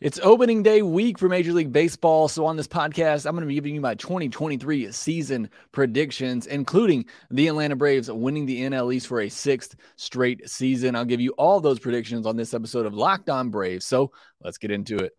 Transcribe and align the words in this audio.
It's 0.00 0.20
opening 0.22 0.62
day 0.62 0.80
week 0.80 1.18
for 1.18 1.28
Major 1.28 1.52
League 1.52 1.72
Baseball. 1.72 2.28
So, 2.28 2.46
on 2.46 2.56
this 2.56 2.68
podcast, 2.68 3.26
I'm 3.26 3.34
going 3.34 3.42
to 3.42 3.48
be 3.48 3.54
giving 3.54 3.74
you 3.74 3.80
my 3.80 3.96
2023 3.96 4.92
season 4.92 5.50
predictions, 5.72 6.46
including 6.46 7.04
the 7.32 7.48
Atlanta 7.48 7.74
Braves 7.74 8.08
winning 8.08 8.46
the 8.46 8.60
NL 8.60 8.94
East 8.94 9.08
for 9.08 9.20
a 9.20 9.28
sixth 9.28 9.74
straight 9.96 10.48
season. 10.48 10.94
I'll 10.94 11.04
give 11.04 11.20
you 11.20 11.32
all 11.32 11.58
those 11.58 11.80
predictions 11.80 12.26
on 12.26 12.36
this 12.36 12.54
episode 12.54 12.86
of 12.86 12.94
Locked 12.94 13.28
On 13.28 13.50
Braves. 13.50 13.86
So, 13.86 14.12
let's 14.40 14.56
get 14.56 14.70
into 14.70 14.98
it. 14.98 15.16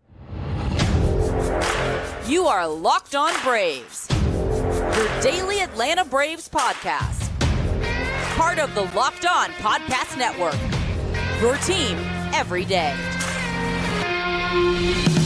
You 2.26 2.46
are 2.46 2.66
Locked 2.66 3.16
On 3.16 3.34
Braves, 3.44 4.08
your 4.10 5.22
daily 5.22 5.60
Atlanta 5.60 6.06
Braves 6.06 6.48
podcast. 6.48 7.26
Part 8.38 8.60
of 8.60 8.74
the 8.76 8.84
Locked 8.96 9.26
On 9.26 9.50
Podcast 9.56 10.18
Network, 10.18 10.56
your 11.42 11.58
team 11.66 11.98
every 12.34 12.64
day. 12.64 12.96
Bye. 14.52 15.19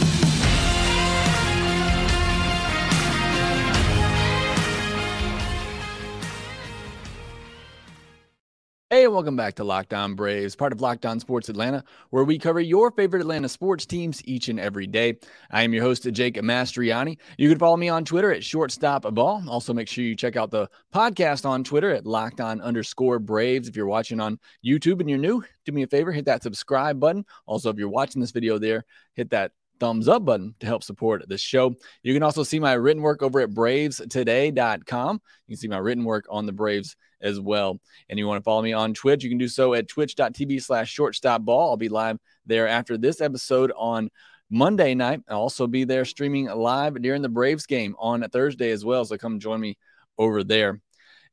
Hey, 8.94 9.08
welcome 9.08 9.34
back 9.34 9.56
to 9.56 9.64
Locked 9.64 9.92
On 9.92 10.14
Braves, 10.14 10.54
part 10.54 10.72
of 10.72 10.80
Locked 10.80 11.04
On 11.04 11.18
Sports 11.18 11.48
Atlanta, 11.48 11.82
where 12.10 12.22
we 12.22 12.38
cover 12.38 12.60
your 12.60 12.92
favorite 12.92 13.22
Atlanta 13.22 13.48
sports 13.48 13.86
teams 13.86 14.22
each 14.24 14.48
and 14.48 14.60
every 14.60 14.86
day. 14.86 15.16
I 15.50 15.64
am 15.64 15.74
your 15.74 15.82
host, 15.82 16.08
Jake 16.12 16.36
Mastroianni. 16.36 17.18
You 17.36 17.48
can 17.48 17.58
follow 17.58 17.76
me 17.76 17.88
on 17.88 18.04
Twitter 18.04 18.32
at 18.32 18.44
shortstop 18.44 19.02
ball. 19.12 19.42
Also, 19.48 19.74
make 19.74 19.88
sure 19.88 20.04
you 20.04 20.14
check 20.14 20.36
out 20.36 20.52
the 20.52 20.68
podcast 20.94 21.44
on 21.44 21.64
Twitter 21.64 21.90
at 21.90 22.06
locked 22.06 22.40
on 22.40 22.60
underscore 22.60 23.18
Braves. 23.18 23.66
If 23.66 23.74
you're 23.74 23.88
watching 23.88 24.20
on 24.20 24.38
YouTube 24.64 25.00
and 25.00 25.10
you're 25.10 25.18
new, 25.18 25.42
do 25.64 25.72
me 25.72 25.82
a 25.82 25.88
favor, 25.88 26.12
hit 26.12 26.26
that 26.26 26.44
subscribe 26.44 27.00
button. 27.00 27.24
Also, 27.46 27.70
if 27.70 27.78
you're 27.78 27.88
watching 27.88 28.20
this 28.20 28.30
video 28.30 28.58
there, 28.58 28.84
hit 29.14 29.30
that 29.30 29.50
thumbs 29.80 30.08
up 30.08 30.24
button 30.24 30.54
to 30.60 30.66
help 30.66 30.82
support 30.82 31.28
the 31.28 31.38
show. 31.38 31.74
You 32.02 32.14
can 32.14 32.22
also 32.22 32.42
see 32.42 32.58
my 32.58 32.74
written 32.74 33.02
work 33.02 33.22
over 33.22 33.40
at 33.40 33.50
bravestoday.com. 33.50 35.20
You 35.46 35.52
can 35.52 35.60
see 35.60 35.68
my 35.68 35.78
written 35.78 36.04
work 36.04 36.26
on 36.30 36.46
the 36.46 36.52
Braves 36.52 36.96
as 37.20 37.40
well. 37.40 37.80
And 38.08 38.18
you 38.18 38.26
want 38.26 38.40
to 38.40 38.44
follow 38.44 38.62
me 38.62 38.72
on 38.72 38.94
Twitch, 38.94 39.24
you 39.24 39.30
can 39.30 39.38
do 39.38 39.48
so 39.48 39.74
at 39.74 39.88
twitch.tv 39.88 40.62
slash 40.62 40.90
shortstop 40.90 41.42
ball. 41.42 41.70
I'll 41.70 41.76
be 41.76 41.88
live 41.88 42.18
there 42.46 42.68
after 42.68 42.98
this 42.98 43.20
episode 43.20 43.72
on 43.76 44.10
Monday 44.50 44.94
night. 44.94 45.20
I'll 45.28 45.38
also 45.38 45.66
be 45.66 45.84
there 45.84 46.04
streaming 46.04 46.46
live 46.46 47.00
during 47.00 47.22
the 47.22 47.28
Braves 47.28 47.66
game 47.66 47.96
on 47.98 48.28
Thursday 48.28 48.70
as 48.70 48.84
well. 48.84 49.04
So 49.04 49.16
come 49.16 49.40
join 49.40 49.60
me 49.60 49.76
over 50.18 50.44
there. 50.44 50.80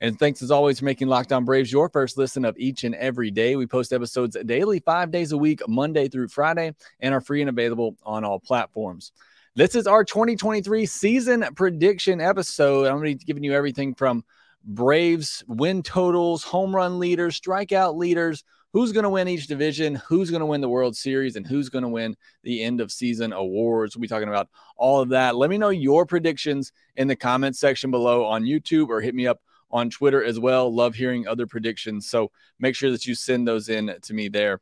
And 0.02 0.18
thanks 0.18 0.42
as 0.42 0.50
always 0.50 0.80
for 0.80 0.86
making 0.86 1.10
Locked 1.10 1.32
On 1.32 1.46
Braves 1.46 1.72
your 1.72 1.88
first 1.88 2.18
listen 2.18 2.44
of 2.44 2.58
each 2.58 2.84
and 2.84 2.96
every 2.96 3.30
day. 3.30 3.56
We 3.56 3.68
post 3.68 3.94
episodes 3.94 4.36
daily, 4.48 4.80
five 4.80 5.12
days 5.12 5.32
a 5.32 5.38
week, 5.38 5.62
Monday 5.68 6.08
through 6.08 6.30
Friday, 6.30 6.74
and 7.02 7.14
are 7.14 7.22
free 7.22 7.42
and 7.42 7.52
available 7.52 7.96
on 8.04 8.26
all 8.26 8.40
platforms. 8.40 9.12
This 9.56 9.76
is 9.76 9.86
our 9.86 10.04
2023 10.04 10.88
season 10.88 11.46
prediction 11.56 12.20
episode. 12.20 12.88
I'm 12.88 12.98
going 12.98 13.12
to 13.12 13.18
be 13.20 13.26
giving 13.26 13.44
you 13.44 13.54
everything 13.54 13.94
from 13.94 14.24
Braves 14.64 15.44
win 15.48 15.84
totals, 15.84 16.44
home 16.44 16.76
run 16.76 16.98
leaders, 16.98 17.40
strikeout 17.40 17.96
leaders, 17.96 18.44
who's 18.74 18.92
going 18.92 19.04
to 19.04 19.10
win 19.10 19.28
each 19.28 19.46
division, 19.46 19.96
who's 19.96 20.32
going 20.32 20.40
to 20.40 20.48
win 20.48 20.62
the 20.62 20.70
World 20.70 20.96
Series, 20.96 21.36
and 21.36 21.46
who's 21.46 21.70
going 21.70 21.84
to 21.84 21.90
win 21.90 22.18
the 22.42 22.64
end 22.64 22.82
of 22.82 22.92
season 22.92 23.34
awards. 23.34 23.96
We'll 23.96 24.02
be 24.02 24.08
talking 24.08 24.30
about 24.30 24.50
all 24.78 25.00
of 25.00 25.10
that. 25.10 25.36
Let 25.36 25.52
me 25.52 25.60
know 25.60 25.70
your 25.70 26.08
predictions 26.08 26.72
in 26.96 27.08
the 27.08 27.16
comments 27.16 27.60
section 27.60 27.92
below 27.92 28.26
on 28.26 28.46
YouTube 28.46 28.90
or 28.90 29.00
hit 29.00 29.14
me 29.14 29.28
up 29.28 29.42
on 29.72 29.90
Twitter 29.90 30.24
as 30.24 30.40
well. 30.40 30.74
Love 30.74 30.96
hearing 30.96 31.28
other 31.28 31.48
predictions. 31.48 32.10
So 32.10 32.32
make 32.60 32.76
sure 32.76 32.92
that 32.92 33.06
you 33.06 33.16
send 33.16 33.48
those 33.48 33.70
in 33.70 33.94
to 34.02 34.14
me 34.14 34.30
there. 34.30 34.62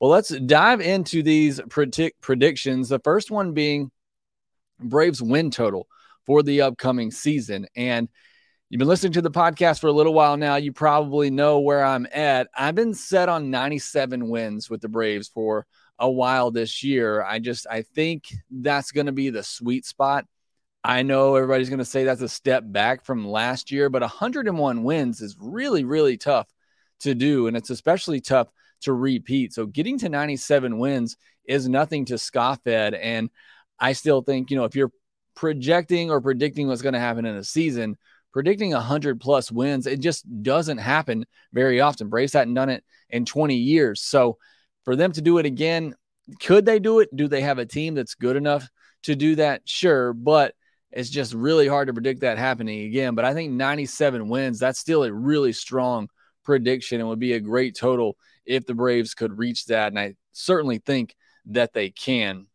Well, 0.00 0.10
let's 0.10 0.28
dive 0.28 0.80
into 0.80 1.22
these 1.22 1.60
predict 1.70 2.20
predictions. 2.20 2.88
The 2.88 2.98
first 2.98 3.30
one 3.30 3.52
being 3.52 3.90
Braves 4.78 5.22
win 5.22 5.50
total 5.50 5.86
for 6.26 6.42
the 6.42 6.62
upcoming 6.62 7.10
season. 7.10 7.66
And 7.74 8.08
You've 8.68 8.80
been 8.80 8.88
listening 8.88 9.12
to 9.12 9.22
the 9.22 9.30
podcast 9.30 9.78
for 9.78 9.86
a 9.86 9.92
little 9.92 10.12
while 10.12 10.36
now. 10.36 10.56
You 10.56 10.72
probably 10.72 11.30
know 11.30 11.60
where 11.60 11.84
I'm 11.84 12.04
at. 12.12 12.48
I've 12.52 12.74
been 12.74 12.94
set 12.94 13.28
on 13.28 13.48
97 13.48 14.28
wins 14.28 14.68
with 14.68 14.80
the 14.80 14.88
Braves 14.88 15.28
for 15.28 15.68
a 16.00 16.10
while 16.10 16.50
this 16.50 16.82
year. 16.82 17.22
I 17.22 17.38
just 17.38 17.68
I 17.70 17.82
think 17.82 18.24
that's 18.50 18.90
going 18.90 19.06
to 19.06 19.12
be 19.12 19.30
the 19.30 19.44
sweet 19.44 19.86
spot. 19.86 20.26
I 20.86 21.02
know 21.02 21.34
everybody's 21.34 21.68
going 21.68 21.80
to 21.80 21.84
say 21.84 22.04
that's 22.04 22.22
a 22.22 22.28
step 22.28 22.62
back 22.64 23.04
from 23.04 23.26
last 23.26 23.72
year, 23.72 23.90
but 23.90 24.02
101 24.02 24.84
wins 24.84 25.20
is 25.20 25.36
really 25.40 25.82
really 25.82 26.16
tough 26.16 26.46
to 27.00 27.12
do 27.12 27.48
and 27.48 27.56
it's 27.56 27.70
especially 27.70 28.20
tough 28.20 28.48
to 28.82 28.92
repeat. 28.92 29.52
So 29.52 29.66
getting 29.66 29.98
to 29.98 30.08
97 30.08 30.78
wins 30.78 31.16
is 31.44 31.68
nothing 31.68 32.04
to 32.06 32.18
scoff 32.18 32.64
at 32.68 32.94
and 32.94 33.30
I 33.80 33.94
still 33.94 34.22
think, 34.22 34.50
you 34.50 34.56
know, 34.56 34.64
if 34.64 34.76
you're 34.76 34.92
projecting 35.34 36.08
or 36.10 36.20
predicting 36.20 36.68
what's 36.68 36.82
going 36.82 36.94
to 36.94 37.00
happen 37.00 37.26
in 37.26 37.34
a 37.34 37.42
season, 37.44 37.96
predicting 38.32 38.70
100 38.70 39.20
plus 39.20 39.50
wins, 39.50 39.88
it 39.88 39.98
just 39.98 40.24
doesn't 40.42 40.78
happen 40.78 41.26
very 41.52 41.80
often. 41.80 42.08
Braves 42.08 42.32
hadn't 42.32 42.54
done 42.54 42.70
it 42.70 42.84
in 43.10 43.24
20 43.24 43.56
years. 43.56 44.02
So 44.02 44.38
for 44.84 44.94
them 44.94 45.10
to 45.12 45.20
do 45.20 45.38
it 45.38 45.46
again, 45.46 45.96
could 46.40 46.64
they 46.64 46.78
do 46.78 47.00
it? 47.00 47.14
Do 47.14 47.26
they 47.26 47.40
have 47.42 47.58
a 47.58 47.66
team 47.66 47.94
that's 47.94 48.14
good 48.14 48.36
enough 48.36 48.68
to 49.02 49.16
do 49.16 49.34
that? 49.34 49.62
Sure. 49.64 50.12
But 50.12 50.54
it's 50.92 51.10
just 51.10 51.34
really 51.34 51.68
hard 51.68 51.88
to 51.88 51.94
predict 51.94 52.20
that 52.20 52.38
happening 52.38 52.84
again. 52.86 53.14
But 53.14 53.24
I 53.24 53.34
think 53.34 53.52
97 53.52 54.28
wins, 54.28 54.58
that's 54.58 54.78
still 54.78 55.04
a 55.04 55.12
really 55.12 55.52
strong 55.52 56.08
prediction 56.44 57.00
and 57.00 57.08
would 57.08 57.18
be 57.18 57.34
a 57.34 57.40
great 57.40 57.76
total 57.76 58.16
if 58.44 58.66
the 58.66 58.74
Braves 58.74 59.14
could 59.14 59.38
reach 59.38 59.66
that. 59.66 59.88
And 59.88 59.98
I 59.98 60.14
certainly 60.32 60.78
think 60.78 61.14
that 61.46 61.72
they 61.72 61.90
can. 61.90 62.46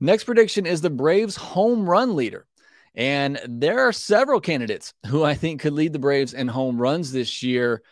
Next 0.00 0.24
prediction 0.24 0.64
is 0.64 0.80
the 0.80 0.90
Braves 0.90 1.36
home 1.36 1.88
run 1.88 2.14
leader. 2.14 2.46
And 2.94 3.40
there 3.46 3.80
are 3.80 3.92
several 3.92 4.40
candidates 4.40 4.94
who 5.06 5.22
I 5.24 5.34
think 5.34 5.60
could 5.60 5.72
lead 5.72 5.92
the 5.92 5.98
Braves 5.98 6.34
in 6.34 6.48
home 6.48 6.80
runs 6.80 7.12
this 7.12 7.42
year. 7.42 7.82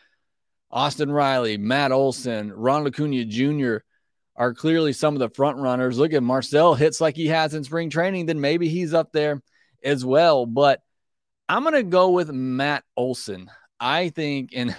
Austin 0.71 1.11
Riley, 1.11 1.59
Matt 1.59 1.93
Olson, 1.93 2.53
Ron 2.53 2.87
Acuna 2.87 3.25
Jr. 3.25 3.79
are 4.37 4.55
clearly 4.55 4.93
some 4.93 5.15
of 5.15 5.21
the 5.21 5.31
front 5.31 5.59
runners. 5.59 5.99
Look 5.99 6.13
at 6.13 6.23
Marcell 6.23 6.75
hits 6.75 7.01
like 7.01 7.17
he 7.17 7.29
has 7.29 7.55
in 7.55 7.65
spring 7.65 7.91
training, 7.91 8.27
then 8.27 8.41
maybe 8.41 8.69
he's 8.69 8.95
up 8.95 9.13
there 9.13 9.43
as 9.83 10.05
well. 10.05 10.47
But 10.47 10.83
I'm 11.49 11.63
going 11.63 11.75
to 11.75 11.83
go 11.83 12.11
with 12.11 12.31
Matt 12.31 12.85
Olson. 12.97 13.51
I 13.79 14.09
think, 14.11 14.51
and 14.55 14.77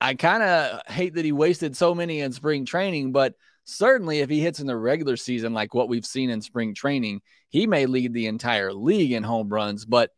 I 0.00 0.14
kind 0.14 0.42
of 0.42 0.80
hate 0.86 1.14
that 1.14 1.24
he 1.24 1.32
wasted 1.32 1.76
so 1.76 1.94
many 1.94 2.20
in 2.20 2.32
spring 2.32 2.64
training, 2.64 3.12
but 3.12 3.34
certainly 3.64 4.20
if 4.20 4.30
he 4.30 4.40
hits 4.40 4.60
in 4.60 4.66
the 4.66 4.76
regular 4.76 5.16
season, 5.16 5.54
like 5.54 5.74
what 5.74 5.88
we've 5.88 6.06
seen 6.06 6.30
in 6.30 6.42
spring 6.42 6.74
training, 6.74 7.22
he 7.48 7.66
may 7.66 7.86
lead 7.86 8.12
the 8.12 8.26
entire 8.26 8.72
league 8.72 9.12
in 9.12 9.22
home 9.22 9.48
runs. 9.48 9.84
But 9.84 10.10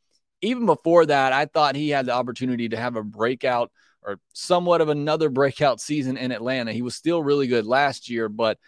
even 0.42 0.66
before 0.66 1.06
that, 1.06 1.32
I 1.32 1.46
thought 1.46 1.76
he 1.76 1.90
had 1.90 2.06
the 2.06 2.12
opportunity 2.12 2.68
to 2.70 2.76
have 2.76 2.96
a 2.96 3.02
breakout 3.02 3.70
or 4.06 4.20
somewhat 4.32 4.80
of 4.80 4.88
another 4.88 5.28
breakout 5.28 5.80
season 5.80 6.16
in 6.16 6.30
Atlanta. 6.30 6.72
He 6.72 6.82
was 6.82 6.94
still 6.94 7.22
really 7.22 7.48
good 7.48 7.66
last 7.66 8.08
year, 8.08 8.28
but 8.28 8.58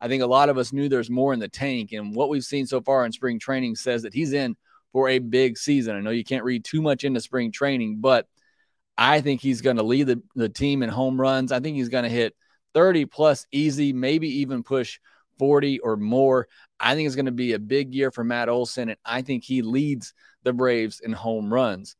I 0.00 0.06
think 0.08 0.22
a 0.22 0.26
lot 0.26 0.48
of 0.48 0.56
us 0.56 0.72
knew 0.72 0.88
there's 0.88 1.10
more 1.10 1.32
in 1.34 1.40
the 1.40 1.48
tank. 1.48 1.92
And 1.92 2.14
what 2.14 2.28
we've 2.28 2.44
seen 2.44 2.66
so 2.66 2.80
far 2.80 3.04
in 3.04 3.12
spring 3.12 3.38
training 3.40 3.74
says 3.74 4.02
that 4.02 4.14
he's 4.14 4.32
in 4.32 4.56
for 4.92 5.08
a 5.08 5.18
big 5.18 5.58
season. 5.58 5.96
I 5.96 6.00
know 6.00 6.10
you 6.10 6.24
can't 6.24 6.44
read 6.44 6.64
too 6.64 6.80
much 6.80 7.02
into 7.02 7.20
spring 7.20 7.50
training, 7.50 7.98
but 8.00 8.28
I 8.96 9.20
think 9.20 9.40
he's 9.40 9.60
going 9.60 9.76
to 9.76 9.82
lead 9.82 10.06
the, 10.06 10.22
the 10.36 10.48
team 10.48 10.84
in 10.84 10.88
home 10.88 11.20
runs. 11.20 11.50
I 11.50 11.58
think 11.58 11.76
he's 11.76 11.88
going 11.88 12.04
to 12.04 12.10
hit 12.10 12.36
30 12.74 13.06
plus 13.06 13.46
easy, 13.50 13.92
maybe 13.92 14.28
even 14.40 14.62
push 14.62 15.00
40 15.40 15.80
or 15.80 15.96
more. 15.96 16.46
I 16.78 16.94
think 16.94 17.06
it's 17.06 17.16
going 17.16 17.26
to 17.26 17.32
be 17.32 17.52
a 17.52 17.58
big 17.58 17.92
year 17.92 18.12
for 18.12 18.22
Matt 18.22 18.48
Olson, 18.48 18.90
and 18.90 18.98
I 19.04 19.22
think 19.22 19.42
he 19.42 19.62
leads 19.62 20.14
the 20.44 20.52
Braves 20.52 21.00
in 21.00 21.12
home 21.12 21.52
runs. 21.52 21.96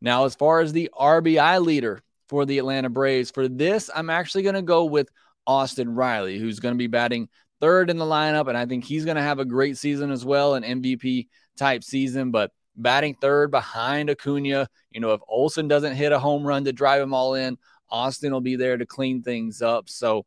Now, 0.00 0.26
as 0.26 0.34
far 0.34 0.60
as 0.60 0.72
the 0.72 0.90
RBI 0.94 1.64
leader 1.64 2.02
for 2.28 2.44
the 2.44 2.58
Atlanta 2.58 2.90
Braves, 2.90 3.30
for 3.30 3.48
this, 3.48 3.90
I'm 3.94 4.10
actually 4.10 4.42
going 4.42 4.54
to 4.54 4.62
go 4.62 4.84
with 4.84 5.08
Austin 5.46 5.94
Riley, 5.94 6.38
who's 6.38 6.60
going 6.60 6.74
to 6.74 6.78
be 6.78 6.88
batting 6.88 7.28
third 7.60 7.90
in 7.90 7.98
the 7.98 8.04
lineup, 8.04 8.48
and 8.48 8.56
I 8.56 8.66
think 8.66 8.84
he's 8.84 9.04
going 9.04 9.16
to 9.16 9.22
have 9.22 9.38
a 9.38 9.44
great 9.44 9.78
season 9.78 10.10
as 10.10 10.24
well, 10.24 10.54
an 10.54 10.62
MVP 10.62 11.28
type 11.56 11.84
season. 11.84 12.30
But 12.30 12.50
batting 12.76 13.14
third 13.14 13.50
behind 13.50 14.10
Acuna, 14.10 14.68
you 14.90 15.00
know, 15.00 15.12
if 15.12 15.20
Olson 15.28 15.68
doesn't 15.68 15.94
hit 15.94 16.12
a 16.12 16.18
home 16.18 16.46
run 16.46 16.64
to 16.64 16.72
drive 16.72 17.00
them 17.00 17.14
all 17.14 17.34
in, 17.34 17.56
Austin 17.88 18.32
will 18.32 18.40
be 18.40 18.56
there 18.56 18.76
to 18.76 18.86
clean 18.86 19.22
things 19.22 19.62
up. 19.62 19.88
So 19.88 20.26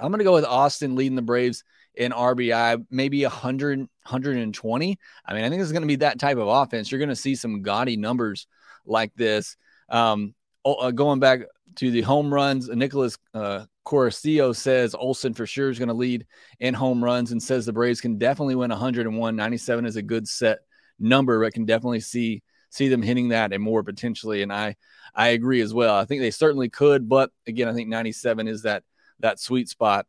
I'm 0.00 0.10
going 0.10 0.18
to 0.18 0.24
go 0.24 0.32
with 0.32 0.44
Austin 0.44 0.96
leading 0.96 1.16
the 1.16 1.22
Braves 1.22 1.62
in 1.94 2.12
RBI, 2.12 2.84
maybe 2.90 3.22
100, 3.22 3.78
120. 3.78 4.98
I 5.26 5.34
mean, 5.34 5.44
I 5.44 5.48
think 5.48 5.62
it's 5.62 5.72
going 5.72 5.82
to 5.82 5.88
be 5.88 5.96
that 5.96 6.18
type 6.18 6.38
of 6.38 6.48
offense. 6.48 6.90
You're 6.90 6.98
going 6.98 7.08
to 7.10 7.16
see 7.16 7.36
some 7.36 7.62
gaudy 7.62 7.96
numbers 7.96 8.46
like 8.84 9.14
this. 9.14 9.56
Um, 9.88 10.34
uh, 10.64 10.90
going 10.90 11.20
back 11.20 11.40
to 11.76 11.90
the 11.90 12.02
home 12.02 12.32
runs, 12.32 12.68
Nicholas 12.68 13.18
uh, 13.34 13.64
Corusio 13.84 14.54
says 14.54 14.94
Olson 14.94 15.34
for 15.34 15.46
sure 15.46 15.70
is 15.70 15.78
going 15.78 15.88
to 15.88 15.94
lead 15.94 16.26
in 16.60 16.74
home 16.74 17.02
runs 17.02 17.32
and 17.32 17.42
says 17.42 17.66
the 17.66 17.72
Braves 17.72 18.00
can 18.00 18.18
definitely 18.18 18.54
win 18.54 18.70
101. 18.70 19.36
97 19.36 19.86
is 19.86 19.96
a 19.96 20.02
good 20.02 20.26
set 20.26 20.60
number, 20.98 21.42
but 21.42 21.52
can 21.52 21.66
definitely 21.66 22.00
see 22.00 22.42
see 22.70 22.88
them 22.88 23.02
hitting 23.02 23.28
that 23.28 23.52
and 23.52 23.62
more 23.62 23.82
potentially. 23.82 24.42
And 24.42 24.52
I 24.52 24.76
I 25.14 25.28
agree 25.28 25.60
as 25.60 25.74
well. 25.74 25.94
I 25.94 26.04
think 26.04 26.22
they 26.22 26.30
certainly 26.30 26.68
could, 26.68 27.08
but 27.08 27.30
again, 27.46 27.68
I 27.68 27.72
think 27.72 27.88
97 27.88 28.48
is 28.48 28.62
that 28.62 28.82
that 29.20 29.38
sweet 29.40 29.68
spot. 29.68 30.06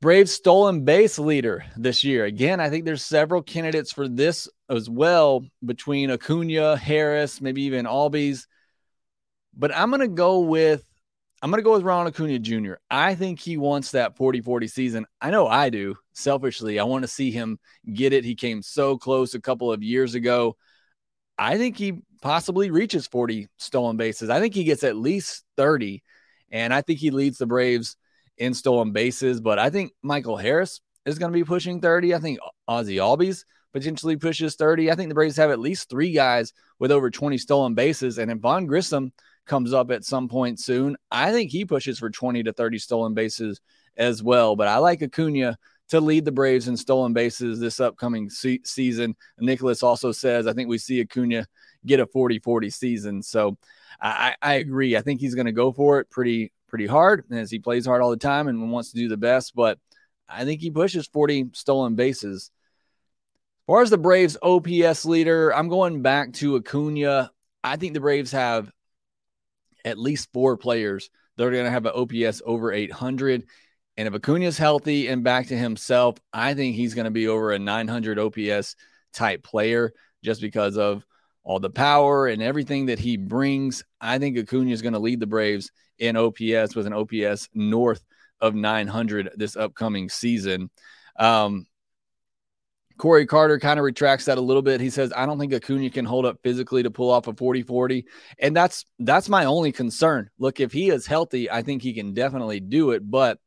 Braves 0.00 0.32
stolen 0.32 0.84
base 0.84 1.18
leader 1.18 1.64
this 1.78 2.04
year. 2.04 2.26
Again, 2.26 2.60
I 2.60 2.68
think 2.68 2.84
there's 2.84 3.02
several 3.02 3.42
candidates 3.42 3.90
for 3.90 4.06
this 4.06 4.48
as 4.68 4.90
well 4.90 5.46
between 5.64 6.10
Acuna, 6.10 6.76
Harris, 6.76 7.40
maybe 7.40 7.62
even 7.62 7.86
Albies. 7.86 8.46
But 9.56 9.74
I'm 9.74 9.90
going 9.90 10.00
to 10.00 10.08
go 10.08 10.40
with 10.40 10.84
I'm 11.42 11.50
going 11.50 11.58
to 11.58 11.64
go 11.64 11.74
with 11.74 11.82
Ron 11.82 12.06
Acuna 12.06 12.38
Jr. 12.38 12.74
I 12.90 13.14
think 13.14 13.38
he 13.38 13.58
wants 13.58 13.90
that 13.90 14.16
40-40 14.16 14.70
season. 14.70 15.06
I 15.20 15.30
know 15.30 15.46
I 15.46 15.68
do. 15.68 15.94
Selfishly, 16.14 16.80
I 16.80 16.84
want 16.84 17.02
to 17.02 17.08
see 17.08 17.30
him 17.30 17.58
get 17.92 18.14
it. 18.14 18.24
He 18.24 18.34
came 18.34 18.62
so 18.62 18.96
close 18.96 19.34
a 19.34 19.40
couple 19.40 19.70
of 19.70 19.82
years 19.82 20.14
ago. 20.14 20.56
I 21.36 21.58
think 21.58 21.76
he 21.76 22.00
possibly 22.22 22.70
reaches 22.70 23.06
40 23.06 23.48
stolen 23.58 23.98
bases. 23.98 24.30
I 24.30 24.40
think 24.40 24.54
he 24.54 24.64
gets 24.64 24.84
at 24.84 24.96
least 24.96 25.44
30 25.58 26.02
and 26.50 26.72
I 26.72 26.80
think 26.80 26.98
he 26.98 27.10
leads 27.10 27.36
the 27.36 27.46
Braves 27.46 27.96
in 28.38 28.54
stolen 28.54 28.92
bases, 28.92 29.40
but 29.40 29.58
I 29.58 29.68
think 29.68 29.92
Michael 30.02 30.36
Harris 30.36 30.80
is 31.04 31.18
going 31.18 31.30
to 31.30 31.36
be 31.36 31.44
pushing 31.44 31.80
30. 31.80 32.14
I 32.14 32.20
think 32.20 32.38
Ozzie 32.66 32.96
Albies 32.96 33.44
potentially 33.74 34.16
pushes 34.16 34.54
30. 34.54 34.90
I 34.90 34.94
think 34.94 35.08
the 35.08 35.14
Braves 35.14 35.36
have 35.36 35.50
at 35.50 35.58
least 35.58 35.90
three 35.90 36.12
guys 36.12 36.52
with 36.78 36.90
over 36.90 37.10
20 37.10 37.36
stolen 37.38 37.74
bases. 37.74 38.18
And 38.18 38.30
if 38.30 38.38
Vaughn 38.38 38.66
Grissom 38.66 39.12
comes 39.46 39.72
up 39.72 39.90
at 39.90 40.04
some 40.04 40.28
point 40.28 40.60
soon, 40.60 40.96
I 41.10 41.32
think 41.32 41.50
he 41.50 41.64
pushes 41.64 41.98
for 41.98 42.10
20 42.10 42.42
to 42.44 42.52
30 42.52 42.78
stolen 42.78 43.14
bases 43.14 43.60
as 43.96 44.22
well. 44.22 44.56
But 44.56 44.68
I 44.68 44.78
like 44.78 45.02
Acuna 45.02 45.56
to 45.88 46.00
lead 46.00 46.24
the 46.24 46.32
Braves 46.32 46.68
in 46.68 46.76
stolen 46.76 47.12
bases 47.12 47.60
this 47.60 47.80
upcoming 47.80 48.30
se- 48.30 48.62
season. 48.64 49.14
Nicholas 49.38 49.82
also 49.82 50.12
says, 50.12 50.46
I 50.46 50.52
think 50.52 50.68
we 50.68 50.78
see 50.78 51.00
Acuna 51.00 51.46
get 51.86 52.00
a 52.00 52.06
40 52.06 52.38
40 52.38 52.70
season. 52.70 53.22
So 53.22 53.58
I, 54.00 54.34
I 54.40 54.54
agree. 54.54 54.96
I 54.96 55.02
think 55.02 55.20
he's 55.20 55.34
going 55.34 55.46
to 55.46 55.52
go 55.52 55.72
for 55.72 56.00
it 56.00 56.10
pretty 56.10 56.52
pretty 56.68 56.86
hard 56.86 57.24
as 57.30 57.50
he 57.50 57.58
plays 57.58 57.86
hard 57.86 58.02
all 58.02 58.10
the 58.10 58.16
time 58.16 58.48
and 58.48 58.72
wants 58.72 58.90
to 58.92 58.98
do 58.98 59.08
the 59.08 59.16
best. 59.16 59.54
But 59.54 59.78
I 60.28 60.44
think 60.44 60.60
he 60.60 60.70
pushes 60.70 61.06
40 61.06 61.50
stolen 61.52 61.94
bases. 61.94 62.50
As 63.62 63.66
far 63.66 63.82
as 63.82 63.90
the 63.90 63.98
Braves 63.98 64.36
OPS 64.42 65.04
leader, 65.04 65.54
I'm 65.54 65.68
going 65.68 66.02
back 66.02 66.32
to 66.34 66.56
Acuna. 66.56 67.30
I 67.62 67.76
think 67.76 67.94
the 67.94 68.00
Braves 68.00 68.32
have 68.32 68.70
at 69.84 69.98
least 69.98 70.32
four 70.32 70.56
players 70.56 71.10
that 71.36 71.44
are 71.44 71.50
going 71.50 71.64
to 71.64 71.70
have 71.70 71.86
an 71.86 71.92
OPS 71.94 72.42
over 72.44 72.72
800. 72.72 73.46
And 73.96 74.08
if 74.08 74.14
Acuna's 74.14 74.58
healthy 74.58 75.08
and 75.08 75.22
back 75.22 75.48
to 75.48 75.56
himself, 75.56 76.16
I 76.32 76.54
think 76.54 76.76
he's 76.76 76.94
going 76.94 77.04
to 77.04 77.10
be 77.10 77.28
over 77.28 77.52
a 77.52 77.58
900 77.58 78.18
OPS 78.18 78.76
type 79.12 79.42
player 79.42 79.92
just 80.22 80.40
because 80.40 80.76
of 80.76 81.04
all 81.44 81.60
the 81.60 81.70
power 81.70 82.26
and 82.26 82.42
everything 82.42 82.86
that 82.86 82.98
he 82.98 83.16
brings. 83.16 83.84
I 84.00 84.18
think 84.18 84.38
Acuna 84.38 84.70
is 84.70 84.82
going 84.82 84.94
to 84.94 84.98
lead 84.98 85.20
the 85.20 85.26
Braves 85.26 85.70
in 85.98 86.16
OPS 86.16 86.74
with 86.74 86.86
an 86.86 86.94
OPS 86.94 87.48
north 87.54 88.04
of 88.40 88.54
900 88.54 89.30
this 89.36 89.56
upcoming 89.56 90.08
season. 90.08 90.70
Um, 91.16 91.66
Corey 92.96 93.26
Carter 93.26 93.58
kind 93.58 93.78
of 93.78 93.84
retracts 93.84 94.26
that 94.26 94.38
a 94.38 94.40
little 94.40 94.62
bit. 94.62 94.80
He 94.80 94.90
says, 94.90 95.12
I 95.16 95.26
don't 95.26 95.38
think 95.38 95.52
Acuna 95.52 95.90
can 95.90 96.04
hold 96.04 96.26
up 96.26 96.38
physically 96.42 96.82
to 96.84 96.90
pull 96.90 97.10
off 97.10 97.26
a 97.26 97.32
40-40. 97.32 98.04
And 98.38 98.54
that's 98.54 98.84
that's 99.00 99.28
my 99.28 99.46
only 99.46 99.72
concern. 99.72 100.30
Look, 100.38 100.60
if 100.60 100.72
he 100.72 100.90
is 100.90 101.06
healthy, 101.06 101.50
I 101.50 101.62
think 101.62 101.82
he 101.82 101.92
can 101.92 102.14
definitely 102.14 102.60
do 102.60 102.92
it. 102.92 103.08
But 103.08 103.38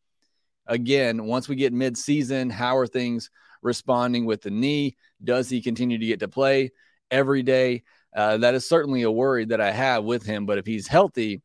again, 0.65 1.25
once 1.25 1.47
we 1.47 1.55
get 1.55 1.71
mid-season, 1.71 2.49
how 2.49 2.77
are 2.77 2.87
things 2.87 3.29
responding 3.61 4.25
with 4.25 4.41
the 4.41 4.51
knee? 4.51 4.97
Does 5.23 5.49
he 5.49 5.61
continue 5.61 5.97
to 5.97 6.05
get 6.05 6.19
to 6.19 6.27
play 6.27 6.71
every 7.09 7.41
day? 7.41 7.83
Uh, 8.15 8.37
that 8.37 8.53
is 8.53 8.67
certainly 8.67 9.03
a 9.03 9.11
worry 9.11 9.45
that 9.45 9.61
I 9.61 9.71
have 9.71 10.03
with 10.03 10.25
him. 10.25 10.45
But 10.45 10.57
if 10.57 10.65
he's 10.65 10.87
healthy, 10.87 11.41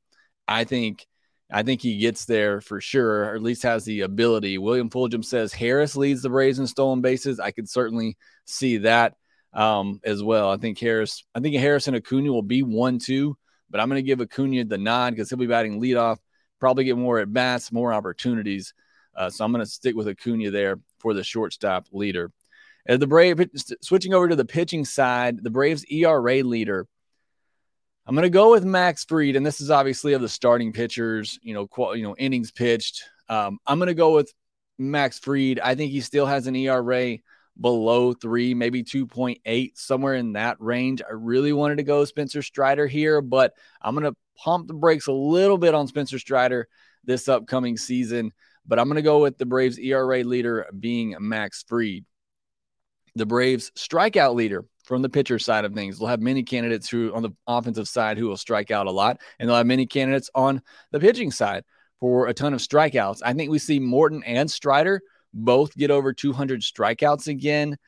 I 0.48 0.64
think 0.64 1.06
I 1.52 1.62
think 1.62 1.82
he 1.82 1.98
gets 1.98 2.24
there 2.24 2.62
for 2.62 2.80
sure, 2.80 3.24
or 3.24 3.34
at 3.34 3.42
least 3.42 3.62
has 3.64 3.84
the 3.84 4.00
ability. 4.00 4.56
William 4.56 4.88
Fulgham 4.88 5.22
says 5.22 5.52
Harris 5.52 5.94
leads 5.96 6.22
the 6.22 6.30
Braves 6.30 6.58
in 6.58 6.66
stolen 6.66 7.02
bases. 7.02 7.38
I 7.38 7.50
could 7.50 7.68
certainly 7.68 8.16
see 8.46 8.78
that 8.78 9.16
um, 9.52 10.00
as 10.02 10.22
well. 10.22 10.50
I 10.50 10.56
think 10.56 10.78
Harris, 10.78 11.24
I 11.34 11.40
think 11.40 11.54
Harris 11.56 11.88
and 11.88 11.96
Acuna 11.96 12.32
will 12.32 12.42
be 12.42 12.62
one 12.62 12.98
two, 12.98 13.36
but 13.68 13.80
I'm 13.80 13.88
going 13.90 13.98
to 13.98 14.06
give 14.06 14.22
Acuna 14.22 14.64
the 14.64 14.78
nod 14.78 15.10
because 15.10 15.28
he'll 15.28 15.38
be 15.38 15.46
batting 15.46 15.78
leadoff, 15.78 16.16
probably 16.58 16.84
get 16.84 16.96
more 16.96 17.18
at 17.18 17.32
bats, 17.32 17.70
more 17.70 17.92
opportunities. 17.92 18.72
Uh, 19.14 19.28
so 19.28 19.44
I'm 19.44 19.52
going 19.52 19.62
to 19.64 19.70
stick 19.70 19.94
with 19.94 20.08
Acuna 20.08 20.50
there 20.50 20.80
for 21.00 21.12
the 21.12 21.22
shortstop 21.22 21.86
leader. 21.92 22.32
As 22.86 22.98
the 22.98 23.06
Brave 23.06 23.46
switching 23.82 24.14
over 24.14 24.28
to 24.28 24.36
the 24.36 24.44
pitching 24.44 24.86
side, 24.86 25.44
the 25.44 25.50
Braves 25.50 25.84
ERA 25.84 26.42
leader 26.42 26.88
I'm 28.04 28.16
going 28.16 28.24
to 28.24 28.30
go 28.30 28.50
with 28.50 28.64
Max 28.64 29.04
Fried, 29.04 29.36
and 29.36 29.46
this 29.46 29.60
is 29.60 29.70
obviously 29.70 30.12
of 30.12 30.22
the 30.22 30.28
starting 30.28 30.72
pitchers, 30.72 31.38
you 31.42 31.54
know, 31.54 31.68
you 31.94 32.02
know, 32.02 32.16
innings 32.16 32.50
pitched. 32.50 33.04
Um, 33.28 33.58
I'm 33.64 33.78
going 33.78 33.86
to 33.86 33.94
go 33.94 34.14
with 34.14 34.32
Max 34.76 35.20
Fried. 35.20 35.60
I 35.60 35.76
think 35.76 35.92
he 35.92 36.00
still 36.00 36.26
has 36.26 36.48
an 36.48 36.56
ERA 36.56 37.18
below 37.60 38.12
three, 38.12 38.54
maybe 38.54 38.82
2.8, 38.82 39.78
somewhere 39.78 40.14
in 40.14 40.32
that 40.32 40.56
range. 40.58 41.00
I 41.00 41.12
really 41.12 41.52
wanted 41.52 41.76
to 41.76 41.84
go 41.84 42.04
Spencer 42.04 42.42
Strider 42.42 42.88
here, 42.88 43.20
but 43.20 43.54
I'm 43.80 43.94
going 43.94 44.10
to 44.12 44.18
pump 44.36 44.66
the 44.66 44.74
brakes 44.74 45.06
a 45.06 45.12
little 45.12 45.58
bit 45.58 45.74
on 45.74 45.86
Spencer 45.86 46.18
Strider 46.18 46.66
this 47.04 47.28
upcoming 47.28 47.76
season. 47.76 48.32
But 48.66 48.80
I'm 48.80 48.86
going 48.86 48.96
to 48.96 49.02
go 49.02 49.20
with 49.20 49.38
the 49.38 49.46
Braves 49.46 49.78
ERA 49.78 50.24
leader 50.24 50.66
being 50.78 51.14
Max 51.20 51.64
Fried. 51.68 52.04
The 53.14 53.26
Braves 53.26 53.70
strikeout 53.76 54.34
leader 54.34 54.64
from 54.92 55.00
the 55.00 55.08
pitcher 55.08 55.38
side 55.38 55.64
of 55.64 55.72
things. 55.72 55.98
They'll 55.98 56.08
have 56.08 56.20
many 56.20 56.42
candidates 56.42 56.86
who 56.86 57.14
on 57.14 57.22
the 57.22 57.30
offensive 57.46 57.88
side 57.88 58.18
who 58.18 58.28
will 58.28 58.36
strike 58.36 58.70
out 58.70 58.86
a 58.86 58.90
lot, 58.90 59.22
and 59.38 59.48
they'll 59.48 59.56
have 59.56 59.66
many 59.66 59.86
candidates 59.86 60.28
on 60.34 60.60
the 60.90 61.00
pitching 61.00 61.30
side 61.30 61.64
for 61.98 62.26
a 62.26 62.34
ton 62.34 62.52
of 62.52 62.60
strikeouts. 62.60 63.22
I 63.24 63.32
think 63.32 63.50
we 63.50 63.58
see 63.58 63.80
Morton 63.80 64.22
and 64.24 64.50
Strider 64.50 65.00
both 65.32 65.74
get 65.74 65.90
over 65.90 66.12
200 66.12 66.60
strikeouts 66.60 67.26
again. 67.26 67.78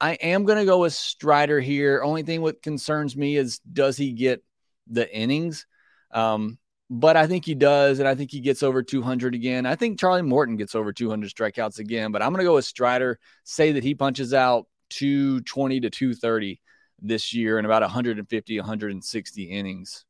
I 0.00 0.14
am 0.14 0.44
going 0.44 0.58
to 0.58 0.64
go 0.64 0.80
with 0.80 0.92
Strider 0.92 1.60
here. 1.60 2.02
Only 2.02 2.24
thing 2.24 2.42
what 2.42 2.62
concerns 2.62 3.16
me 3.16 3.36
is 3.36 3.60
does 3.60 3.96
he 3.96 4.10
get 4.10 4.42
the 4.88 5.08
innings? 5.14 5.66
Um, 6.10 6.58
but 6.90 7.16
I 7.16 7.28
think 7.28 7.44
he 7.44 7.54
does, 7.54 8.00
and 8.00 8.08
I 8.08 8.16
think 8.16 8.32
he 8.32 8.40
gets 8.40 8.64
over 8.64 8.82
200 8.82 9.36
again. 9.36 9.66
I 9.66 9.76
think 9.76 10.00
Charlie 10.00 10.22
Morton 10.22 10.56
gets 10.56 10.74
over 10.74 10.92
200 10.92 11.30
strikeouts 11.30 11.78
again, 11.78 12.10
but 12.10 12.22
I'm 12.22 12.30
going 12.30 12.40
to 12.40 12.48
go 12.50 12.56
with 12.56 12.64
Strider. 12.64 13.20
Say 13.44 13.70
that 13.70 13.84
he 13.84 13.94
punches 13.94 14.34
out 14.34 14.66
220 14.90 15.80
to 15.80 15.90
230 15.90 16.60
this 17.00 17.32
year 17.32 17.58
and 17.58 17.66
about 17.66 17.82
150, 17.82 18.58
160 18.58 19.42
innings. 19.44 20.04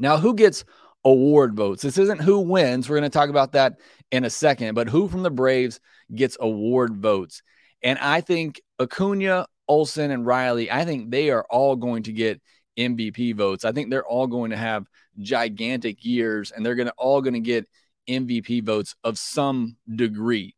Now, 0.00 0.16
who 0.16 0.34
gets 0.34 0.64
award 1.04 1.54
votes? 1.54 1.82
This 1.82 1.98
isn't 1.98 2.20
who 2.20 2.40
wins. 2.40 2.88
We're 2.88 2.98
going 2.98 3.10
to 3.10 3.18
talk 3.18 3.30
about 3.30 3.52
that 3.52 3.74
in 4.10 4.24
a 4.24 4.30
second, 4.30 4.74
but 4.74 4.88
who 4.88 5.08
from 5.08 5.22
the 5.22 5.30
Braves 5.30 5.80
gets 6.14 6.36
award 6.40 6.96
votes? 6.96 7.42
And 7.82 7.98
I 7.98 8.20
think 8.20 8.60
Acuna, 8.80 9.46
Olson, 9.66 10.10
and 10.10 10.26
Riley, 10.26 10.70
I 10.70 10.84
think 10.84 11.10
they 11.10 11.30
are 11.30 11.44
all 11.48 11.76
going 11.76 12.04
to 12.04 12.12
get 12.12 12.40
MVP 12.78 13.34
votes. 13.34 13.64
I 13.64 13.72
think 13.72 13.90
they're 13.90 14.06
all 14.06 14.26
going 14.26 14.50
to 14.50 14.56
have 14.56 14.86
gigantic 15.18 16.04
years 16.04 16.52
and 16.52 16.64
they're 16.64 16.74
going 16.74 16.88
to 16.88 16.94
all 16.96 17.20
going 17.20 17.34
to 17.34 17.40
get 17.40 17.68
MVP 18.08 18.64
votes 18.64 18.94
of 19.04 19.18
some 19.18 19.76
degree. 19.92 20.54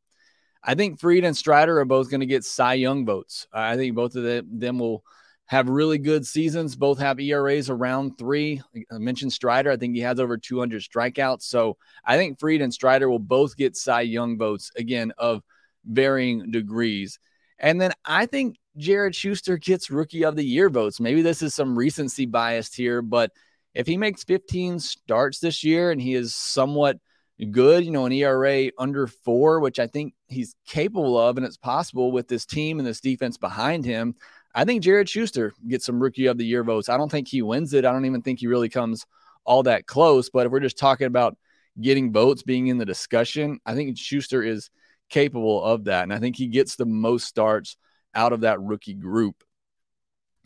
I 0.62 0.74
think 0.74 1.00
Fried 1.00 1.24
and 1.24 1.36
Strider 1.36 1.78
are 1.80 1.84
both 1.84 2.10
going 2.10 2.20
to 2.20 2.26
get 2.26 2.44
Cy 2.44 2.74
Young 2.74 3.06
votes. 3.06 3.46
I 3.52 3.76
think 3.76 3.94
both 3.94 4.14
of 4.14 4.24
them 4.24 4.78
will 4.78 5.04
have 5.46 5.68
really 5.68 5.98
good 5.98 6.26
seasons. 6.26 6.76
Both 6.76 6.98
have 7.00 7.18
ERAs 7.18 7.70
around 7.70 8.18
three. 8.18 8.60
I 8.92 8.98
mentioned 8.98 9.32
Strider. 9.32 9.70
I 9.70 9.76
think 9.76 9.96
he 9.96 10.02
has 10.02 10.20
over 10.20 10.36
200 10.36 10.82
strikeouts. 10.82 11.42
So 11.42 11.76
I 12.04 12.16
think 12.16 12.38
Fried 12.38 12.60
and 12.60 12.72
Strider 12.72 13.10
will 13.10 13.18
both 13.18 13.56
get 13.56 13.76
Cy 13.76 14.02
Young 14.02 14.38
votes 14.38 14.70
again 14.76 15.12
of 15.18 15.42
varying 15.84 16.50
degrees. 16.50 17.18
And 17.58 17.80
then 17.80 17.92
I 18.04 18.26
think 18.26 18.58
Jared 18.76 19.14
Shuster 19.14 19.56
gets 19.56 19.90
Rookie 19.90 20.24
of 20.24 20.36
the 20.36 20.44
Year 20.44 20.70
votes. 20.70 21.00
Maybe 21.00 21.22
this 21.22 21.42
is 21.42 21.54
some 21.54 21.76
recency 21.76 22.26
bias 22.26 22.72
here, 22.72 23.02
but 23.02 23.32
if 23.74 23.86
he 23.86 23.96
makes 23.96 24.24
15 24.24 24.78
starts 24.78 25.40
this 25.40 25.64
year 25.64 25.90
and 25.90 26.00
he 26.00 26.14
is 26.14 26.34
somewhat 26.34 26.98
good, 27.46 27.84
you 27.84 27.90
know, 27.90 28.06
an 28.06 28.12
ERA 28.12 28.70
under 28.78 29.06
four, 29.06 29.60
which 29.60 29.78
I 29.78 29.86
think 29.86 30.14
he's 30.28 30.54
capable 30.66 31.18
of, 31.18 31.36
and 31.36 31.46
it's 31.46 31.56
possible 31.56 32.12
with 32.12 32.28
this 32.28 32.46
team 32.46 32.78
and 32.78 32.86
this 32.86 33.00
defense 33.00 33.36
behind 33.36 33.84
him. 33.84 34.14
I 34.54 34.64
think 34.64 34.82
Jared 34.82 35.08
Shuster 35.08 35.52
gets 35.68 35.86
some 35.86 36.02
rookie 36.02 36.26
of 36.26 36.36
the 36.36 36.44
year 36.44 36.64
votes. 36.64 36.88
I 36.88 36.96
don't 36.96 37.10
think 37.10 37.28
he 37.28 37.42
wins 37.42 37.72
it. 37.72 37.84
I 37.84 37.92
don't 37.92 38.06
even 38.06 38.22
think 38.22 38.40
he 38.40 38.46
really 38.46 38.68
comes 38.68 39.06
all 39.44 39.62
that 39.64 39.86
close. 39.86 40.28
But 40.28 40.46
if 40.46 40.52
we're 40.52 40.60
just 40.60 40.78
talking 40.78 41.06
about 41.06 41.36
getting 41.80 42.12
votes, 42.12 42.42
being 42.42 42.66
in 42.66 42.78
the 42.78 42.84
discussion, 42.84 43.60
I 43.64 43.74
think 43.74 43.96
Shuster 43.96 44.42
is 44.42 44.70
capable 45.08 45.62
of 45.62 45.84
that. 45.84 46.02
And 46.02 46.12
I 46.12 46.18
think 46.18 46.36
he 46.36 46.46
gets 46.46 46.76
the 46.76 46.86
most 46.86 47.26
starts 47.26 47.76
out 48.14 48.32
of 48.32 48.40
that 48.40 48.60
rookie 48.60 48.94
group. 48.94 49.42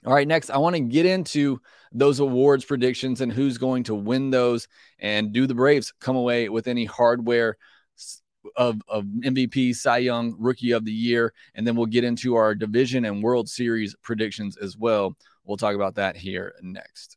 All 0.04 0.12
right, 0.12 0.28
next, 0.28 0.50
I 0.50 0.58
want 0.58 0.76
to 0.76 0.80
get 0.80 1.06
into 1.06 1.60
those 1.92 2.20
awards 2.20 2.64
predictions 2.64 3.20
and 3.20 3.32
who's 3.32 3.56
going 3.56 3.84
to 3.84 3.94
win 3.94 4.30
those. 4.30 4.68
And 4.98 5.32
do 5.32 5.46
the 5.46 5.54
Braves 5.54 5.92
come 6.00 6.16
away 6.16 6.48
with 6.48 6.66
any 6.66 6.84
hardware 6.84 7.56
of, 8.56 8.82
of 8.86 9.04
MVP, 9.04 9.74
Cy 9.74 9.98
Young, 9.98 10.34
Rookie 10.38 10.72
of 10.72 10.84
the 10.84 10.92
Year? 10.92 11.32
And 11.54 11.66
then 11.66 11.74
we'll 11.74 11.86
get 11.86 12.04
into 12.04 12.34
our 12.34 12.54
division 12.54 13.06
and 13.06 13.22
World 13.22 13.48
Series 13.48 13.94
predictions 14.02 14.58
as 14.58 14.76
well. 14.76 15.16
We'll 15.44 15.56
talk 15.56 15.74
about 15.74 15.94
that 15.94 16.16
here 16.16 16.54
next. 16.60 17.16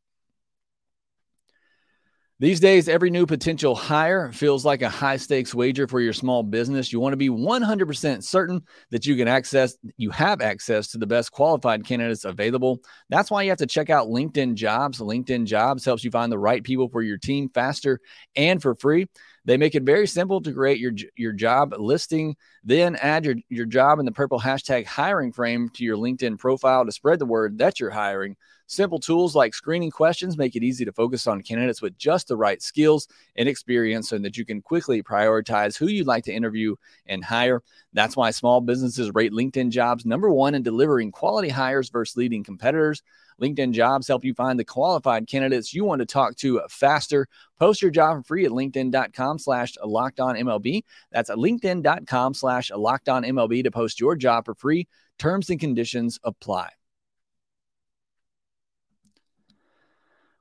These 2.39 2.59
days, 2.59 2.87
every 2.87 3.09
new 3.09 3.25
potential 3.25 3.73
hire 3.73 4.31
feels 4.31 4.63
like 4.63 4.83
a 4.83 4.89
high 4.89 5.17
stakes 5.17 5.55
wager 5.55 5.87
for 5.87 5.99
your 5.99 6.13
small 6.13 6.43
business. 6.43 6.93
You 6.93 6.99
want 6.99 7.13
to 7.13 7.17
be 7.17 7.29
100% 7.29 8.23
certain 8.23 8.61
that 8.91 9.07
you 9.07 9.15
can 9.15 9.27
access, 9.27 9.75
you 9.97 10.11
have 10.11 10.39
access 10.39 10.89
to 10.89 10.99
the 10.99 11.07
best 11.07 11.31
qualified 11.31 11.83
candidates 11.83 12.25
available. 12.25 12.77
That's 13.09 13.31
why 13.31 13.41
you 13.41 13.49
have 13.49 13.57
to 13.57 13.65
check 13.65 13.89
out 13.89 14.09
LinkedIn 14.09 14.53
Jobs. 14.53 14.99
LinkedIn 14.99 15.45
Jobs 15.45 15.83
helps 15.83 16.03
you 16.03 16.11
find 16.11 16.31
the 16.31 16.37
right 16.37 16.63
people 16.63 16.89
for 16.89 17.01
your 17.01 17.17
team 17.17 17.49
faster 17.49 17.99
and 18.35 18.61
for 18.61 18.75
free. 18.75 19.07
They 19.45 19.57
make 19.57 19.73
it 19.73 19.81
very 19.81 20.05
simple 20.05 20.39
to 20.41 20.53
create 20.53 20.77
your 20.77 20.93
your 21.15 21.31
job 21.31 21.73
listing, 21.75 22.35
then 22.63 22.97
add 22.97 23.25
your, 23.25 23.35
your 23.49 23.65
job 23.65 23.97
in 23.97 24.05
the 24.05 24.11
purple 24.11 24.39
hashtag 24.39 24.85
hiring 24.85 25.31
frame 25.31 25.69
to 25.69 25.83
your 25.83 25.97
LinkedIn 25.97 26.37
profile 26.37 26.85
to 26.85 26.91
spread 26.91 27.17
the 27.17 27.25
word 27.25 27.57
that 27.57 27.79
you're 27.79 27.89
hiring. 27.89 28.35
Simple 28.69 28.99
tools 28.99 29.33
like 29.33 29.53
screening 29.53 29.91
questions 29.91 30.37
make 30.37 30.57
it 30.57 30.63
easy 30.63 30.83
to 30.83 30.91
focus 30.91 31.25
on 31.25 31.41
candidates 31.41 31.81
with 31.81 31.97
just 31.97 32.27
the 32.27 32.35
right 32.35 32.61
skills 32.61 33.07
and 33.37 33.47
experience 33.47 34.09
so 34.09 34.17
that 34.17 34.35
you 34.35 34.43
can 34.43 34.61
quickly 34.61 35.01
prioritize 35.01 35.77
who 35.77 35.87
you'd 35.87 36.05
like 36.05 36.25
to 36.25 36.33
interview 36.33 36.75
and 37.05 37.23
hire. 37.23 37.63
That's 37.93 38.17
why 38.17 38.31
small 38.31 38.59
businesses 38.59 39.09
rate 39.15 39.31
LinkedIn 39.31 39.69
jobs 39.69 40.05
number 40.05 40.29
one 40.29 40.53
in 40.53 40.63
delivering 40.63 41.13
quality 41.13 41.47
hires 41.47 41.89
versus 41.89 42.17
leading 42.17 42.43
competitors. 42.43 43.03
LinkedIn 43.41 43.71
jobs 43.71 44.05
help 44.05 44.25
you 44.25 44.33
find 44.33 44.59
the 44.59 44.65
qualified 44.65 45.27
candidates 45.27 45.73
you 45.73 45.85
want 45.85 45.99
to 45.99 46.05
talk 46.05 46.35
to 46.37 46.59
faster. 46.69 47.25
Post 47.57 47.81
your 47.81 47.91
job 47.91 48.17
for 48.17 48.23
free 48.23 48.45
at 48.45 48.51
LinkedIn.com 48.51 49.39
slash 49.39 49.75
locked 49.81 50.19
on 50.19 50.35
MLB. 50.35 50.83
That's 51.11 51.29
LinkedIn.com 51.29 52.33
slash 52.33 52.69
locked 52.71 53.07
on 53.07 53.23
MLB 53.23 53.63
to 53.63 53.71
post 53.71 54.01
your 54.01 54.17
job 54.17 54.43
for 54.43 54.55
free. 54.55 54.87
Terms 55.17 55.49
and 55.49 55.59
conditions 55.59 56.19
apply. 56.25 56.71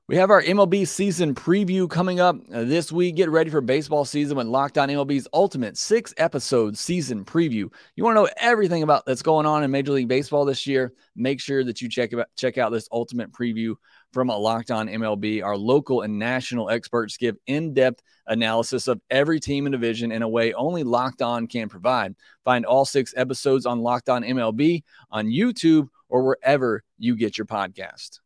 We 0.09 0.15
have 0.15 0.31
our 0.31 0.41
MLB 0.41 0.87
season 0.87 1.35
preview 1.35 1.89
coming 1.89 2.21
up 2.21 2.37
uh, 2.53 2.63
this 2.63 2.93
week. 2.93 3.17
Get 3.17 3.29
ready 3.29 3.49
for 3.49 3.59
baseball 3.59 4.05
season 4.05 4.37
with 4.37 4.47
Locked 4.47 4.77
On 4.77 4.87
MLB's 4.87 5.27
ultimate 5.33 5.77
six 5.77 6.13
episode 6.15 6.77
season 6.77 7.25
preview. 7.25 7.69
You 7.97 8.05
want 8.05 8.15
to 8.15 8.21
know 8.21 8.29
everything 8.37 8.83
about 8.83 9.05
that's 9.05 9.21
going 9.21 9.45
on 9.45 9.65
in 9.65 9.71
Major 9.71 9.91
League 9.91 10.07
Baseball 10.07 10.45
this 10.45 10.65
year? 10.65 10.93
Make 11.17 11.41
sure 11.41 11.61
that 11.65 11.81
you 11.81 11.89
check 11.89 12.13
out, 12.13 12.27
check 12.37 12.57
out 12.57 12.71
this 12.71 12.87
ultimate 12.89 13.33
preview 13.33 13.75
from 14.13 14.29
Locked 14.29 14.71
On 14.71 14.87
MLB. 14.87 15.43
Our 15.43 15.57
local 15.57 16.03
and 16.03 16.17
national 16.17 16.69
experts 16.69 17.17
give 17.17 17.35
in 17.45 17.73
depth 17.73 18.01
analysis 18.27 18.87
of 18.87 19.01
every 19.09 19.41
team 19.41 19.65
and 19.65 19.73
division 19.73 20.13
in 20.13 20.21
a 20.21 20.29
way 20.29 20.53
only 20.53 20.83
Locked 20.83 21.21
On 21.21 21.47
can 21.47 21.67
provide. 21.67 22.15
Find 22.45 22.65
all 22.65 22.85
six 22.85 23.13
episodes 23.17 23.65
on 23.65 23.79
Locked 23.79 24.07
On 24.07 24.23
MLB 24.23 24.83
on 25.11 25.25
YouTube 25.25 25.89
or 26.07 26.23
wherever 26.23 26.85
you 26.97 27.17
get 27.17 27.37
your 27.37 27.45
podcast. 27.45 28.21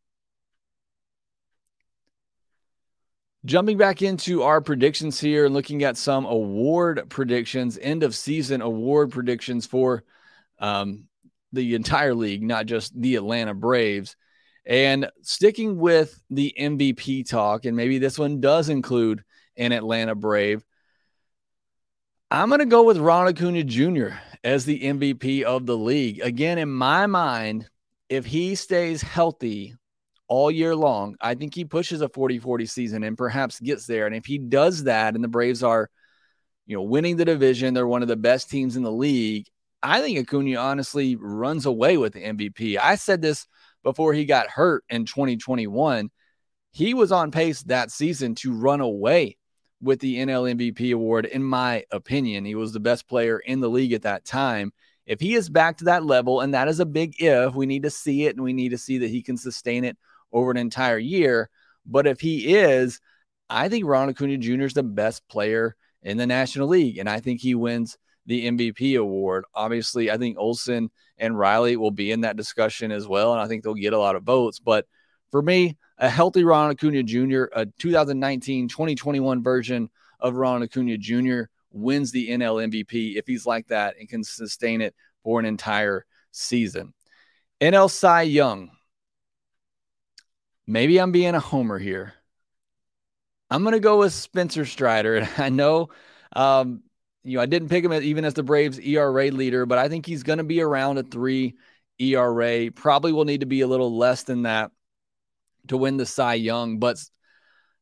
Jumping 3.44 3.76
back 3.76 4.02
into 4.02 4.42
our 4.42 4.60
predictions 4.60 5.18
here 5.18 5.46
and 5.46 5.54
looking 5.54 5.82
at 5.82 5.96
some 5.96 6.26
award 6.26 7.02
predictions, 7.08 7.76
end 7.80 8.04
of 8.04 8.14
season 8.14 8.62
award 8.62 9.10
predictions 9.10 9.66
for 9.66 10.04
um, 10.60 11.08
the 11.52 11.74
entire 11.74 12.14
league, 12.14 12.42
not 12.42 12.66
just 12.66 12.98
the 13.00 13.16
Atlanta 13.16 13.52
Braves. 13.52 14.16
And 14.64 15.10
sticking 15.22 15.76
with 15.78 16.16
the 16.30 16.54
MVP 16.56 17.28
talk, 17.28 17.64
and 17.64 17.76
maybe 17.76 17.98
this 17.98 18.16
one 18.16 18.40
does 18.40 18.68
include 18.68 19.24
an 19.56 19.72
Atlanta 19.72 20.14
Brave, 20.14 20.64
I'm 22.30 22.48
going 22.48 22.60
to 22.60 22.66
go 22.66 22.84
with 22.84 22.96
Ronald 22.96 23.36
Acuna 23.36 23.64
Jr. 23.64 24.10
as 24.44 24.64
the 24.64 24.80
MVP 24.80 25.42
of 25.42 25.66
the 25.66 25.76
league. 25.76 26.20
Again, 26.20 26.58
in 26.58 26.70
my 26.70 27.06
mind, 27.06 27.68
if 28.08 28.24
he 28.24 28.54
stays 28.54 29.02
healthy 29.02 29.74
all 30.32 30.50
year 30.50 30.74
long. 30.74 31.14
I 31.20 31.34
think 31.34 31.54
he 31.54 31.66
pushes 31.66 32.00
a 32.00 32.08
40 32.08 32.38
40 32.38 32.64
season 32.64 33.04
and 33.04 33.18
perhaps 33.18 33.60
gets 33.60 33.84
there. 33.84 34.06
And 34.06 34.16
if 34.16 34.24
he 34.24 34.38
does 34.38 34.84
that 34.84 35.14
and 35.14 35.22
the 35.22 35.28
Braves 35.28 35.62
are, 35.62 35.90
you 36.64 36.74
know, 36.74 36.82
winning 36.82 37.18
the 37.18 37.26
division, 37.26 37.74
they're 37.74 37.86
one 37.86 38.00
of 38.00 38.08
the 38.08 38.16
best 38.16 38.48
teams 38.48 38.74
in 38.74 38.82
the 38.82 38.90
league. 38.90 39.44
I 39.82 40.00
think 40.00 40.18
Acuna 40.18 40.56
honestly 40.56 41.16
runs 41.16 41.66
away 41.66 41.98
with 41.98 42.14
the 42.14 42.22
MVP. 42.22 42.78
I 42.78 42.94
said 42.94 43.20
this 43.20 43.46
before 43.82 44.14
he 44.14 44.24
got 44.24 44.48
hurt 44.48 44.84
in 44.88 45.04
2021. 45.04 46.08
He 46.70 46.94
was 46.94 47.12
on 47.12 47.30
pace 47.30 47.62
that 47.64 47.90
season 47.90 48.34
to 48.36 48.54
run 48.54 48.80
away 48.80 49.36
with 49.82 50.00
the 50.00 50.16
NL 50.16 50.50
MVP 50.56 50.94
award, 50.94 51.26
in 51.26 51.44
my 51.44 51.84
opinion. 51.90 52.46
He 52.46 52.54
was 52.54 52.72
the 52.72 52.80
best 52.80 53.06
player 53.06 53.38
in 53.38 53.60
the 53.60 53.68
league 53.68 53.92
at 53.92 54.02
that 54.02 54.24
time. 54.24 54.72
If 55.04 55.20
he 55.20 55.34
is 55.34 55.50
back 55.50 55.76
to 55.78 55.84
that 55.86 56.06
level, 56.06 56.40
and 56.40 56.54
that 56.54 56.68
is 56.68 56.80
a 56.80 56.86
big 56.86 57.16
if, 57.18 57.54
we 57.54 57.66
need 57.66 57.82
to 57.82 57.90
see 57.90 58.24
it 58.24 58.34
and 58.34 58.42
we 58.42 58.54
need 58.54 58.70
to 58.70 58.78
see 58.78 58.96
that 58.98 59.10
he 59.10 59.20
can 59.20 59.36
sustain 59.36 59.84
it 59.84 59.98
over 60.32 60.50
an 60.50 60.56
entire 60.56 60.98
year. 60.98 61.50
But 61.86 62.06
if 62.06 62.20
he 62.20 62.54
is, 62.54 63.00
I 63.50 63.68
think 63.68 63.84
Ron 63.86 64.08
Acuna 64.08 64.38
Jr. 64.38 64.62
is 64.62 64.74
the 64.74 64.82
best 64.82 65.26
player 65.28 65.76
in 66.02 66.16
the 66.16 66.26
National 66.26 66.68
League, 66.68 66.98
and 66.98 67.08
I 67.08 67.20
think 67.20 67.40
he 67.40 67.54
wins 67.54 67.98
the 68.26 68.46
MVP 68.46 68.98
award. 68.98 69.44
Obviously, 69.54 70.10
I 70.10 70.16
think 70.16 70.38
Olson 70.38 70.90
and 71.18 71.38
Riley 71.38 71.76
will 71.76 71.90
be 71.90 72.12
in 72.12 72.22
that 72.22 72.36
discussion 72.36 72.92
as 72.92 73.06
well, 73.06 73.32
and 73.32 73.40
I 73.40 73.48
think 73.48 73.62
they'll 73.62 73.74
get 73.74 73.92
a 73.92 73.98
lot 73.98 74.16
of 74.16 74.22
votes. 74.22 74.58
But 74.58 74.86
for 75.30 75.42
me, 75.42 75.76
a 75.98 76.08
healthy 76.08 76.44
Ron 76.44 76.70
Acuna 76.70 77.02
Jr., 77.02 77.44
a 77.52 77.66
2019 77.78 78.68
2021 78.68 79.42
version 79.42 79.90
of 80.20 80.34
Ron 80.34 80.62
Acuna 80.62 80.96
Jr. 80.98 81.42
wins 81.72 82.10
the 82.12 82.30
NL 82.30 82.70
MVP 82.70 83.16
if 83.16 83.26
he's 83.26 83.46
like 83.46 83.66
that 83.68 83.96
and 83.98 84.08
can 84.08 84.24
sustain 84.24 84.80
it 84.80 84.94
for 85.22 85.40
an 85.40 85.46
entire 85.46 86.04
season. 86.30 86.94
NL 87.60 87.90
Cy 87.90 88.22
Young, 88.22 88.70
maybe 90.66 90.98
I'm 91.00 91.12
being 91.12 91.34
a 91.34 91.40
homer 91.40 91.78
here. 91.78 92.14
I'm 93.50 93.62
going 93.62 93.74
to 93.74 93.80
go 93.80 93.98
with 93.98 94.12
Spencer 94.12 94.64
Strider. 94.64 95.16
And 95.16 95.28
I 95.38 95.48
know, 95.48 95.90
um, 96.34 96.82
you 97.24 97.36
know, 97.36 97.42
I 97.42 97.46
didn't 97.46 97.68
pick 97.68 97.84
him 97.84 97.92
even 97.92 98.24
as 98.24 98.34
the 98.34 98.42
Braves 98.42 98.78
ERA 98.78 99.30
leader, 99.30 99.66
but 99.66 99.78
I 99.78 99.88
think 99.88 100.06
he's 100.06 100.22
going 100.22 100.38
to 100.38 100.44
be 100.44 100.60
around 100.60 100.98
a 100.98 101.02
three 101.02 101.56
ERA. 101.98 102.70
Probably 102.70 103.12
will 103.12 103.24
need 103.24 103.40
to 103.40 103.46
be 103.46 103.60
a 103.60 103.66
little 103.66 103.96
less 103.96 104.22
than 104.24 104.42
that 104.42 104.70
to 105.68 105.76
win 105.76 105.96
the 105.96 106.06
Cy 106.06 106.34
Young. 106.34 106.78
But 106.78 107.02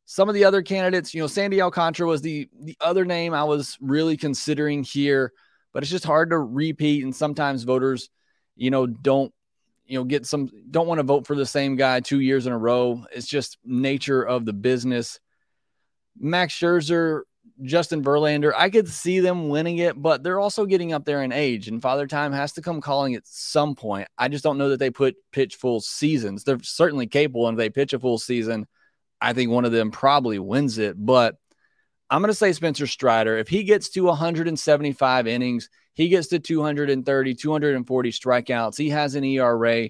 some 0.05 0.29
of 0.29 0.35
the 0.35 0.45
other 0.45 0.63
candidates, 0.63 1.15
you 1.15 1.21
know, 1.21 1.29
Sandy 1.29 1.63
Alcantara 1.63 2.07
was 2.07 2.21
the 2.21 2.49
the 2.61 2.77
other 2.81 3.05
name 3.05 3.33
I 3.33 3.45
was 3.45 3.79
really 3.81 4.17
considering 4.17 4.83
here, 4.83 5.33
but 5.73 5.83
it's 5.83 5.91
just 5.91 6.05
hard 6.05 6.31
to 6.31 6.39
repeat. 6.39 7.05
And 7.05 7.15
sometimes 7.15 7.63
voters, 7.63 8.11
you 8.57 8.71
know, 8.71 8.87
don't 8.87 9.33
you 9.90 9.99
know, 9.99 10.04
get 10.04 10.25
some, 10.25 10.49
don't 10.70 10.87
want 10.87 11.00
to 11.00 11.02
vote 11.02 11.26
for 11.26 11.35
the 11.35 11.44
same 11.44 11.75
guy 11.75 11.99
two 11.99 12.20
years 12.20 12.47
in 12.47 12.52
a 12.52 12.59
row. 12.59 13.04
It's 13.12 13.26
just 13.26 13.59
nature 13.64 14.23
of 14.23 14.44
the 14.44 14.52
business. 14.52 15.18
Max 16.16 16.54
Scherzer, 16.54 17.23
Justin 17.62 18.02
Verlander, 18.02 18.52
I 18.56 18.70
could 18.70 18.88
see 18.88 19.18
them 19.18 19.49
winning 19.49 19.78
it, 19.78 20.00
but 20.00 20.23
they're 20.23 20.38
also 20.38 20.64
getting 20.64 20.92
up 20.92 21.04
there 21.04 21.23
in 21.25 21.32
age, 21.32 21.66
and 21.66 21.82
Father 21.82 22.06
Time 22.06 22.32
has 22.32 22.52
to 22.52 22.62
come 22.62 22.80
calling 22.80 23.16
at 23.16 23.26
some 23.26 23.75
point. 23.75 24.06
I 24.16 24.28
just 24.28 24.44
don't 24.44 24.59
know 24.59 24.68
that 24.68 24.78
they 24.78 24.90
put 24.90 25.16
pitch 25.32 25.56
full 25.56 25.80
seasons. 25.80 26.44
They're 26.44 26.62
certainly 26.62 27.09
capable, 27.09 27.49
and 27.49 27.56
if 27.56 27.59
they 27.59 27.70
pitch 27.70 27.92
a 27.92 27.99
full 27.99 28.18
season, 28.18 28.66
I 29.20 29.32
think 29.32 29.50
one 29.50 29.64
of 29.64 29.73
them 29.73 29.90
probably 29.90 30.38
wins 30.38 30.78
it. 30.78 30.94
But 31.04 31.37
I'm 32.09 32.23
going 32.23 32.30
to 32.30 32.35
say 32.35 32.52
Spencer 32.52 32.87
Strider. 32.87 33.37
If 33.37 33.49
he 33.49 33.64
gets 33.64 33.90
to 33.90 34.04
175 34.04 35.26
innings, 35.26 35.68
he 35.94 36.09
gets 36.09 36.28
to 36.28 36.38
230, 36.38 37.35
240 37.35 38.12
strikeouts. 38.12 38.76
He 38.76 38.90
has 38.90 39.14
an 39.14 39.25
ERA 39.25 39.88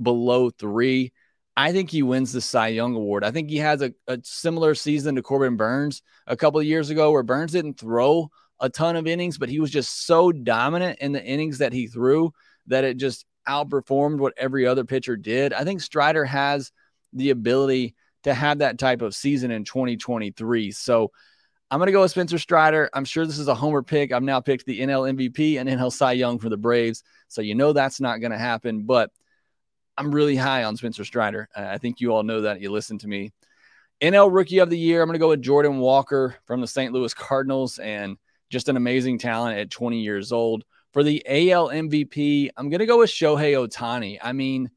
below 0.00 0.50
three. 0.50 1.12
I 1.56 1.72
think 1.72 1.90
he 1.90 2.02
wins 2.02 2.32
the 2.32 2.40
Cy 2.40 2.68
Young 2.68 2.94
Award. 2.94 3.24
I 3.24 3.32
think 3.32 3.50
he 3.50 3.56
has 3.56 3.82
a, 3.82 3.92
a 4.06 4.20
similar 4.22 4.74
season 4.74 5.16
to 5.16 5.22
Corbin 5.22 5.56
Burnes 5.56 6.02
a 6.26 6.36
couple 6.36 6.60
of 6.60 6.66
years 6.66 6.90
ago, 6.90 7.10
where 7.10 7.24
Burnes 7.24 7.52
didn't 7.52 7.80
throw 7.80 8.30
a 8.60 8.68
ton 8.68 8.96
of 8.96 9.06
innings, 9.06 9.38
but 9.38 9.48
he 9.48 9.60
was 9.60 9.70
just 9.70 10.06
so 10.06 10.30
dominant 10.30 11.00
in 11.00 11.12
the 11.12 11.24
innings 11.24 11.58
that 11.58 11.72
he 11.72 11.86
threw 11.86 12.32
that 12.68 12.84
it 12.84 12.96
just 12.96 13.24
outperformed 13.48 14.18
what 14.18 14.34
every 14.36 14.66
other 14.66 14.84
pitcher 14.84 15.16
did. 15.16 15.52
I 15.52 15.64
think 15.64 15.80
Strider 15.80 16.24
has 16.24 16.70
the 17.12 17.30
ability 17.30 17.94
to 18.24 18.34
have 18.34 18.58
that 18.58 18.78
type 18.78 19.02
of 19.02 19.14
season 19.14 19.50
in 19.50 19.64
2023. 19.64 20.70
So 20.72 21.10
I'm 21.70 21.78
going 21.78 21.86
to 21.86 21.92
go 21.92 22.00
with 22.00 22.10
Spencer 22.10 22.38
Strider. 22.38 22.88
I'm 22.94 23.04
sure 23.04 23.26
this 23.26 23.38
is 23.38 23.48
a 23.48 23.54
homer 23.54 23.82
pick. 23.82 24.12
I've 24.12 24.22
now 24.22 24.40
picked 24.40 24.64
the 24.64 24.80
NL 24.80 25.14
MVP 25.14 25.60
and 25.60 25.68
NL 25.68 25.92
Cy 25.92 26.12
Young 26.12 26.38
for 26.38 26.48
the 26.48 26.56
Braves. 26.56 27.02
So 27.28 27.42
you 27.42 27.54
know 27.54 27.72
that's 27.72 28.00
not 28.00 28.18
going 28.18 28.32
to 28.32 28.38
happen. 28.38 28.84
But 28.84 29.10
I'm 29.98 30.14
really 30.14 30.36
high 30.36 30.64
on 30.64 30.76
Spencer 30.76 31.04
Strider. 31.04 31.48
I 31.54 31.78
think 31.78 32.00
you 32.00 32.14
all 32.14 32.22
know 32.22 32.42
that. 32.42 32.60
You 32.60 32.70
listen 32.70 32.98
to 32.98 33.08
me. 33.08 33.32
NL 34.00 34.32
Rookie 34.32 34.58
of 34.58 34.70
the 34.70 34.78
Year. 34.78 35.02
I'm 35.02 35.08
going 35.08 35.14
to 35.14 35.18
go 35.18 35.28
with 35.28 35.42
Jordan 35.42 35.78
Walker 35.78 36.36
from 36.46 36.60
the 36.60 36.66
St. 36.66 36.92
Louis 36.92 37.12
Cardinals 37.12 37.78
and 37.78 38.16
just 38.48 38.68
an 38.68 38.76
amazing 38.76 39.18
talent 39.18 39.58
at 39.58 39.70
20 39.70 40.00
years 40.00 40.32
old. 40.32 40.64
For 40.92 41.02
the 41.02 41.22
AL 41.26 41.68
MVP, 41.68 42.48
I'm 42.56 42.70
going 42.70 42.78
to 42.78 42.86
go 42.86 42.98
with 42.98 43.10
Shohei 43.10 43.54
Ohtani. 43.54 44.18
I 44.22 44.32
mean, 44.32 44.70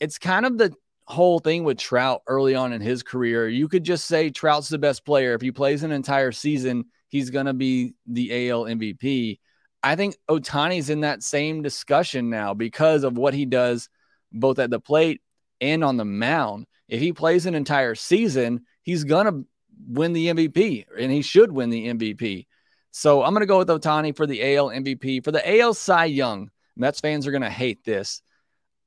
it's 0.00 0.18
kind 0.18 0.44
of 0.44 0.58
the 0.58 0.74
whole 1.10 1.40
thing 1.40 1.64
with 1.64 1.78
Trout 1.78 2.22
early 2.26 2.54
on 2.54 2.72
in 2.72 2.80
his 2.80 3.02
career. 3.02 3.48
You 3.48 3.68
could 3.68 3.84
just 3.84 4.06
say 4.06 4.30
Trout's 4.30 4.68
the 4.68 4.78
best 4.78 5.04
player. 5.04 5.34
If 5.34 5.42
he 5.42 5.52
plays 5.52 5.82
an 5.82 5.92
entire 5.92 6.32
season, 6.32 6.86
he's 7.08 7.30
going 7.30 7.46
to 7.46 7.52
be 7.52 7.94
the 8.06 8.50
AL 8.50 8.64
MVP. 8.64 9.38
I 9.82 9.96
think 9.96 10.16
Ohtani's 10.28 10.90
in 10.90 11.00
that 11.00 11.22
same 11.22 11.62
discussion 11.62 12.30
now 12.30 12.54
because 12.54 13.04
of 13.04 13.18
what 13.18 13.34
he 13.34 13.44
does 13.46 13.88
both 14.32 14.58
at 14.58 14.70
the 14.70 14.80
plate 14.80 15.20
and 15.60 15.84
on 15.84 15.96
the 15.96 16.04
mound. 16.04 16.66
if 16.88 17.00
he 17.00 17.12
plays 17.12 17.46
an 17.46 17.54
entire 17.54 17.94
season, 17.94 18.64
he's 18.82 19.04
going 19.04 19.26
to 19.26 19.46
win 19.88 20.12
the 20.12 20.28
MVP 20.28 20.86
and 20.98 21.12
he 21.12 21.22
should 21.22 21.52
win 21.52 21.70
the 21.70 21.88
MVP. 21.88 22.46
So 22.90 23.22
I'm 23.22 23.32
going 23.32 23.40
to 23.40 23.46
go 23.46 23.58
with 23.58 23.68
Ohtani 23.68 24.16
for 24.16 24.26
the 24.26 24.56
AL 24.56 24.68
MVP. 24.68 25.22
For 25.22 25.30
the 25.30 25.60
AL 25.60 25.74
Cy 25.74 26.06
Young, 26.06 26.50
Mets 26.76 27.00
fans 27.00 27.26
are 27.26 27.30
going 27.30 27.42
to 27.42 27.50
hate 27.50 27.84
this. 27.84 28.22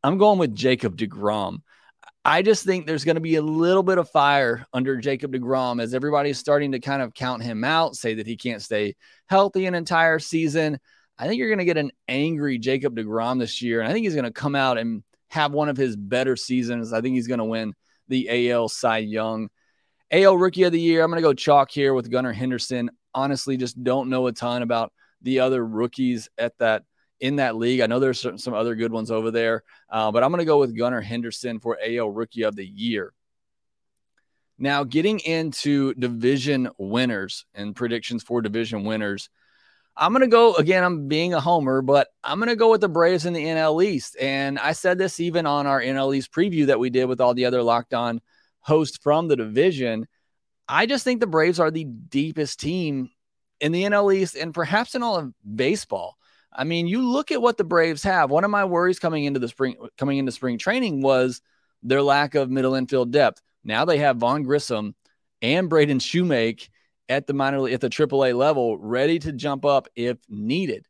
I'm 0.03 0.17
going 0.17 0.39
with 0.39 0.53
Jacob 0.53 0.97
DeGrom. 0.97 1.61
I 2.25 2.41
just 2.41 2.65
think 2.65 2.85
there's 2.85 3.03
going 3.03 3.15
to 3.15 3.21
be 3.21 3.35
a 3.35 3.41
little 3.41 3.83
bit 3.83 3.97
of 3.97 4.09
fire 4.09 4.65
under 4.71 4.95
Jacob 4.97 5.33
DeGrom 5.33 5.81
as 5.81 5.93
everybody's 5.93 6.37
starting 6.39 6.71
to 6.71 6.79
kind 6.79 7.01
of 7.01 7.13
count 7.13 7.43
him 7.43 7.65
out, 7.65 7.95
say 7.95 8.13
that 8.13 8.27
he 8.27 8.37
can't 8.37 8.61
stay 8.61 8.95
healthy 9.27 9.65
an 9.65 9.75
entire 9.75 10.19
season. 10.19 10.79
I 11.17 11.27
think 11.27 11.37
you're 11.37 11.49
going 11.49 11.59
to 11.59 11.65
get 11.65 11.77
an 11.77 11.91
angry 12.07 12.57
Jacob 12.59 12.95
DeGrom 12.95 13.39
this 13.39 13.61
year. 13.61 13.81
And 13.81 13.89
I 13.89 13.93
think 13.93 14.05
he's 14.05 14.15
going 14.15 14.23
to 14.23 14.31
come 14.31 14.55
out 14.55 14.77
and 14.77 15.03
have 15.31 15.51
one 15.51 15.67
of 15.67 15.75
his 15.75 15.97
better 15.97 16.37
seasons. 16.37 16.93
I 16.93 17.01
think 17.01 17.15
he's 17.15 17.27
going 17.27 17.39
to 17.39 17.45
win 17.45 17.73
the 18.07 18.51
AL 18.51 18.69
Cy 18.69 18.99
Young. 18.99 19.49
AL 20.09 20.37
Rookie 20.37 20.63
of 20.63 20.71
the 20.71 20.79
Year, 20.79 21.03
I'm 21.03 21.11
going 21.11 21.21
to 21.21 21.27
go 21.27 21.33
chalk 21.33 21.71
here 21.71 21.93
with 21.93 22.09
Gunnar 22.09 22.33
Henderson. 22.33 22.89
Honestly, 23.13 23.57
just 23.57 23.83
don't 23.83 24.09
know 24.09 24.27
a 24.27 24.31
ton 24.31 24.61
about 24.61 24.93
the 25.21 25.41
other 25.41 25.65
rookies 25.65 26.29
at 26.37 26.57
that 26.59 26.83
in 27.20 27.38
that 27.38 27.55
league. 27.55 27.82
I 27.82 27.88
know 27.88 28.00
there's 28.00 28.22
some, 28.22 28.38
some 28.38 28.53
other 28.53 28.75
good 28.75 28.91
ones 28.91 29.12
over 29.12 29.32
there, 29.32 29.63
uh, 29.89 30.12
but 30.12 30.24
I'm 30.24 30.32
going 30.32 30.39
to 30.39 30.46
go 30.46 30.60
with 30.60 30.77
Gunnar 30.77 31.01
Henderson 31.01 31.60
for 31.60 31.77
AL 31.84 32.10
Rookie 32.10 32.43
of 32.43 32.55
the 32.55 32.65
Year. 32.65 33.13
Now, 34.58 34.84
getting 34.84 35.20
into 35.20 35.93
division 35.96 36.70
winners 36.77 37.46
and 37.53 37.75
predictions 37.75 38.24
for 38.24 38.41
division 38.41 38.84
winners, 38.84 39.29
I'm 39.96 40.12
going 40.12 40.22
to 40.22 40.27
go 40.27 40.55
again. 40.55 40.84
I'm 40.84 41.08
being 41.08 41.34
a 41.34 41.39
homer, 41.39 41.82
but 41.82 42.08
I'm 42.24 42.39
going 42.39 42.50
to 42.50 42.55
go 42.55 42.72
with 42.72 42.82
the 42.82 42.89
Braves 42.89 43.25
in 43.25 43.34
the 43.34 43.43
NL 43.43 43.84
East. 43.84 44.17
And 44.20 44.58
I 44.58 44.72
said 44.72 44.98
this 44.98 45.20
even 45.20 45.46
on 45.46 45.67
our 45.67 45.82
NL 45.82 46.15
East 46.15 46.32
preview 46.32 46.67
that 46.67 46.79
we 46.79 46.89
did 46.89 47.05
with 47.05 47.22
all 47.22 47.34
the 47.34 47.46
other 47.46 47.62
locked 47.62 47.93
on 47.93 48.22
hosts 48.60 48.98
from 48.98 49.27
the 49.27 49.36
division. 49.36 50.08
I 50.67 50.86
just 50.86 51.03
think 51.03 51.20
the 51.20 51.27
Braves 51.27 51.60
are 51.60 51.70
the 51.70 51.84
deepest 51.84 52.60
team 52.60 53.10
in 53.60 53.72
the 53.72 53.84
NL 53.84 54.13
East 54.15 54.36
and 54.36 54.53
perhaps 54.53 54.96
in 54.96 55.03
all 55.03 55.17
of 55.17 55.34
baseball. 55.55 56.17
I 56.55 56.63
mean, 56.63 56.88
you 56.88 57.01
look 57.01 57.31
at 57.31 57.41
what 57.41 57.57
the 57.57 57.63
Braves 57.63 58.03
have. 58.03 58.29
One 58.29 58.43
of 58.43 58.51
my 58.51 58.65
worries 58.65 59.00
coming 59.00 59.25
into 59.25 59.39
the 59.39 59.48
spring 59.48 59.75
coming 59.98 60.17
into 60.17 60.31
spring 60.31 60.57
training 60.57 61.01
was 61.01 61.41
their 61.81 62.01
lack 62.01 62.36
of 62.36 62.50
middle 62.50 62.75
infield 62.75 63.12
depth. 63.12 63.41
Now 63.63 63.86
they 63.86 63.98
have 64.00 64.17
Vaughn 64.17 64.43
Grissom 64.43 64.95
and 65.41 65.69
Braden 65.69 66.00
Shewmake 66.00 66.69
at 67.10 67.27
the 67.27 67.33
minor 67.33 67.67
at 67.67 67.81
the 67.81 67.89
AAA 67.89 68.36
level, 68.36 68.77
ready 68.77 69.19
to 69.19 69.31
jump 69.31 69.65
up 69.65 69.88
if 69.95 70.17
needed. 70.29 70.88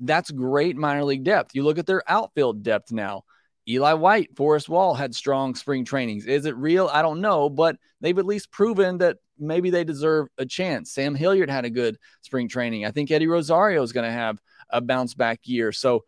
That's 0.00 0.30
great 0.30 0.76
minor 0.76 1.04
league 1.04 1.24
depth. 1.24 1.54
You 1.54 1.62
look 1.62 1.78
at 1.78 1.86
their 1.86 2.02
outfield 2.08 2.62
depth 2.62 2.90
now. 2.90 3.24
Eli 3.66 3.94
White, 3.94 4.36
Forrest 4.36 4.68
Wall 4.68 4.94
had 4.94 5.14
strong 5.14 5.54
spring 5.54 5.84
trainings. 5.84 6.26
Is 6.26 6.44
it 6.44 6.56
real? 6.56 6.90
I 6.92 7.00
don't 7.00 7.20
know, 7.20 7.48
but 7.48 7.76
they've 8.00 8.18
at 8.18 8.26
least 8.26 8.50
proven 8.50 8.98
that 8.98 9.18
maybe 9.38 9.70
they 9.70 9.84
deserve 9.84 10.28
a 10.36 10.44
chance. 10.44 10.92
Sam 10.92 11.14
Hilliard 11.14 11.48
had 11.48 11.64
a 11.64 11.70
good 11.70 11.98
spring 12.20 12.48
training. 12.48 12.84
I 12.84 12.90
think 12.90 13.10
Eddie 13.10 13.26
Rosario 13.26 13.82
is 13.82 13.92
going 13.92 14.06
to 14.06 14.12
have 14.12 14.38
a 14.74 14.80
bounce 14.80 15.14
back 15.14 15.40
year. 15.44 15.72
So 15.72 16.04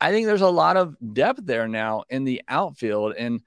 I 0.00 0.10
think 0.10 0.26
there's 0.26 0.40
a 0.40 0.48
lot 0.48 0.76
of 0.76 0.96
depth 1.12 1.40
there 1.44 1.68
now 1.68 2.04
in 2.08 2.24
the 2.24 2.42
outfield 2.48 3.14
and 3.18 3.40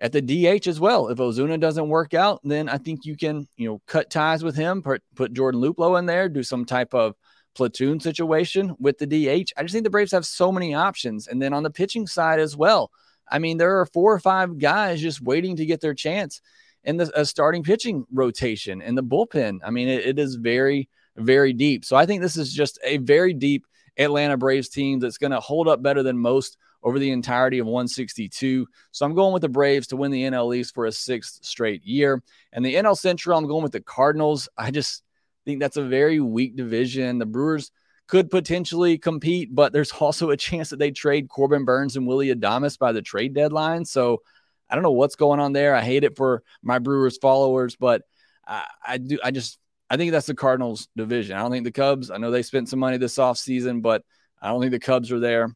at 0.00 0.12
the 0.12 0.20
DH 0.20 0.66
as 0.66 0.80
well. 0.80 1.08
If 1.08 1.18
Ozuna 1.18 1.60
doesn't 1.60 1.88
work 1.88 2.14
out, 2.14 2.40
then 2.42 2.68
I 2.68 2.78
think 2.78 3.04
you 3.04 3.16
can, 3.16 3.46
you 3.56 3.68
know, 3.68 3.80
cut 3.86 4.10
ties 4.10 4.42
with 4.42 4.56
him, 4.56 4.82
put, 4.82 5.02
put 5.14 5.32
Jordan 5.32 5.60
Luplow 5.60 5.98
in 5.98 6.06
there, 6.06 6.28
do 6.28 6.42
some 6.42 6.64
type 6.64 6.94
of 6.94 7.14
platoon 7.54 8.00
situation 8.00 8.74
with 8.78 8.98
the 8.98 9.06
DH. 9.06 9.52
I 9.56 9.62
just 9.62 9.72
think 9.72 9.84
the 9.84 9.90
Braves 9.90 10.12
have 10.12 10.26
so 10.26 10.50
many 10.50 10.74
options. 10.74 11.28
And 11.28 11.40
then 11.40 11.52
on 11.52 11.62
the 11.62 11.70
pitching 11.70 12.06
side 12.06 12.40
as 12.40 12.56
well, 12.56 12.90
I 13.30 13.38
mean, 13.38 13.56
there 13.56 13.80
are 13.80 13.86
four 13.86 14.12
or 14.12 14.18
five 14.18 14.58
guys 14.58 15.00
just 15.00 15.20
waiting 15.20 15.56
to 15.56 15.66
get 15.66 15.80
their 15.80 15.94
chance 15.94 16.40
in 16.82 16.96
the 16.96 17.24
starting 17.24 17.62
pitching 17.62 18.04
rotation 18.12 18.82
and 18.82 18.98
the 18.98 19.02
bullpen. 19.02 19.60
I 19.64 19.70
mean, 19.70 19.88
it, 19.88 20.04
it 20.04 20.18
is 20.18 20.34
very, 20.34 20.88
very 21.16 21.52
deep. 21.52 21.84
So 21.84 21.96
I 21.96 22.06
think 22.06 22.20
this 22.20 22.36
is 22.36 22.52
just 22.52 22.78
a 22.84 22.98
very 22.98 23.32
deep 23.32 23.64
Atlanta 23.98 24.36
Braves 24.36 24.68
team 24.68 24.98
that's 24.98 25.18
going 25.18 25.30
to 25.30 25.40
hold 25.40 25.68
up 25.68 25.82
better 25.82 26.02
than 26.02 26.18
most 26.18 26.56
over 26.82 26.98
the 26.98 27.10
entirety 27.10 27.58
of 27.58 27.66
162. 27.66 28.66
So 28.92 29.06
I'm 29.06 29.14
going 29.14 29.32
with 29.32 29.42
the 29.42 29.48
Braves 29.48 29.86
to 29.88 29.96
win 29.96 30.10
the 30.10 30.24
NL 30.24 30.54
East 30.54 30.74
for 30.74 30.86
a 30.86 30.92
sixth 30.92 31.44
straight 31.44 31.84
year. 31.84 32.22
And 32.52 32.64
the 32.64 32.74
NL 32.74 32.96
Central, 32.96 33.38
I'm 33.38 33.46
going 33.46 33.62
with 33.62 33.72
the 33.72 33.80
Cardinals. 33.80 34.48
I 34.56 34.70
just 34.70 35.02
think 35.44 35.60
that's 35.60 35.78
a 35.78 35.84
very 35.84 36.20
weak 36.20 36.56
division. 36.56 37.18
The 37.18 37.26
Brewers 37.26 37.70
could 38.06 38.30
potentially 38.30 38.98
compete, 38.98 39.54
but 39.54 39.72
there's 39.72 39.92
also 40.00 40.30
a 40.30 40.36
chance 40.36 40.70
that 40.70 40.78
they 40.78 40.90
trade 40.90 41.28
Corbin 41.28 41.64
Burnes 41.64 41.96
and 41.96 42.06
Willie 42.06 42.34
Adames 42.34 42.78
by 42.78 42.92
the 42.92 43.02
trade 43.02 43.34
deadline. 43.34 43.84
So 43.84 44.22
I 44.68 44.74
don't 44.74 44.84
know 44.84 44.92
what's 44.92 45.16
going 45.16 45.40
on 45.40 45.52
there. 45.52 45.74
I 45.74 45.82
hate 45.82 46.04
it 46.04 46.16
for 46.16 46.42
my 46.62 46.78
Brewers 46.78 47.18
followers, 47.18 47.76
but 47.76 48.02
I, 48.46 48.66
I 48.86 48.98
do. 48.98 49.18
I 49.22 49.30
just 49.30 49.58
I 49.90 49.96
think 49.96 50.12
that's 50.12 50.26
the 50.26 50.34
Cardinals 50.34 50.88
division. 50.96 51.36
I 51.36 51.40
don't 51.40 51.50
think 51.50 51.64
the 51.64 51.72
Cubs, 51.72 52.10
I 52.10 52.16
know 52.16 52.30
they 52.30 52.42
spent 52.42 52.68
some 52.68 52.78
money 52.78 52.96
this 52.96 53.18
offseason, 53.18 53.82
but 53.82 54.02
I 54.40 54.48
don't 54.48 54.60
think 54.60 54.72
the 54.72 54.80
Cubs 54.80 55.12
are 55.12 55.20
there. 55.20 55.54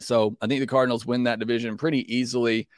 So 0.00 0.36
I 0.40 0.46
think 0.46 0.60
the 0.60 0.66
Cardinals 0.66 1.06
win 1.06 1.24
that 1.24 1.38
division 1.38 1.76
pretty 1.76 2.14
easily. 2.14 2.68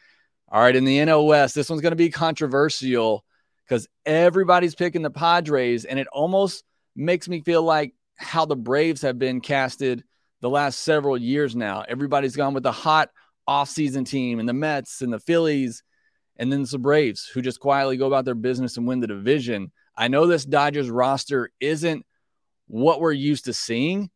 All 0.48 0.60
right, 0.60 0.74
in 0.76 0.84
the 0.84 1.22
West, 1.22 1.54
this 1.54 1.70
one's 1.70 1.82
going 1.82 1.92
to 1.92 1.96
be 1.96 2.10
controversial 2.10 3.24
because 3.64 3.88
everybody's 4.04 4.74
picking 4.74 5.02
the 5.02 5.10
Padres, 5.10 5.84
and 5.84 5.98
it 5.98 6.06
almost 6.08 6.64
makes 6.94 7.28
me 7.28 7.40
feel 7.40 7.62
like 7.62 7.94
how 8.16 8.44
the 8.44 8.56
Braves 8.56 9.02
have 9.02 9.18
been 9.18 9.40
casted 9.40 10.04
the 10.40 10.50
last 10.50 10.80
several 10.80 11.16
years 11.16 11.56
now. 11.56 11.84
Everybody's 11.88 12.36
gone 12.36 12.54
with 12.54 12.64
the 12.64 12.72
hot 12.72 13.10
offseason 13.48 14.06
team 14.06 14.40
and 14.40 14.48
the 14.48 14.52
Mets 14.52 15.00
and 15.00 15.12
the 15.12 15.20
Phillies, 15.20 15.82
and 16.36 16.52
then 16.52 16.66
the 16.70 16.78
Braves 16.78 17.30
who 17.32 17.40
just 17.40 17.60
quietly 17.60 17.96
go 17.96 18.06
about 18.06 18.24
their 18.24 18.34
business 18.34 18.76
and 18.76 18.86
win 18.86 19.00
the 19.00 19.06
division. 19.06 19.72
I 19.96 20.08
know 20.08 20.26
this 20.26 20.44
Dodgers 20.44 20.90
roster 20.90 21.50
isn't 21.60 22.06
what 22.66 23.00
we're 23.00 23.12
used 23.12 23.44
to 23.46 23.52
seeing, 23.52 24.10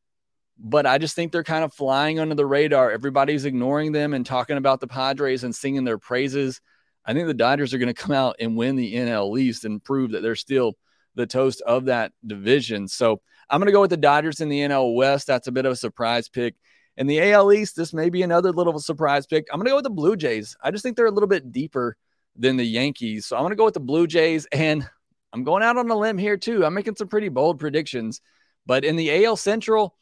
but 0.58 0.86
I 0.86 0.98
just 0.98 1.14
think 1.14 1.32
they're 1.32 1.44
kind 1.44 1.64
of 1.64 1.74
flying 1.74 2.18
under 2.18 2.34
the 2.34 2.46
radar. 2.46 2.90
Everybody's 2.90 3.44
ignoring 3.44 3.92
them 3.92 4.14
and 4.14 4.24
talking 4.24 4.56
about 4.56 4.80
the 4.80 4.86
Padres 4.86 5.44
and 5.44 5.54
singing 5.54 5.84
their 5.84 5.98
praises. 5.98 6.60
I 7.04 7.12
think 7.12 7.26
the 7.26 7.34
Dodgers 7.34 7.74
are 7.74 7.78
going 7.78 7.94
to 7.94 8.02
come 8.02 8.14
out 8.14 8.36
and 8.40 8.56
win 8.56 8.76
the 8.76 8.94
NL 8.94 9.38
East 9.38 9.64
and 9.64 9.82
prove 9.82 10.12
that 10.12 10.22
they're 10.22 10.34
still 10.34 10.74
the 11.14 11.26
toast 11.26 11.62
of 11.62 11.86
that 11.86 12.12
division. 12.26 12.88
So 12.88 13.20
I'm 13.48 13.60
going 13.60 13.66
to 13.66 13.72
go 13.72 13.80
with 13.80 13.90
the 13.90 13.96
Dodgers 13.96 14.40
in 14.40 14.48
the 14.48 14.60
NL 14.60 14.94
West. 14.94 15.26
That's 15.26 15.46
a 15.46 15.52
bit 15.52 15.66
of 15.66 15.72
a 15.72 15.76
surprise 15.76 16.28
pick. 16.28 16.54
In 16.96 17.06
the 17.06 17.32
AL 17.32 17.52
East, 17.52 17.76
this 17.76 17.92
may 17.92 18.08
be 18.08 18.22
another 18.22 18.52
little 18.52 18.78
surprise 18.80 19.26
pick. 19.26 19.46
I'm 19.52 19.58
going 19.58 19.66
to 19.66 19.70
go 19.70 19.76
with 19.76 19.84
the 19.84 19.90
Blue 19.90 20.16
Jays. 20.16 20.56
I 20.62 20.70
just 20.70 20.82
think 20.82 20.96
they're 20.96 21.06
a 21.06 21.10
little 21.10 21.28
bit 21.28 21.52
deeper 21.52 21.96
than 22.34 22.56
the 22.56 22.64
Yankees. 22.64 23.26
So 23.26 23.36
I'm 23.36 23.42
going 23.42 23.50
to 23.50 23.56
go 23.56 23.66
with 23.66 23.74
the 23.74 23.80
Blue 23.80 24.06
Jays. 24.06 24.46
And 24.50 24.88
I'm 25.32 25.44
going 25.44 25.62
out 25.62 25.76
on 25.76 25.90
a 25.90 25.96
limb 25.96 26.18
here 26.18 26.36
too. 26.36 26.64
I'm 26.64 26.74
making 26.74 26.96
some 26.96 27.08
pretty 27.08 27.28
bold 27.28 27.58
predictions. 27.58 28.20
But 28.66 28.84
in 28.84 28.96
the 28.96 29.24
AL 29.24 29.36
Central, 29.36 29.96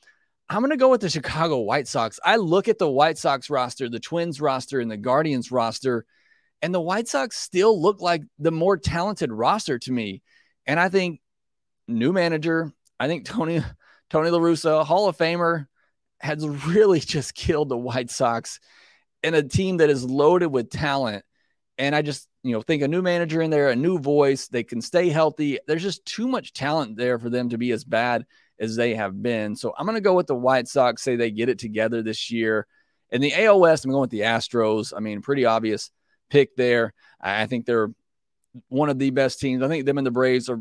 I'm 0.48 0.60
going 0.60 0.70
to 0.70 0.76
go 0.76 0.90
with 0.90 1.00
the 1.00 1.10
Chicago 1.10 1.60
White 1.60 1.88
Sox. 1.88 2.20
I 2.24 2.36
look 2.36 2.68
at 2.68 2.78
the 2.78 2.90
White 2.90 3.18
Sox 3.18 3.50
roster, 3.50 3.88
the 3.88 4.00
Twins 4.00 4.40
roster, 4.40 4.80
and 4.80 4.90
the 4.90 4.96
Guardians 4.96 5.50
roster, 5.50 6.04
and 6.62 6.74
the 6.74 6.80
White 6.80 7.08
Sox 7.08 7.36
still 7.36 7.80
look 7.80 8.00
like 8.00 8.22
the 8.38 8.52
more 8.52 8.76
talented 8.76 9.32
roster 9.32 9.78
to 9.80 9.92
me. 9.92 10.22
And 10.66 10.78
I 10.78 10.88
think 10.88 11.20
new 11.88 12.12
manager, 12.12 12.72
I 12.98 13.08
think 13.08 13.24
Tony 13.26 13.62
Tony 14.10 14.30
La 14.30 14.38
Russa, 14.38 14.84
Hall 14.84 15.08
of 15.08 15.16
Famer, 15.16 15.66
has 16.20 16.46
really 16.46 17.00
just 17.00 17.34
killed 17.34 17.68
the 17.68 17.76
White 17.76 18.10
Sox 18.10 18.60
in 19.22 19.34
a 19.34 19.42
team 19.42 19.78
that 19.78 19.90
is 19.90 20.04
loaded 20.04 20.48
with 20.48 20.70
talent. 20.70 21.24
And 21.78 21.94
I 21.94 22.02
just 22.02 22.28
you 22.44 22.52
know, 22.52 22.60
think 22.60 22.82
a 22.82 22.88
new 22.88 23.00
manager 23.00 23.40
in 23.40 23.50
there, 23.50 23.70
a 23.70 23.76
new 23.76 23.98
voice, 23.98 24.48
they 24.48 24.62
can 24.62 24.82
stay 24.82 25.08
healthy. 25.08 25.58
There's 25.66 25.82
just 25.82 26.04
too 26.04 26.28
much 26.28 26.52
talent 26.52 26.96
there 26.96 27.18
for 27.18 27.30
them 27.30 27.48
to 27.48 27.58
be 27.58 27.72
as 27.72 27.84
bad 27.84 28.26
as 28.60 28.76
they 28.76 28.94
have 28.94 29.20
been. 29.20 29.56
So 29.56 29.74
I'm 29.76 29.86
going 29.86 29.96
to 29.96 30.02
go 30.02 30.14
with 30.14 30.26
the 30.26 30.34
White 30.34 30.68
Sox, 30.68 31.02
say 31.02 31.16
they 31.16 31.30
get 31.30 31.48
it 31.48 31.58
together 31.58 32.02
this 32.02 32.30
year. 32.30 32.66
In 33.10 33.22
the 33.22 33.34
AL 33.34 33.60
West, 33.60 33.84
I'm 33.84 33.90
going 33.90 34.02
with 34.02 34.10
the 34.10 34.20
Astros. 34.20 34.92
I 34.94 35.00
mean, 35.00 35.22
pretty 35.22 35.46
obvious 35.46 35.90
pick 36.28 36.54
there. 36.54 36.92
I 37.18 37.46
think 37.46 37.64
they're 37.64 37.90
one 38.68 38.90
of 38.90 38.98
the 38.98 39.10
best 39.10 39.40
teams. 39.40 39.62
I 39.62 39.68
think 39.68 39.86
them 39.86 39.98
and 39.98 40.06
the 40.06 40.10
Braves 40.10 40.50
are. 40.50 40.60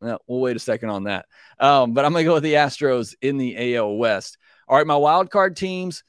Well, 0.00 0.20
we'll 0.26 0.40
wait 0.40 0.56
a 0.56 0.60
second 0.60 0.90
on 0.90 1.04
that. 1.04 1.26
Um, 1.58 1.94
but 1.94 2.04
I'm 2.04 2.12
going 2.12 2.24
to 2.24 2.28
go 2.28 2.34
with 2.34 2.42
the 2.44 2.54
Astros 2.54 3.14
in 3.20 3.38
the 3.38 3.76
AL 3.76 3.96
West. 3.96 4.38
All 4.68 4.76
right, 4.76 4.86
my 4.86 4.96
wild 4.96 5.30
card 5.30 5.56
teams. 5.56 6.04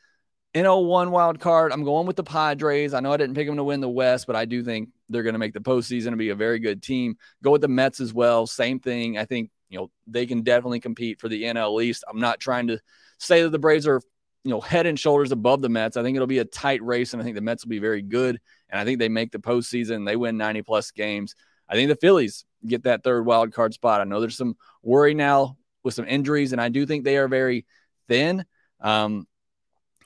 NL1 0.53 1.09
wild 1.09 1.39
card. 1.39 1.71
I'm 1.71 1.83
going 1.83 2.05
with 2.05 2.15
the 2.15 2.23
Padres. 2.23 2.93
I 2.93 2.99
know 2.99 3.11
I 3.11 3.17
didn't 3.17 3.35
pick 3.35 3.47
them 3.47 3.57
to 3.57 3.63
win 3.63 3.81
the 3.81 3.89
West, 3.89 4.27
but 4.27 4.35
I 4.35 4.45
do 4.45 4.63
think 4.63 4.89
they're 5.09 5.23
going 5.23 5.33
to 5.33 5.39
make 5.39 5.53
the 5.53 5.59
postseason 5.59 6.09
and 6.09 6.17
be 6.17 6.29
a 6.29 6.35
very 6.35 6.59
good 6.59 6.83
team. 6.83 7.17
Go 7.41 7.51
with 7.51 7.61
the 7.61 7.67
Mets 7.67 7.99
as 7.99 8.13
well. 8.13 8.45
Same 8.45 8.79
thing. 8.79 9.17
I 9.17 9.25
think, 9.25 9.49
you 9.69 9.79
know, 9.79 9.89
they 10.05 10.27
can 10.27 10.43
definitely 10.43 10.79
compete 10.79 11.19
for 11.19 11.27
the 11.27 11.43
NL 11.43 11.83
East. 11.83 12.03
I'm 12.07 12.19
not 12.19 12.39
trying 12.39 12.67
to 12.67 12.79
say 13.17 13.41
that 13.41 13.49
the 13.49 13.57
Braves 13.57 13.87
are, 13.87 13.99
you 14.43 14.51
know, 14.51 14.61
head 14.61 14.85
and 14.85 14.99
shoulders 14.99 15.31
above 15.31 15.61
the 15.61 15.69
Mets. 15.69 15.97
I 15.97 16.03
think 16.03 16.15
it'll 16.15 16.27
be 16.27 16.39
a 16.39 16.45
tight 16.45 16.83
race, 16.83 17.13
and 17.13 17.21
I 17.21 17.25
think 17.25 17.35
the 17.35 17.41
Mets 17.41 17.65
will 17.65 17.69
be 17.69 17.79
very 17.79 18.03
good. 18.03 18.39
And 18.69 18.79
I 18.79 18.85
think 18.85 18.99
they 18.99 19.09
make 19.09 19.31
the 19.31 19.39
postseason. 19.39 20.05
They 20.05 20.15
win 20.15 20.37
90 20.37 20.61
plus 20.61 20.91
games. 20.91 21.35
I 21.67 21.73
think 21.73 21.89
the 21.89 21.95
Phillies 21.95 22.45
get 22.65 22.83
that 22.83 23.03
third 23.03 23.25
wild 23.25 23.53
card 23.53 23.73
spot. 23.73 24.01
I 24.01 24.03
know 24.03 24.19
there's 24.19 24.37
some 24.37 24.55
worry 24.83 25.15
now 25.15 25.57
with 25.83 25.95
some 25.95 26.05
injuries, 26.07 26.51
and 26.51 26.61
I 26.61 26.69
do 26.69 26.85
think 26.85 27.03
they 27.03 27.17
are 27.17 27.27
very 27.27 27.65
thin. 28.07 28.45
Um, 28.79 29.27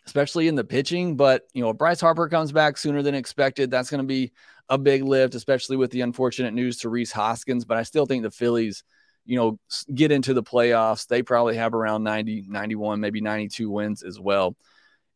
especially 0.07 0.47
in 0.47 0.55
the 0.55 0.63
pitching. 0.63 1.15
But, 1.15 1.43
you 1.53 1.61
know, 1.61 1.69
if 1.69 1.77
Bryce 1.77 2.01
Harper 2.01 2.27
comes 2.27 2.51
back 2.51 2.77
sooner 2.77 3.03
than 3.03 3.13
expected, 3.13 3.69
that's 3.69 3.91
going 3.91 4.01
to 4.01 4.07
be 4.07 4.31
a 4.69 4.77
big 4.77 5.03
lift, 5.03 5.35
especially 5.35 5.77
with 5.77 5.91
the 5.91 6.01
unfortunate 6.01 6.53
news 6.53 6.77
to 6.77 6.89
Rhys 6.89 7.11
Hoskins. 7.11 7.65
But 7.65 7.77
I 7.77 7.83
still 7.83 8.05
think 8.05 8.23
the 8.23 8.31
Phillies, 8.31 8.83
you 9.25 9.37
know, 9.37 9.59
get 9.93 10.11
into 10.11 10.33
the 10.33 10.43
playoffs. 10.43 11.07
They 11.07 11.21
probably 11.21 11.57
have 11.57 11.73
around 11.73 12.03
90, 12.03 12.45
91, 12.47 12.99
maybe 12.99 13.21
92 13.21 13.69
wins 13.69 14.01
as 14.01 14.19
well. 14.19 14.55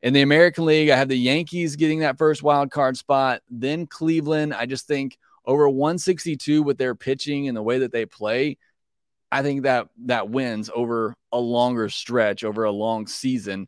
In 0.02 0.14
the 0.14 0.22
American 0.22 0.66
League, 0.66 0.90
I 0.90 0.98
have 0.98 1.10
the 1.10 1.16
Yankees 1.16 1.76
getting 1.76 2.00
that 2.00 2.18
first 2.18 2.44
wild 2.44 2.72
card 2.72 2.98
spot, 2.98 3.42
then 3.50 3.88
Cleveland. 3.88 4.54
I 4.54 4.66
just 4.66 4.88
think 4.88 5.18
over 5.46 5.70
162 5.70 6.64
with 6.64 6.78
their 6.78 6.96
pitching 6.96 7.48
and 7.48 7.56
the 7.56 7.62
way 7.62 7.80
that 7.80 7.92
they 7.92 8.06
play, 8.06 8.58
I 9.32 9.44
think 9.44 9.64
that 9.64 9.88
that 10.06 10.30
wins 10.30 10.70
over 10.74 11.16
a 11.32 11.40
longer 11.40 11.88
stretch, 11.88 12.44
over 12.44 12.64
a 12.64 12.72
long 12.72 13.08
season. 13.08 13.68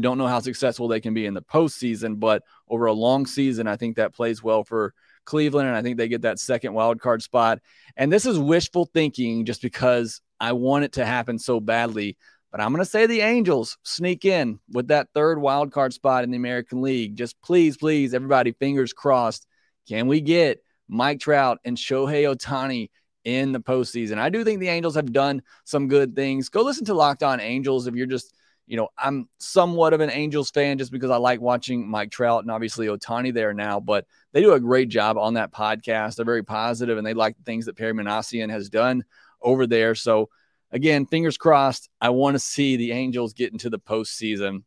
Don't 0.00 0.18
know 0.18 0.26
how 0.26 0.40
successful 0.40 0.88
they 0.88 1.00
can 1.00 1.14
be 1.14 1.26
in 1.26 1.34
the 1.34 1.42
postseason, 1.42 2.18
but 2.18 2.42
over 2.68 2.86
a 2.86 2.92
long 2.92 3.26
season, 3.26 3.66
I 3.66 3.76
think 3.76 3.96
that 3.96 4.14
plays 4.14 4.42
well 4.42 4.64
for 4.64 4.94
Cleveland, 5.24 5.68
and 5.68 5.76
I 5.76 5.82
think 5.82 5.96
they 5.96 6.08
get 6.08 6.22
that 6.22 6.38
second 6.38 6.74
wild 6.74 7.00
card 7.00 7.22
spot. 7.22 7.60
And 7.96 8.12
this 8.12 8.26
is 8.26 8.38
wishful 8.38 8.86
thinking, 8.86 9.44
just 9.44 9.62
because 9.62 10.20
I 10.40 10.52
want 10.52 10.84
it 10.84 10.92
to 10.92 11.06
happen 11.06 11.38
so 11.38 11.60
badly. 11.60 12.16
But 12.50 12.60
I'm 12.60 12.72
going 12.72 12.84
to 12.84 12.90
say 12.90 13.06
the 13.06 13.20
Angels 13.20 13.78
sneak 13.82 14.24
in 14.24 14.60
with 14.70 14.88
that 14.88 15.08
third 15.14 15.40
wild 15.40 15.72
card 15.72 15.92
spot 15.92 16.24
in 16.24 16.30
the 16.30 16.36
American 16.36 16.82
League. 16.82 17.16
Just 17.16 17.40
please, 17.42 17.76
please, 17.76 18.14
everybody, 18.14 18.52
fingers 18.52 18.92
crossed. 18.92 19.46
Can 19.88 20.06
we 20.06 20.20
get 20.20 20.62
Mike 20.88 21.20
Trout 21.20 21.58
and 21.64 21.76
Shohei 21.76 22.32
Ohtani 22.32 22.90
in 23.24 23.52
the 23.52 23.60
postseason. 23.60 24.18
I 24.18 24.28
do 24.28 24.44
think 24.44 24.60
the 24.60 24.68
Angels 24.68 24.94
have 24.94 25.12
done 25.12 25.42
some 25.64 25.88
good 25.88 26.14
things. 26.14 26.48
Go 26.48 26.62
listen 26.62 26.84
to 26.86 26.94
Locked 26.94 27.22
On 27.22 27.40
Angels 27.40 27.86
if 27.86 27.94
you're 27.94 28.06
just, 28.06 28.34
you 28.66 28.76
know, 28.76 28.88
I'm 28.96 29.28
somewhat 29.38 29.92
of 29.92 30.00
an 30.00 30.10
Angels 30.10 30.50
fan 30.50 30.78
just 30.78 30.90
because 30.90 31.10
I 31.10 31.16
like 31.16 31.40
watching 31.40 31.88
Mike 31.88 32.10
Trout 32.10 32.42
and 32.42 32.50
obviously 32.50 32.86
Ohtani 32.86 33.32
there 33.32 33.52
now, 33.52 33.80
but 33.80 34.06
they 34.32 34.40
do 34.40 34.52
a 34.52 34.60
great 34.60 34.88
job 34.88 35.18
on 35.18 35.34
that 35.34 35.52
podcast. 35.52 36.16
They're 36.16 36.24
very 36.24 36.42
positive 36.44 36.96
and 36.96 37.06
they 37.06 37.14
like 37.14 37.36
the 37.36 37.42
things 37.42 37.66
that 37.66 37.76
Perry 37.76 37.92
Minasian 37.92 38.50
has 38.50 38.70
done 38.70 39.04
over 39.42 39.66
there. 39.66 39.94
So, 39.94 40.30
again, 40.70 41.06
fingers 41.06 41.36
crossed. 41.36 41.90
I 42.00 42.10
want 42.10 42.34
to 42.34 42.38
see 42.38 42.76
the 42.76 42.92
Angels 42.92 43.34
get 43.34 43.52
into 43.52 43.68
the 43.68 43.78
postseason. 43.78 44.62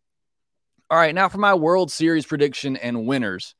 All 0.89 0.97
right, 0.97 1.15
now 1.15 1.27
for 1.27 1.39
my 1.39 1.55
World 1.55 1.91
Series 1.91 2.25
prediction 2.25 2.77
and 2.77 3.07
winners. 3.07 3.55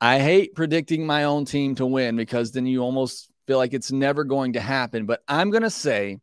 I 0.00 0.20
hate 0.20 0.54
predicting 0.54 1.04
my 1.04 1.24
own 1.24 1.44
team 1.44 1.74
to 1.74 1.84
win 1.84 2.16
because 2.16 2.52
then 2.52 2.64
you 2.64 2.80
almost 2.80 3.28
feel 3.46 3.58
like 3.58 3.74
it's 3.74 3.92
never 3.92 4.24
going 4.24 4.54
to 4.54 4.60
happen. 4.60 5.04
But 5.04 5.22
I'm 5.28 5.50
going 5.50 5.64
to 5.64 5.70
say 5.70 6.18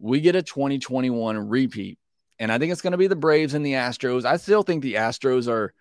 we 0.00 0.20
get 0.20 0.34
a 0.34 0.42
2021 0.42 1.48
repeat. 1.48 1.98
And 2.40 2.50
I 2.50 2.58
think 2.58 2.72
it's 2.72 2.80
going 2.80 2.92
to 2.92 2.98
be 2.98 3.06
the 3.06 3.14
Braves 3.14 3.54
and 3.54 3.64
the 3.64 3.74
Astros. 3.74 4.24
I 4.24 4.38
still 4.38 4.62
think 4.62 4.82
the 4.82 4.94
Astros 4.94 5.46
are 5.46 5.72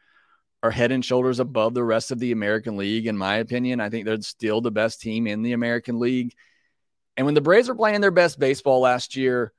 are 0.61 0.71
head 0.71 0.91
and 0.91 1.05
shoulders 1.05 1.39
above 1.39 1.73
the 1.73 1.83
rest 1.83 2.11
of 2.11 2.19
the 2.19 2.33
American 2.33 2.75
League, 2.75 3.07
in 3.07 3.17
my 3.17 3.35
opinion. 3.35 3.79
I 3.79 3.89
think 3.89 4.05
they're 4.05 4.19
still 4.19 4.59
the 4.59 4.69
best 4.69 4.99
team 4.99 5.25
in 5.25 5.41
the 5.41 5.53
American 5.53 5.99
League. 5.99 6.35
And 7.15 7.25
when 7.25 7.33
the 7.33 7.39
Braves 7.39 7.69
were 7.69 7.75
playing 7.75 8.01
their 8.01 8.11
best 8.11 8.37
baseball 8.39 8.81
last 8.81 9.15
year, 9.15 9.53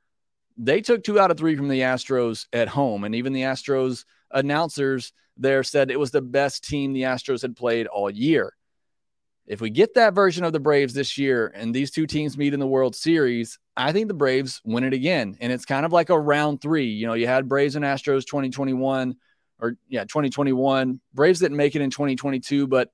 they 0.58 0.82
took 0.82 1.02
two 1.02 1.18
out 1.18 1.30
of 1.30 1.38
three 1.38 1.56
from 1.56 1.68
the 1.68 1.80
Astros 1.80 2.46
at 2.52 2.68
home. 2.68 3.04
And 3.04 3.14
even 3.14 3.32
the 3.32 3.42
Astros 3.42 4.04
announcers 4.30 5.14
there 5.38 5.62
said 5.62 5.90
it 5.90 5.98
was 5.98 6.10
the 6.10 6.20
best 6.20 6.64
team 6.64 6.92
the 6.92 7.04
Astros 7.04 7.40
had 7.40 7.56
played 7.56 7.86
all 7.86 8.10
year. 8.10 8.52
If 9.46 9.60
we 9.60 9.70
get 9.70 9.94
that 9.94 10.14
version 10.14 10.44
of 10.44 10.52
the 10.52 10.60
Braves 10.60 10.94
this 10.94 11.18
year 11.18 11.52
and 11.54 11.74
these 11.74 11.90
two 11.90 12.06
teams 12.06 12.38
meet 12.38 12.54
in 12.54 12.60
the 12.60 12.66
World 12.66 12.94
Series, 12.94 13.58
I 13.76 13.92
think 13.92 14.08
the 14.08 14.14
Braves 14.14 14.60
win 14.64 14.84
it 14.84 14.92
again. 14.92 15.36
And 15.40 15.52
it's 15.52 15.64
kind 15.64 15.84
of 15.84 15.92
like 15.92 16.10
a 16.10 16.18
round 16.18 16.60
three. 16.60 16.86
You 16.86 17.06
know, 17.06 17.14
you 17.14 17.26
had 17.26 17.48
Braves 17.48 17.74
and 17.74 17.84
Astros 17.84 18.24
2021 18.26 19.16
or 19.60 19.76
yeah, 19.88 20.04
2021. 20.04 21.00
Braves 21.14 21.40
didn't 21.40 21.56
make 21.56 21.74
it 21.74 21.82
in 21.82 21.90
2022, 21.90 22.66
but 22.66 22.90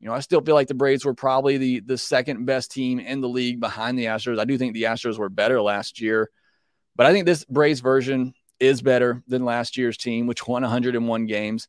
you 0.00 0.08
know, 0.08 0.14
I 0.14 0.20
still 0.20 0.40
feel 0.40 0.54
like 0.54 0.68
the 0.68 0.74
Braves 0.74 1.04
were 1.04 1.14
probably 1.14 1.58
the 1.58 1.80
the 1.80 1.98
second 1.98 2.46
best 2.46 2.72
team 2.72 2.98
in 3.00 3.20
the 3.20 3.28
league 3.28 3.60
behind 3.60 3.98
the 3.98 4.06
Astros. 4.06 4.38
I 4.38 4.44
do 4.44 4.56
think 4.56 4.74
the 4.74 4.84
Astros 4.84 5.18
were 5.18 5.28
better 5.28 5.60
last 5.60 6.00
year, 6.00 6.30
but 6.96 7.06
I 7.06 7.12
think 7.12 7.26
this 7.26 7.44
Braves 7.44 7.80
version 7.80 8.32
is 8.58 8.82
better 8.82 9.22
than 9.26 9.44
last 9.44 9.76
year's 9.76 9.96
team, 9.96 10.26
which 10.26 10.46
won 10.46 10.62
101 10.62 11.26
games. 11.26 11.68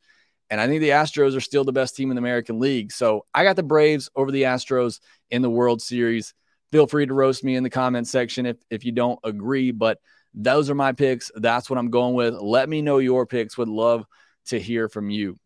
And 0.52 0.60
I 0.60 0.68
think 0.68 0.82
the 0.82 0.90
Astros 0.90 1.36
are 1.36 1.42
still 1.42 1.64
the 1.64 1.72
best 1.72 1.96
team 1.96 2.12
in 2.12 2.16
the 2.16 2.22
American 2.22 2.60
League. 2.60 2.92
So 2.92 3.26
I 3.34 3.46
got 3.46 3.56
the 3.56 3.64
Braves 3.64 4.10
over 4.18 4.32
the 4.32 4.44
Astros 4.44 5.00
in 5.30 5.42
the 5.42 5.50
World 5.50 5.82
Series. 5.82 6.34
Feel 6.74 6.88
free 6.88 7.06
to 7.06 7.14
roast 7.14 7.42
me 7.42 7.56
in 7.56 7.64
the 7.64 7.70
comment 7.70 8.06
section 8.06 8.46
if, 8.46 8.58
if 8.70 8.84
you 8.84 8.92
don't 8.92 9.18
agree, 9.24 9.72
but 9.72 10.00
those 10.34 10.70
are 10.70 10.76
my 10.76 10.92
picks. 10.92 11.32
That's 11.36 11.70
what 11.70 11.80
I'm 11.80 11.90
going 11.90 12.16
with. 12.16 12.36
Let 12.36 12.68
me 12.68 12.82
know 12.82 12.98
your 12.98 13.26
picks. 13.26 13.58
Would 13.58 13.70
love 13.70 14.06
to 14.48 14.60
hear 14.60 14.90
from 14.90 15.10
you. 15.10 15.40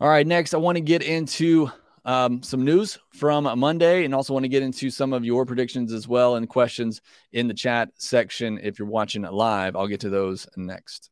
All 0.00 0.08
right, 0.08 0.26
next, 0.26 0.52
I 0.52 0.56
want 0.56 0.74
to 0.74 0.82
get 0.82 1.04
into 1.04 1.70
um, 2.04 2.42
some 2.42 2.64
news 2.64 2.98
from 3.10 3.44
Monday 3.60 4.04
and 4.04 4.12
also 4.12 4.32
want 4.32 4.42
to 4.42 4.48
get 4.48 4.64
into 4.64 4.90
some 4.90 5.12
of 5.12 5.24
your 5.24 5.46
predictions 5.46 5.92
as 5.92 6.08
well 6.08 6.34
and 6.34 6.48
questions 6.48 7.00
in 7.32 7.46
the 7.46 7.54
chat 7.54 7.90
section. 7.94 8.58
If 8.60 8.80
you're 8.80 8.88
watching 8.88 9.22
live, 9.22 9.76
I'll 9.76 9.86
get 9.86 10.00
to 10.00 10.10
those 10.10 10.48
next. 10.56 11.11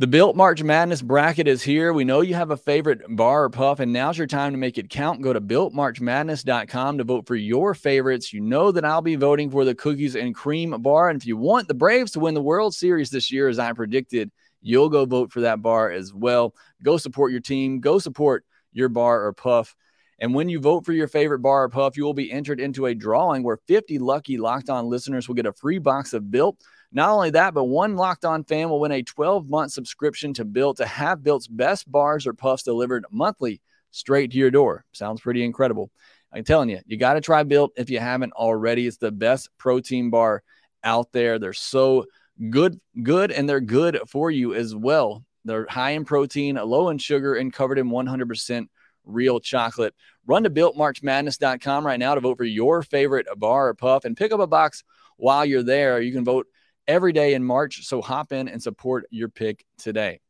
The 0.00 0.06
Built 0.06 0.34
March 0.34 0.62
Madness 0.62 1.02
bracket 1.02 1.46
is 1.46 1.62
here. 1.62 1.92
We 1.92 2.04
know 2.04 2.22
you 2.22 2.32
have 2.32 2.50
a 2.50 2.56
favorite 2.56 3.02
bar 3.06 3.44
or 3.44 3.50
puff, 3.50 3.80
and 3.80 3.92
now's 3.92 4.16
your 4.16 4.26
time 4.26 4.52
to 4.52 4.58
make 4.58 4.78
it 4.78 4.88
count. 4.88 5.20
Go 5.20 5.34
to 5.34 5.42
builtmarchmadness.com 5.42 6.96
to 6.96 7.04
vote 7.04 7.26
for 7.26 7.36
your 7.36 7.74
favorites. 7.74 8.32
You 8.32 8.40
know 8.40 8.72
that 8.72 8.86
I'll 8.86 9.02
be 9.02 9.16
voting 9.16 9.50
for 9.50 9.66
the 9.66 9.74
cookies 9.74 10.16
and 10.16 10.34
cream 10.34 10.70
bar. 10.80 11.10
And 11.10 11.20
if 11.20 11.26
you 11.26 11.36
want 11.36 11.68
the 11.68 11.74
Braves 11.74 12.12
to 12.12 12.20
win 12.20 12.32
the 12.32 12.40
World 12.40 12.74
Series 12.74 13.10
this 13.10 13.30
year, 13.30 13.46
as 13.46 13.58
I 13.58 13.74
predicted, 13.74 14.30
you'll 14.62 14.88
go 14.88 15.04
vote 15.04 15.32
for 15.32 15.42
that 15.42 15.60
bar 15.60 15.90
as 15.90 16.14
well. 16.14 16.54
Go 16.82 16.96
support 16.96 17.30
your 17.30 17.42
team, 17.42 17.80
go 17.80 17.98
support 17.98 18.46
your 18.72 18.88
bar 18.88 19.26
or 19.26 19.34
puff. 19.34 19.76
And 20.18 20.32
when 20.32 20.48
you 20.48 20.60
vote 20.60 20.86
for 20.86 20.94
your 20.94 21.08
favorite 21.08 21.40
bar 21.40 21.64
or 21.64 21.68
puff, 21.68 21.98
you 21.98 22.04
will 22.04 22.14
be 22.14 22.32
entered 22.32 22.58
into 22.58 22.86
a 22.86 22.94
drawing 22.94 23.42
where 23.42 23.58
50 23.68 23.98
lucky 23.98 24.38
locked 24.38 24.70
on 24.70 24.88
listeners 24.88 25.28
will 25.28 25.34
get 25.34 25.44
a 25.44 25.52
free 25.52 25.78
box 25.78 26.14
of 26.14 26.30
Built 26.30 26.56
not 26.92 27.10
only 27.10 27.30
that, 27.30 27.54
but 27.54 27.64
one 27.64 27.96
locked 27.96 28.24
on 28.24 28.44
fan 28.44 28.68
will 28.68 28.80
win 28.80 28.92
a 28.92 29.02
12 29.02 29.48
month 29.48 29.72
subscription 29.72 30.34
to 30.34 30.44
Built 30.44 30.78
to 30.78 30.86
have 30.86 31.22
Built's 31.22 31.46
best 31.46 31.90
bars 31.90 32.26
or 32.26 32.32
puffs 32.32 32.64
delivered 32.64 33.04
monthly 33.10 33.60
straight 33.90 34.32
to 34.32 34.38
your 34.38 34.50
door. 34.50 34.84
Sounds 34.92 35.20
pretty 35.20 35.44
incredible. 35.44 35.90
I'm 36.32 36.44
telling 36.44 36.68
you, 36.68 36.80
you 36.86 36.96
got 36.96 37.14
to 37.14 37.20
try 37.20 37.42
Built 37.42 37.72
if 37.76 37.90
you 37.90 37.98
haven't 37.98 38.32
already. 38.32 38.86
It's 38.86 38.96
the 38.96 39.12
best 39.12 39.50
protein 39.58 40.10
bar 40.10 40.42
out 40.82 41.12
there. 41.12 41.38
They're 41.38 41.52
so 41.52 42.06
good, 42.50 42.80
good, 43.02 43.30
and 43.30 43.48
they're 43.48 43.60
good 43.60 44.00
for 44.06 44.30
you 44.30 44.54
as 44.54 44.74
well. 44.74 45.24
They're 45.44 45.66
high 45.68 45.90
in 45.90 46.04
protein, 46.04 46.56
low 46.56 46.88
in 46.88 46.98
sugar, 46.98 47.34
and 47.34 47.52
covered 47.52 47.78
in 47.78 47.90
100% 47.90 48.68
real 49.04 49.40
chocolate. 49.40 49.94
Run 50.26 50.44
to 50.44 50.50
builtmarchmadness.com 50.50 51.86
right 51.86 51.98
now 51.98 52.14
to 52.14 52.20
vote 52.20 52.36
for 52.36 52.44
your 52.44 52.82
favorite 52.82 53.26
bar 53.36 53.68
or 53.68 53.74
puff 53.74 54.04
and 54.04 54.16
pick 54.16 54.32
up 54.32 54.40
a 54.40 54.46
box 54.46 54.84
while 55.16 55.44
you're 55.44 55.62
there. 55.62 56.00
You 56.00 56.12
can 56.12 56.24
vote 56.24 56.46
every 56.90 57.12
day 57.12 57.34
in 57.34 57.44
March. 57.44 57.86
So 57.86 58.02
hop 58.02 58.32
in 58.32 58.48
and 58.48 58.62
support 58.62 59.06
your 59.10 59.28
pick 59.28 59.64
today. 59.78 60.20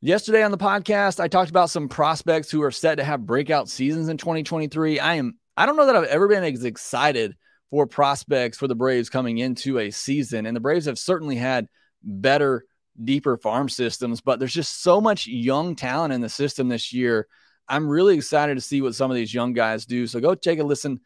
Yesterday 0.00 0.42
on 0.42 0.50
the 0.50 0.58
podcast, 0.58 1.20
I 1.20 1.28
talked 1.28 1.50
about 1.50 1.70
some 1.70 1.88
prospects 1.88 2.50
who 2.50 2.62
are 2.62 2.72
set 2.72 2.96
to 2.96 3.04
have 3.04 3.24
breakout 3.24 3.68
seasons 3.68 4.08
in 4.08 4.16
2023. 4.16 4.98
I 4.98 5.14
am 5.14 5.38
I 5.56 5.66
don't 5.66 5.76
know 5.76 5.86
that 5.86 5.94
I've 5.94 6.04
ever 6.04 6.26
been 6.26 6.42
as 6.42 6.64
excited 6.64 7.36
for 7.70 7.86
prospects 7.86 8.58
for 8.58 8.66
the 8.66 8.74
Braves 8.74 9.10
coming 9.10 9.38
into 9.38 9.78
a 9.78 9.90
season. 9.90 10.46
And 10.46 10.56
the 10.56 10.60
Braves 10.60 10.86
have 10.86 10.98
certainly 10.98 11.36
had 11.36 11.68
better, 12.02 12.64
deeper 13.04 13.36
farm 13.36 13.68
systems, 13.68 14.22
but 14.22 14.38
there's 14.38 14.54
just 14.54 14.82
so 14.82 15.00
much 15.00 15.26
young 15.26 15.76
talent 15.76 16.14
in 16.14 16.22
the 16.22 16.28
system 16.28 16.68
this 16.68 16.92
year. 16.92 17.28
I'm 17.68 17.88
really 17.88 18.16
excited 18.16 18.54
to 18.54 18.60
see 18.62 18.82
what 18.82 18.94
some 18.94 19.10
of 19.10 19.14
these 19.14 19.32
young 19.32 19.52
guys 19.52 19.86
do. 19.86 20.06
So 20.06 20.20
go 20.20 20.34
take 20.34 20.58
a 20.58 20.64
listen 20.64 21.00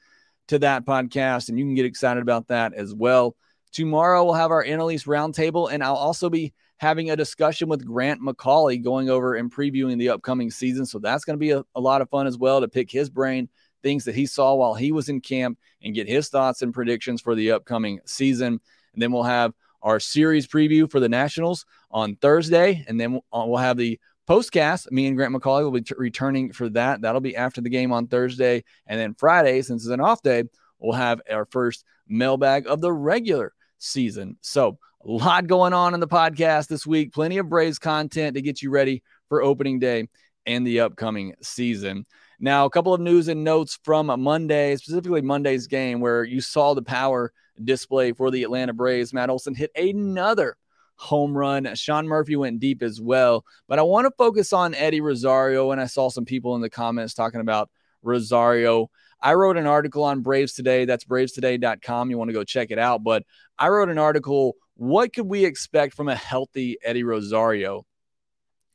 to 0.48 0.58
that 0.60 0.84
podcast, 0.84 1.48
and 1.48 1.58
you 1.58 1.64
can 1.64 1.74
get 1.74 1.86
excited 1.86 2.22
about 2.22 2.48
that 2.48 2.74
as 2.74 2.94
well. 2.94 3.36
Tomorrow, 3.72 4.24
we'll 4.24 4.34
have 4.34 4.50
our 4.50 4.64
East 4.64 5.06
roundtable, 5.06 5.70
and 5.70 5.82
I'll 5.82 5.94
also 5.94 6.30
be 6.30 6.54
having 6.78 7.10
a 7.10 7.16
discussion 7.16 7.68
with 7.68 7.84
Grant 7.84 8.20
McAuley 8.20 8.82
going 8.82 9.08
over 9.10 9.34
and 9.34 9.52
previewing 9.52 9.98
the 9.98 10.10
upcoming 10.10 10.50
season. 10.50 10.86
So 10.86 10.98
that's 10.98 11.24
going 11.24 11.36
to 11.36 11.40
be 11.40 11.50
a, 11.52 11.64
a 11.74 11.80
lot 11.80 12.02
of 12.02 12.10
fun 12.10 12.26
as 12.26 12.38
well 12.38 12.60
to 12.60 12.68
pick 12.68 12.90
his 12.90 13.10
brain, 13.10 13.48
things 13.82 14.04
that 14.04 14.14
he 14.14 14.26
saw 14.26 14.54
while 14.54 14.74
he 14.74 14.92
was 14.92 15.08
in 15.08 15.20
camp, 15.20 15.58
and 15.82 15.94
get 15.94 16.08
his 16.08 16.28
thoughts 16.28 16.62
and 16.62 16.74
predictions 16.74 17.20
for 17.20 17.34
the 17.34 17.52
upcoming 17.52 18.00
season. 18.04 18.60
And 18.92 19.02
then 19.02 19.12
we'll 19.12 19.22
have 19.24 19.52
our 19.82 20.00
series 20.00 20.46
preview 20.46 20.90
for 20.90 21.00
the 21.00 21.08
Nationals 21.08 21.64
on 21.90 22.16
Thursday, 22.16 22.84
and 22.88 23.00
then 23.00 23.20
we'll 23.32 23.56
uh, 23.56 23.60
have 23.60 23.76
the 23.76 23.98
postcast. 24.28 24.90
Me 24.90 25.06
and 25.06 25.16
Grant 25.16 25.34
McAuley 25.34 25.62
will 25.62 25.70
be 25.70 25.82
t- 25.82 25.94
returning 25.96 26.52
for 26.52 26.68
that. 26.70 27.00
That'll 27.00 27.20
be 27.20 27.36
after 27.36 27.60
the 27.60 27.70
game 27.70 27.92
on 27.92 28.06
Thursday. 28.06 28.64
And 28.86 28.98
then 28.98 29.14
Friday, 29.14 29.62
since 29.62 29.84
it's 29.84 29.92
an 29.92 30.00
off 30.00 30.22
day, 30.22 30.44
we'll 30.78 30.96
have 30.96 31.20
our 31.30 31.46
first 31.46 31.84
mailbag 32.08 32.66
of 32.66 32.80
the 32.80 32.92
regular 32.92 33.52
season. 33.78 34.36
So, 34.40 34.78
a 35.04 35.10
lot 35.10 35.46
going 35.46 35.72
on 35.72 35.94
in 35.94 36.00
the 36.00 36.08
podcast 36.08 36.66
this 36.66 36.84
week. 36.86 37.12
Plenty 37.12 37.38
of 37.38 37.48
Braves 37.48 37.78
content 37.78 38.34
to 38.34 38.42
get 38.42 38.60
you 38.60 38.70
ready 38.70 39.04
for 39.28 39.42
opening 39.42 39.78
day 39.78 40.08
and 40.46 40.66
the 40.66 40.80
upcoming 40.80 41.34
season. 41.42 42.06
Now, 42.40 42.64
a 42.64 42.70
couple 42.70 42.92
of 42.92 43.00
news 43.00 43.28
and 43.28 43.44
notes 43.44 43.78
from 43.84 44.06
Monday, 44.20 44.74
specifically 44.76 45.22
Monday's 45.22 45.68
game, 45.68 46.00
where 46.00 46.24
you 46.24 46.40
saw 46.40 46.74
the 46.74 46.82
power 46.82 47.32
display 47.62 48.12
for 48.12 48.30
the 48.30 48.42
Atlanta 48.42 48.72
Braves. 48.72 49.12
Matt 49.12 49.30
Olson 49.30 49.54
hit 49.54 49.70
another 49.76 50.56
home 50.96 51.36
run. 51.36 51.74
Sean 51.74 52.06
Murphy 52.06 52.36
went 52.36 52.60
deep 52.60 52.82
as 52.82 53.00
well. 53.00 53.44
But 53.68 53.78
I 53.78 53.82
want 53.82 54.06
to 54.06 54.12
focus 54.16 54.52
on 54.52 54.74
Eddie 54.74 55.00
Rosario. 55.00 55.70
And 55.70 55.80
I 55.80 55.86
saw 55.86 56.08
some 56.08 56.24
people 56.24 56.54
in 56.54 56.62
the 56.62 56.70
comments 56.70 57.14
talking 57.14 57.40
about 57.40 57.70
Rosario. 58.02 58.90
I 59.20 59.34
wrote 59.34 59.56
an 59.56 59.66
article 59.66 60.04
on 60.04 60.20
Braves 60.20 60.52
Today. 60.52 60.84
That's 60.84 61.04
bravestoday.com. 61.04 62.10
You 62.10 62.18
want 62.18 62.28
to 62.28 62.34
go 62.34 62.44
check 62.44 62.70
it 62.70 62.78
out. 62.78 63.02
But 63.02 63.24
I 63.58 63.68
wrote 63.68 63.88
an 63.88 63.98
article. 63.98 64.56
What 64.74 65.12
could 65.12 65.26
we 65.26 65.44
expect 65.44 65.94
from 65.94 66.08
a 66.08 66.14
healthy 66.14 66.76
Eddie 66.84 67.04
Rosario? 67.04 67.86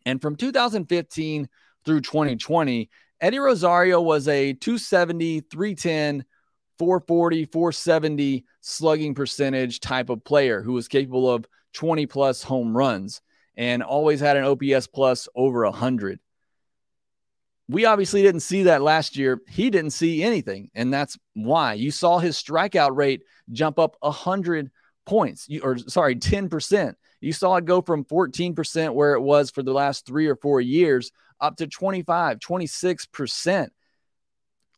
And 0.06 0.22
from 0.22 0.36
2015 0.36 1.48
through 1.86 2.02
2020, 2.02 2.90
Eddie 3.20 3.40
Rosario 3.40 4.02
was 4.02 4.28
a 4.28 4.54
270, 4.54 5.42
310, 5.42 6.26
440, 6.80 7.46
470 7.46 8.46
slugging 8.62 9.14
percentage 9.14 9.80
type 9.80 10.10
of 10.10 10.24
player 10.24 10.64
who 10.64 10.74
was 10.74 10.88
capable 10.88 11.30
of 11.30 11.46
20 11.74 12.06
plus 12.06 12.44
home 12.44 12.76
runs 12.76 13.22
and 13.56 13.84
always 13.84 14.20
had 14.20 14.38
an 14.38 14.46
OPS 14.46 14.88
plus 14.88 15.28
over 15.36 15.64
100. 15.64 16.20
We 17.68 17.86
obviously 17.86 18.22
didn't 18.22 18.42
see 18.42 18.64
that 18.64 18.82
last 18.82 19.16
year. 19.16 19.42
He 19.48 19.70
didn't 19.70 19.92
see 19.92 20.24
anything. 20.24 20.72
And 20.76 20.94
that's 20.94 21.18
why 21.34 21.74
you 21.74 21.92
saw 21.92 22.20
his 22.20 22.36
strikeout 22.36 22.96
rate 22.96 23.24
jump 23.52 23.80
up 23.80 23.96
100 24.02 24.72
points, 25.06 25.48
or 25.64 25.78
sorry, 25.78 26.16
10%. 26.16 26.96
You 27.22 27.34
saw 27.34 27.56
it 27.56 27.66
go 27.66 27.82
from 27.82 28.04
14% 28.04 28.94
where 28.94 29.14
it 29.14 29.22
was 29.22 29.52
for 29.52 29.64
the 29.64 29.74
last 29.74 30.06
three 30.06 30.28
or 30.28 30.36
four 30.36 30.60
years 30.60 31.12
up 31.40 31.58
to 31.58 31.68
25, 31.68 32.40
26%. 32.40 33.70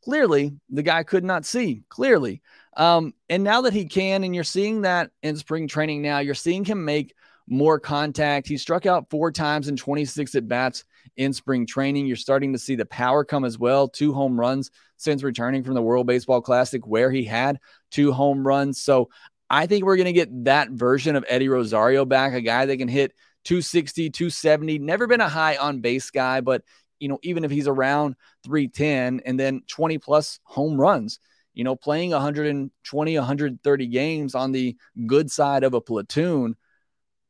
Clearly, 0.04 0.54
the 0.70 0.84
guy 0.84 1.04
could 1.04 1.24
not 1.24 1.46
see. 1.46 1.84
Clearly. 1.90 2.42
Um, 2.76 3.14
and 3.30 3.44
now 3.44 3.62
that 3.62 3.74
he 3.74 3.86
can, 3.86 4.24
and 4.24 4.34
you're 4.34 4.44
seeing 4.44 4.82
that 4.82 5.12
in 5.22 5.38
spring 5.38 5.68
training 5.68 6.02
now, 6.02 6.20
you're 6.20 6.36
seeing 6.36 6.66
him 6.66 6.86
make 6.86 7.14
more 7.48 7.80
contact. 7.80 8.48
He 8.48 8.58
struck 8.58 8.86
out 8.86 9.10
four 9.10 9.32
times 9.32 9.68
in 9.68 9.76
26 9.76 10.36
at 10.36 10.48
bats 10.48 10.86
in 11.18 11.34
spring 11.34 11.66
training. 11.66 12.08
You're 12.08 12.16
starting 12.16 12.54
to 12.54 12.60
see 12.60 12.76
the 12.76 12.86
power 12.86 13.24
come 13.24 13.46
as 13.46 13.60
well. 13.60 13.88
Two 13.88 14.14
home 14.14 14.40
runs 14.40 14.72
since 14.98 15.24
returning 15.24 15.64
from 15.64 15.74
the 15.74 15.82
World 15.82 16.08
Baseball 16.08 16.42
Classic, 16.42 16.86
where 16.88 17.12
he 17.12 17.24
had 17.24 17.60
two 17.92 18.12
home 18.12 18.48
runs. 18.48 18.82
So 18.82 19.10
I 19.50 19.68
think 19.68 19.86
we're 19.86 19.98
going 19.98 20.06
to 20.06 20.14
get 20.14 20.46
that 20.46 20.72
version 20.72 21.16
of 21.16 21.26
Eddie 21.28 21.50
Rosario 21.50 22.06
back, 22.06 22.34
a 22.34 22.42
guy 22.42 22.66
that 22.66 22.78
can 22.78 22.88
hit 22.88 23.14
260, 23.44 24.10
270. 24.10 24.80
Never 24.80 25.06
been 25.06 25.22
a 25.22 25.30
high 25.30 25.58
on 25.58 25.82
base 25.82 26.10
guy, 26.10 26.42
but 26.42 26.64
you 27.00 27.10
know, 27.10 27.20
even 27.22 27.44
if 27.44 27.52
he's 27.52 27.68
around 27.68 28.16
310 28.46 29.22
and 29.26 29.40
then 29.40 29.62
20 29.68 29.98
plus 29.98 30.40
home 30.44 30.80
runs, 30.80 31.20
you 31.54 31.64
know, 31.64 31.76
playing 31.76 32.12
120, 32.12 33.18
130 33.18 33.88
games 33.88 34.36
on 34.36 34.52
the 34.52 34.76
good 35.06 35.32
side 35.32 35.64
of 35.64 35.74
a 35.74 35.82
platoon, 35.82 36.56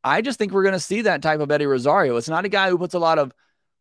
I 0.04 0.22
just 0.22 0.38
think 0.38 0.52
we're 0.52 0.64
going 0.64 0.74
to 0.74 0.80
see 0.80 1.04
that 1.04 1.22
type 1.22 1.40
of 1.40 1.52
Eddie 1.52 1.66
Rosario. 1.66 2.18
It's 2.18 2.30
not 2.30 2.46
a 2.46 2.50
guy 2.50 2.70
who 2.70 2.78
puts 2.78 2.94
a 2.94 3.00
lot 3.00 3.20
of 3.20 3.32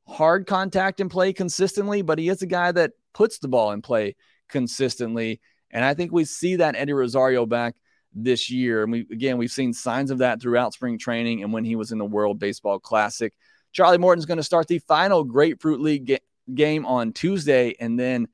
hard 0.07 0.47
contact 0.47 1.01
in 1.01 1.09
play 1.09 1.33
consistently, 1.33 2.03
but 2.03 2.19
he 2.19 2.29
is 2.29 2.43
a 2.43 2.47
guy 2.47 2.73
that 2.73 2.93
puts 3.13 3.39
the 3.39 3.49
ball 3.49 3.73
in 3.73 3.83
play 3.83 4.17
consistently. 4.49 5.41
And 5.71 5.85
I 5.85 5.95
think 5.95 6.13
we 6.13 6.25
see 6.25 6.57
that 6.57 6.77
Eddie 6.77 6.93
Rosario 6.93 7.47
back 7.47 7.75
this 8.15 8.51
year. 8.51 8.83
And 8.83 8.93
we 8.93 9.01
again 9.11 9.39
we've 9.39 9.51
seen 9.51 9.73
signs 9.73 10.11
of 10.11 10.19
that 10.19 10.41
throughout 10.41 10.75
spring 10.75 10.99
training 10.99 11.43
and 11.43 11.53
when 11.53 11.65
he 11.65 11.77
was 11.77 11.93
in 11.93 11.99
the 11.99 12.05
World 12.05 12.39
Baseball 12.39 12.79
Classic. 12.79 13.33
Charlie 13.73 13.99
Morton's 13.99 14.27
going 14.27 14.39
to 14.39 14.45
start 14.45 14.69
the 14.69 14.81
final 14.81 15.25
Grapefruit 15.25 15.81
League 15.81 16.05
ga- 16.05 16.21
game 16.55 16.85
on 16.85 17.13
Tuesday, 17.13 17.75
and 17.81 17.99
then 17.99 18.29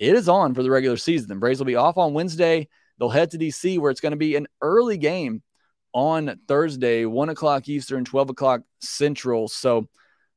it 0.00 0.16
is 0.16 0.28
on 0.28 0.54
for 0.54 0.62
the 0.62 0.70
regular 0.70 0.96
season. 0.96 1.28
The 1.28 1.34
Braves 1.36 1.60
will 1.60 1.66
be 1.66 1.76
off 1.76 1.98
on 1.98 2.14
Wednesday. 2.14 2.68
They'll 2.98 3.10
head 3.10 3.30
to 3.30 3.38
DC 3.38 3.78
where 3.78 3.90
it's 3.90 4.00
going 4.00 4.12
to 4.12 4.16
be 4.16 4.34
an 4.34 4.48
early 4.62 4.96
game 4.98 5.42
on 5.92 6.40
Thursday, 6.48 7.04
one 7.04 7.28
o'clock 7.28 7.68
Eastern, 7.68 8.04
twelve 8.04 8.30
o'clock 8.30 8.62
Central. 8.80 9.46
So 9.46 9.88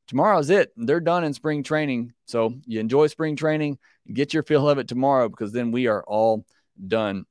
tomorrow's 0.08 0.50
it. 0.50 0.72
They're 0.76 1.00
done 1.00 1.24
in 1.24 1.34
spring 1.34 1.64
training. 1.64 2.14
So 2.26 2.54
you 2.66 2.80
enjoy 2.82 3.08
spring 3.08 3.38
training, 3.38 3.80
get 4.12 4.34
your 4.34 4.44
fill 4.44 4.70
of 4.70 4.80
it 4.80 4.88
tomorrow 4.88 5.30
because 5.30 5.54
then 5.54 5.72
we 5.72 5.88
are 5.88 6.04
all 6.04 6.46
done. 6.86 7.26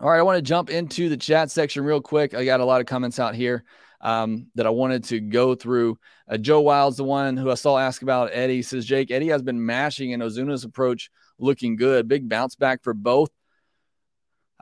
All 0.00 0.08
right, 0.08 0.18
I 0.18 0.22
want 0.22 0.36
to 0.36 0.42
jump 0.42 0.70
into 0.70 1.08
the 1.08 1.16
chat 1.16 1.50
section 1.50 1.84
real 1.84 2.00
quick. 2.00 2.32
I 2.32 2.44
got 2.44 2.60
a 2.60 2.64
lot 2.64 2.80
of 2.80 2.86
comments 2.86 3.18
out 3.18 3.34
here 3.34 3.64
um, 4.00 4.46
that 4.54 4.66
I 4.66 4.70
wanted 4.70 5.04
to 5.04 5.20
go 5.20 5.54
through. 5.54 5.98
Uh, 6.28 6.38
Joe 6.38 6.60
Wild's 6.60 6.96
the 6.96 7.04
one 7.04 7.36
who 7.36 7.50
I 7.50 7.54
saw 7.54 7.76
ask 7.76 8.02
about 8.02 8.30
Eddie. 8.32 8.62
Says, 8.62 8.86
Jake, 8.86 9.10
Eddie 9.10 9.28
has 9.28 9.42
been 9.42 9.64
mashing 9.64 10.12
in 10.12 10.20
Ozuna's 10.20 10.64
approach 10.64 11.10
looking 11.40 11.76
good. 11.76 12.08
Big 12.08 12.28
bounce 12.28 12.54
back 12.54 12.82
for 12.82 12.94
both. 12.94 13.30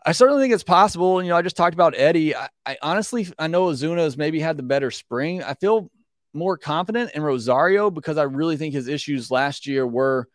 I 0.05 0.13
certainly 0.13 0.43
think 0.43 0.55
it's 0.55 0.65
possible. 0.65 1.23
You 1.23 1.31
know, 1.31 1.37
I 1.37 1.43
just 1.43 1.57
talked 1.57 1.75
about 1.75 1.95
Eddie. 1.97 2.35
I, 2.35 2.49
I 2.65 2.79
honestly, 2.83 3.29
I 3.39 3.47
know 3.49 3.67
Ozuna 3.67 3.99
has 3.99 4.17
maybe 4.17 4.41
had 4.41 4.57
the 4.57 4.63
better 4.63 4.91
spring. 4.91 5.43
I 5.43 5.55
feel 5.55 5.91
more 6.33 6.57
confident 6.57 7.13
in 7.15 7.23
Rosario 7.23 7.91
because 7.91 8.17
I 8.17 8.25
really 8.25 8.57
think 8.57 8.75
his 8.75 8.89
issues 8.89 9.31
last 9.31 9.67
year 9.67 9.87
were 9.87 10.29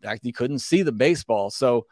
that 0.00 0.20
he 0.22 0.32
couldn't 0.32 0.60
see 0.60 0.82
the 0.82 0.92
baseball. 0.92 1.50
So 1.50 1.86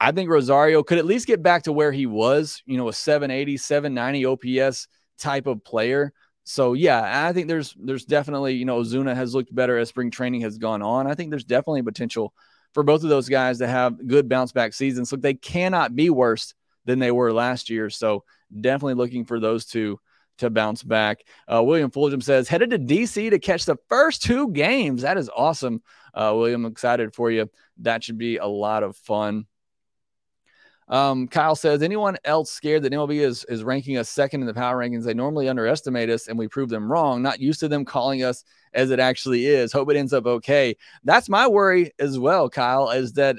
I 0.00 0.12
think 0.12 0.30
Rosario 0.30 0.82
could 0.82 0.98
at 0.98 1.06
least 1.06 1.26
get 1.26 1.42
back 1.42 1.64
to 1.64 1.72
where 1.72 1.92
he 1.92 2.06
was, 2.06 2.62
you 2.66 2.76
know, 2.76 2.88
a 2.88 2.92
780, 2.92 3.56
790 3.56 4.26
OPS 4.26 4.88
type 5.18 5.46
of 5.46 5.64
player. 5.64 6.12
So 6.44 6.74
yeah, 6.74 7.26
I 7.26 7.32
think 7.32 7.48
there's 7.48 7.74
there's 7.78 8.04
definitely, 8.04 8.54
you 8.54 8.64
know, 8.64 8.80
Ozuna 8.80 9.14
has 9.14 9.34
looked 9.34 9.54
better 9.54 9.78
as 9.78 9.88
spring 9.88 10.10
training 10.10 10.42
has 10.42 10.58
gone 10.58 10.82
on. 10.82 11.06
I 11.06 11.14
think 11.14 11.30
there's 11.30 11.44
definitely 11.44 11.80
a 11.80 11.84
potential 11.84 12.32
for 12.76 12.82
both 12.82 13.02
of 13.02 13.08
those 13.08 13.30
guys 13.30 13.56
to 13.56 13.66
have 13.66 14.06
good 14.06 14.28
bounce 14.28 14.52
back 14.52 14.74
seasons. 14.74 15.10
Look, 15.10 15.22
they 15.22 15.32
cannot 15.32 15.96
be 15.96 16.10
worse 16.10 16.52
than 16.84 16.98
they 16.98 17.10
were 17.10 17.32
last 17.32 17.70
year. 17.70 17.88
So 17.88 18.24
definitely 18.54 18.92
looking 18.92 19.24
for 19.24 19.40
those 19.40 19.64
two 19.64 19.98
to 20.36 20.50
bounce 20.50 20.82
back. 20.82 21.24
Uh, 21.50 21.62
William 21.62 21.90
Fulgham 21.90 22.22
says 22.22 22.48
headed 22.48 22.68
to 22.68 22.78
DC 22.78 23.30
to 23.30 23.38
catch 23.38 23.64
the 23.64 23.78
first 23.88 24.22
two 24.22 24.52
games. 24.52 25.00
That 25.00 25.16
is 25.16 25.30
awesome. 25.34 25.82
Uh, 26.12 26.34
William, 26.36 26.66
excited 26.66 27.14
for 27.14 27.30
you. 27.30 27.48
That 27.78 28.04
should 28.04 28.18
be 28.18 28.36
a 28.36 28.46
lot 28.46 28.82
of 28.82 28.94
fun. 28.94 29.46
Um, 30.88 31.28
Kyle 31.28 31.56
says, 31.56 31.82
anyone 31.82 32.18
else 32.26 32.50
scared 32.50 32.82
that 32.82 32.92
MLB 32.92 33.20
is, 33.20 33.44
is 33.48 33.64
ranking 33.64 33.96
us 33.96 34.10
second 34.10 34.42
in 34.42 34.46
the 34.46 34.52
power 34.52 34.76
rankings? 34.76 35.04
They 35.04 35.14
normally 35.14 35.48
underestimate 35.48 36.10
us 36.10 36.28
and 36.28 36.38
we 36.38 36.46
prove 36.46 36.68
them 36.68 36.92
wrong. 36.92 37.22
Not 37.22 37.40
used 37.40 37.60
to 37.60 37.68
them 37.68 37.86
calling 37.86 38.22
us 38.22 38.44
as 38.76 38.90
it 38.90 39.00
actually 39.00 39.46
is. 39.46 39.72
Hope 39.72 39.90
it 39.90 39.96
ends 39.96 40.12
up 40.12 40.26
okay. 40.26 40.76
That's 41.02 41.28
my 41.28 41.48
worry 41.48 41.92
as 41.98 42.18
well, 42.18 42.48
Kyle, 42.48 42.90
is 42.90 43.14
that 43.14 43.38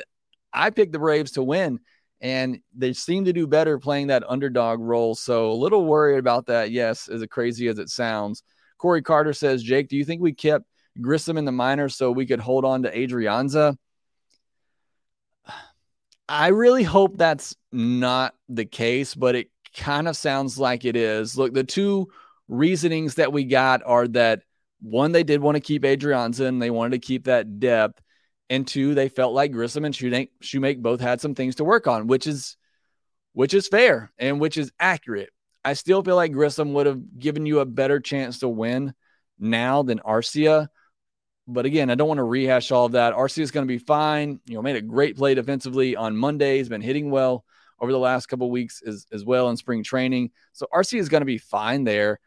I 0.52 0.71
picked 0.71 0.91
the 0.91 1.00
Braves 1.00 1.32
to 1.34 1.43
win 1.43 1.80
and 2.19 2.60
they 2.76 2.93
seem 2.93 3.26
to 3.26 3.34
do 3.34 3.45
better 3.45 3.78
playing 3.78 4.08
that 4.08 4.23
underdog 4.28 4.80
role. 4.80 5.13
So 5.15 5.52
a 5.52 5.54
little 5.54 5.86
worried 5.86 6.17
about 6.17 6.47
that. 6.47 6.71
Yes, 6.71 7.08
as 7.08 7.23
crazy 7.30 7.67
as 7.67 7.78
it 7.78 7.89
sounds. 7.89 8.43
Corey 8.78 9.02
Carter 9.02 9.34
says, 9.34 9.63
Jake, 9.63 9.88
do 9.88 9.95
you 9.95 10.04
think 10.04 10.21
we 10.21 10.34
kept 10.34 10.65
Grissom 11.00 11.38
in 11.38 11.45
the 11.45 11.52
minors 11.52 11.95
so 11.95 12.12
we 12.12 12.26
could 12.26 12.39
hold 12.39 12.65
on 12.65 12.84
to 12.84 12.95
Adrianza? 12.95 13.78
I 16.30 16.47
really 16.47 16.84
hope 16.84 17.17
that's 17.17 17.56
not 17.71 18.34
the 18.50 18.65
case, 18.65 19.15
but 19.15 19.36
it 19.36 19.50
kind 19.76 20.08
of 20.08 20.17
sounds 20.17 20.58
like 20.58 20.84
it 20.84 20.95
is. 20.95 21.38
Look, 21.38 21.54
the 21.54 21.63
two 21.63 22.08
reasonings 22.47 23.15
that 23.15 23.32
we 23.32 23.43
got 23.43 23.82
are 23.86 24.08
that 24.10 24.41
one, 24.81 25.11
they 25.11 25.23
did 25.23 25.41
want 25.41 25.55
to 25.55 25.61
keep 25.61 25.83
Adrianza 25.83 26.45
and 26.45 26.61
they 26.61 26.69
wanted 26.69 26.91
to 27.01 27.05
keep 27.05 27.25
that 27.25 27.59
depth. 27.59 28.01
And 28.49 28.65
two, 28.65 28.95
they 28.95 29.09
felt 29.09 29.33
like 29.33 29.51
Grissom 29.51 29.85
and 29.85 29.93
Shewmake 29.93 30.81
both 30.81 31.01
had 31.01 31.19
some 31.19 31.35
things 31.35 31.55
to 31.55 31.65
work 31.65 31.87
on, 31.87 32.07
which 32.07 32.27
is 32.27 32.55
which 33.33 33.53
is 33.53 33.67
fair 33.67 34.11
and 34.17 34.39
which 34.39 34.57
is 34.57 34.71
accurate. 34.79 35.29
I 35.63 35.73
still 35.73 36.01
feel 36.01 36.15
like 36.15 36.31
Grissom 36.31 36.73
would 36.73 36.85
have 36.85 37.19
given 37.19 37.45
you 37.45 37.59
a 37.59 37.65
better 37.65 37.99
chance 37.99 38.39
to 38.39 38.47
win 38.47 38.93
now 39.37 39.83
than 39.83 39.99
Arcia. 39.99 40.69
But 41.45 41.65
again, 41.65 41.89
I 41.89 41.95
don't 41.95 42.07
want 42.07 42.19
to 42.19 42.23
rehash 42.23 42.71
all 42.71 42.85
of 42.85 42.93
that. 42.93 43.13
Arcia 43.13 43.39
is 43.39 43.51
going 43.51 43.67
to 43.67 43.71
be 43.71 43.77
fine. 43.77 44.39
You 44.45 44.55
know, 44.55 44.61
made 44.61 44.75
a 44.75 44.81
great 44.81 45.17
play 45.17 45.33
defensively 45.35 45.95
on 45.95 46.15
Monday. 46.15 46.57
He's 46.57 46.69
been 46.69 46.81
hitting 46.81 47.11
well 47.11 47.43
over 47.79 47.91
the 47.91 47.99
last 47.99 48.27
couple 48.27 48.49
weeks 48.49 48.81
as, 48.85 49.05
as 49.11 49.23
well 49.25 49.49
in 49.49 49.57
spring 49.57 49.83
training. 49.83 50.31
So 50.53 50.67
Arcia 50.73 50.99
is 50.99 51.09
going 51.09 51.21
to 51.21 51.25
be 51.25 51.37
fine 51.37 51.83
there. 51.83 52.19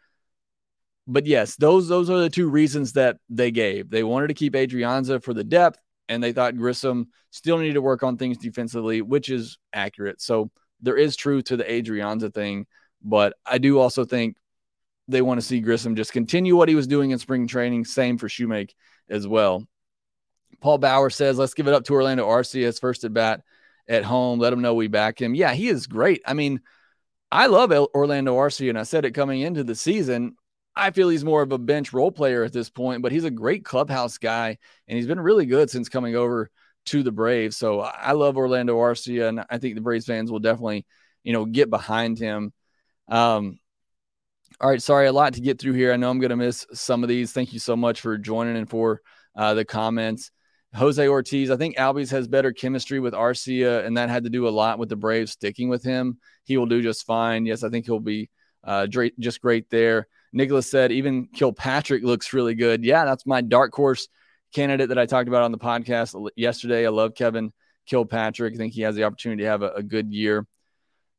But 1.06 1.26
yes, 1.26 1.56
those 1.56 1.88
those 1.88 2.08
are 2.10 2.18
the 2.20 2.30
two 2.30 2.48
reasons 2.48 2.92
that 2.92 3.16
they 3.28 3.50
gave. 3.50 3.90
They 3.90 4.04
wanted 4.04 4.28
to 4.28 4.34
keep 4.34 4.54
Adrianza 4.54 5.22
for 5.22 5.34
the 5.34 5.44
depth, 5.44 5.80
and 6.08 6.22
they 6.22 6.32
thought 6.32 6.56
Grissom 6.56 7.08
still 7.30 7.58
needed 7.58 7.74
to 7.74 7.82
work 7.82 8.02
on 8.02 8.16
things 8.16 8.38
defensively, 8.38 9.02
which 9.02 9.28
is 9.30 9.58
accurate. 9.72 10.20
So 10.20 10.50
there 10.80 10.96
is 10.96 11.16
truth 11.16 11.44
to 11.44 11.56
the 11.56 11.64
Adrianza 11.64 12.32
thing, 12.32 12.66
but 13.02 13.34
I 13.44 13.58
do 13.58 13.78
also 13.78 14.04
think 14.04 14.36
they 15.08 15.22
want 15.22 15.40
to 15.40 15.46
see 15.46 15.60
Grissom 15.60 15.96
just 15.96 16.12
continue 16.12 16.56
what 16.56 16.68
he 16.68 16.74
was 16.74 16.86
doing 16.86 17.10
in 17.10 17.18
spring 17.18 17.48
training. 17.48 17.84
Same 17.84 18.16
for 18.16 18.28
Shewmake 18.28 18.70
as 19.08 19.26
well. 19.26 19.66
Paul 20.60 20.78
Bauer 20.78 21.10
says, 21.10 21.38
let's 21.38 21.54
give 21.54 21.66
it 21.66 21.74
up 21.74 21.84
to 21.84 21.94
Orlando 21.94 22.28
Arcia, 22.28 22.78
first 22.78 23.04
at 23.04 23.12
bat 23.12 23.42
at 23.88 24.04
home. 24.04 24.38
Let 24.38 24.52
him 24.52 24.60
know 24.60 24.74
we 24.74 24.88
back 24.88 25.20
him. 25.20 25.34
Yeah, 25.34 25.52
he 25.54 25.68
is 25.68 25.86
great. 25.86 26.22
I 26.26 26.34
mean, 26.34 26.60
I 27.32 27.46
love 27.46 27.72
Orlando 27.72 28.36
Arcia, 28.36 28.68
and 28.68 28.78
I 28.78 28.84
said 28.84 29.04
it 29.04 29.12
coming 29.12 29.40
into 29.40 29.64
the 29.64 29.74
season. 29.74 30.36
I 30.76 30.90
feel 30.90 31.08
he's 31.08 31.24
more 31.24 31.42
of 31.42 31.52
a 31.52 31.58
bench 31.58 31.92
role 31.92 32.12
player 32.12 32.44
at 32.44 32.52
this 32.52 32.70
point, 32.70 33.02
but 33.02 33.12
he's 33.12 33.24
a 33.24 33.30
great 33.30 33.64
clubhouse 33.64 34.18
guy, 34.18 34.58
and 34.88 34.96
he's 34.96 35.06
been 35.06 35.20
really 35.20 35.46
good 35.46 35.70
since 35.70 35.88
coming 35.88 36.16
over 36.16 36.50
to 36.86 37.02
the 37.02 37.12
Braves. 37.12 37.56
So 37.56 37.80
I 37.80 38.12
love 38.12 38.36
Orlando 38.36 38.78
Arcia, 38.78 39.28
and 39.28 39.44
I 39.50 39.58
think 39.58 39.74
the 39.74 39.80
Braves 39.80 40.06
fans 40.06 40.30
will 40.30 40.38
definitely, 40.38 40.86
you 41.22 41.32
know, 41.32 41.44
get 41.44 41.70
behind 41.70 42.18
him. 42.18 42.52
Um, 43.08 43.58
All 44.60 44.68
right, 44.68 44.82
sorry, 44.82 45.06
a 45.06 45.12
lot 45.12 45.34
to 45.34 45.40
get 45.40 45.60
through 45.60 45.72
here. 45.74 45.92
I 45.92 45.96
know 45.96 46.10
I'm 46.10 46.20
going 46.20 46.30
to 46.30 46.36
miss 46.36 46.66
some 46.72 47.02
of 47.02 47.08
these. 47.08 47.32
Thank 47.32 47.52
you 47.52 47.58
so 47.58 47.76
much 47.76 48.00
for 48.00 48.18
joining 48.18 48.56
and 48.56 48.68
for 48.68 49.00
uh, 49.34 49.54
the 49.54 49.64
comments. 49.64 50.30
Jose 50.74 51.08
Ortiz, 51.08 51.50
I 51.50 51.56
think 51.56 51.76
Albies 51.76 52.10
has 52.10 52.28
better 52.28 52.52
chemistry 52.52 53.00
with 53.00 53.14
Arcia, 53.14 53.84
and 53.84 53.96
that 53.96 54.08
had 54.08 54.24
to 54.24 54.30
do 54.30 54.46
a 54.46 54.50
lot 54.50 54.78
with 54.78 54.88
the 54.88 54.96
Braves 54.96 55.32
sticking 55.32 55.68
with 55.68 55.82
him. 55.82 56.18
He 56.44 56.56
will 56.56 56.66
do 56.66 56.82
just 56.82 57.06
fine. 57.06 57.46
Yes, 57.46 57.64
I 57.64 57.70
think 57.70 57.86
he'll 57.86 58.00
be 58.00 58.30
uh, 58.62 58.86
just 58.86 59.40
great 59.40 59.68
there. 59.70 60.06
Nicholas 60.32 60.70
said 60.70 60.92
even 60.92 61.26
Kilpatrick 61.26 62.02
looks 62.02 62.32
really 62.32 62.54
good. 62.54 62.84
Yeah, 62.84 63.04
that's 63.04 63.26
my 63.26 63.40
dark 63.40 63.74
horse 63.74 64.08
candidate 64.52 64.88
that 64.88 64.98
I 64.98 65.06
talked 65.06 65.28
about 65.28 65.42
on 65.42 65.52
the 65.52 65.58
podcast 65.58 66.30
yesterday. 66.36 66.86
I 66.86 66.90
love 66.90 67.14
Kevin 67.14 67.52
Kilpatrick. 67.86 68.54
I 68.54 68.56
think 68.56 68.72
he 68.72 68.82
has 68.82 68.94
the 68.94 69.04
opportunity 69.04 69.42
to 69.42 69.48
have 69.48 69.62
a, 69.62 69.70
a 69.72 69.82
good 69.82 70.12
year. 70.12 70.46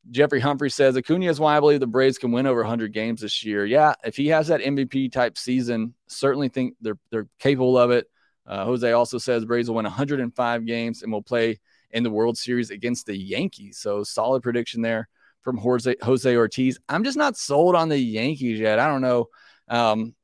Jeffrey 0.09 0.39
Humphrey 0.39 0.71
says 0.71 0.97
Acuna 0.97 1.27
is 1.27 1.39
why 1.39 1.55
I 1.55 1.59
believe 1.59 1.79
the 1.79 1.87
Braves 1.87 2.17
can 2.17 2.31
win 2.31 2.47
over 2.47 2.61
100 2.61 2.91
games 2.91 3.21
this 3.21 3.43
year. 3.43 3.65
Yeah, 3.65 3.93
if 4.03 4.15
he 4.15 4.27
has 4.29 4.47
that 4.47 4.61
MVP 4.61 5.11
type 5.11 5.37
season, 5.37 5.93
certainly 6.07 6.49
think 6.49 6.75
they're 6.81 6.97
they're 7.11 7.27
capable 7.39 7.77
of 7.77 7.91
it. 7.91 8.07
Uh, 8.47 8.65
Jose 8.65 8.91
also 8.91 9.19
says 9.19 9.45
Braves 9.45 9.69
will 9.69 9.75
win 9.75 9.85
105 9.85 10.65
games 10.65 11.03
and 11.03 11.11
will 11.11 11.21
play 11.21 11.59
in 11.91 12.03
the 12.03 12.09
World 12.09 12.37
Series 12.37 12.71
against 12.71 13.05
the 13.05 13.15
Yankees. 13.15 13.77
So 13.77 14.03
solid 14.03 14.41
prediction 14.41 14.81
there 14.81 15.07
from 15.41 15.57
Jose, 15.57 15.95
Jose 16.01 16.35
Ortiz. 16.35 16.79
I'm 16.87 17.03
just 17.03 17.17
not 17.17 17.37
sold 17.37 17.75
on 17.75 17.89
the 17.89 17.97
Yankees 17.97 18.59
yet. 18.59 18.79
I 18.79 18.87
don't 18.87 19.01
know. 19.01 19.27
Um, 19.67 20.15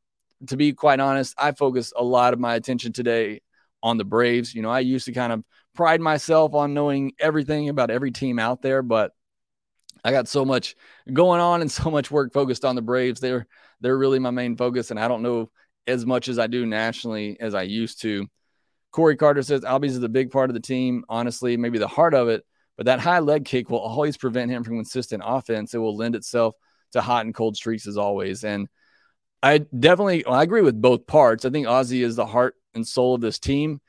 to 0.48 0.58
be 0.58 0.74
quite 0.74 1.00
honest, 1.00 1.34
I 1.38 1.52
focus 1.52 1.94
a 1.96 2.04
lot 2.04 2.34
of 2.34 2.40
my 2.40 2.56
attention 2.56 2.94
today 2.94 3.42
on 3.82 3.98
the 3.98 4.06
Braves. 4.06 4.54
You 4.54 4.62
know, 4.62 4.70
I 4.70 4.80
used 4.82 5.06
to 5.06 5.12
kind 5.12 5.34
of 5.34 5.44
pride 5.74 6.02
myself 6.02 6.54
on 6.54 6.74
knowing 6.74 7.14
everything 7.20 7.70
about 7.70 7.90
every 7.90 8.12
team 8.12 8.40
out 8.40 8.62
there, 8.62 8.82
but 8.82 9.12
I 10.04 10.12
got 10.12 10.28
so 10.28 10.46
much 10.46 10.76
going 11.12 11.42
on 11.42 11.62
and 11.62 11.72
so 11.82 11.90
much 11.90 12.12
work 12.12 12.34
focused 12.34 12.66
on 12.66 12.76
the 12.76 12.82
Braves. 12.82 13.20
They're 13.20 13.48
they're 13.82 13.98
really 13.98 14.20
my 14.20 14.32
main 14.32 14.58
focus, 14.58 14.92
and 14.92 15.00
I 15.00 15.08
don't 15.08 15.22
know 15.22 15.50
as 15.86 16.06
much 16.06 16.28
as 16.28 16.40
I 16.40 16.48
do 16.48 16.66
nationally 16.66 17.38
as 17.40 17.56
I 17.56 17.64
used 17.64 18.02
to. 18.02 18.28
Corey 18.92 19.16
Carter 19.16 19.44
says 19.44 19.62
Albies 19.62 19.90
is 19.90 20.04
a 20.04 20.10
big 20.10 20.32
part 20.32 20.50
of 20.50 20.54
the 20.54 20.60
team. 20.60 21.06
Honestly, 21.08 21.58
maybe 21.58 21.78
the 21.78 21.88
heart 21.88 22.14
of 22.14 22.30
it, 22.30 22.46
but 22.78 22.86
that 22.86 23.00
high 23.00 23.20
leg 23.20 23.44
kick 23.44 23.70
will 23.70 23.80
always 23.80 24.18
prevent 24.18 24.52
him 24.52 24.64
from 24.64 24.78
consistent 24.78 25.24
offense. 25.26 25.74
It 25.74 25.80
will 25.80 25.98
lend 25.98 26.16
itself 26.16 26.56
to 26.94 27.02
hot 27.02 27.26
and 27.26 27.34
cold 27.34 27.58
streaks 27.58 27.88
as 27.88 27.98
always. 27.98 28.44
And 28.44 28.68
I 29.44 29.60
definitely 29.60 30.24
well, 30.26 30.36
I 30.36 30.44
agree 30.44 30.62
with 30.62 30.82
both 30.82 31.08
parts. 31.08 31.44
I 31.44 31.50
think 31.50 31.68
Ozzy 31.68 32.04
is 32.04 32.16
the 32.16 32.26
heart 32.26 32.56
and 32.74 32.88
soul 32.88 33.16
of 33.16 33.22
this 33.22 33.40
team. 33.40 33.82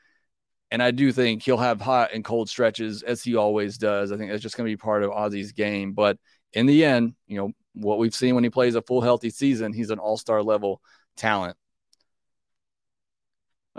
And 0.71 0.83
I 0.83 0.91
do 0.91 1.11
think 1.11 1.41
he'll 1.41 1.57
have 1.57 1.81
hot 1.81 2.11
and 2.13 2.23
cold 2.23 2.49
stretches 2.49 3.01
as 3.01 3.23
he 3.23 3.35
always 3.35 3.77
does. 3.77 4.11
I 4.11 4.17
think 4.17 4.29
that's 4.29 4.43
just 4.43 4.55
going 4.55 4.67
to 4.67 4.71
be 4.71 4.77
part 4.77 5.03
of 5.03 5.11
Ozzy's 5.11 5.51
game. 5.51 5.93
But 5.93 6.17
in 6.53 6.67
the 6.67 6.85
end, 6.85 7.15
you 7.27 7.37
know, 7.37 7.51
what 7.73 7.97
we've 7.97 8.13
seen 8.13 8.35
when 8.35 8.43
he 8.43 8.49
plays 8.49 8.75
a 8.75 8.81
full 8.81 9.01
healthy 9.01 9.29
season, 9.29 9.73
he's 9.73 9.89
an 9.89 9.99
all 9.99 10.17
star 10.17 10.43
level 10.43 10.81
talent. 11.15 11.57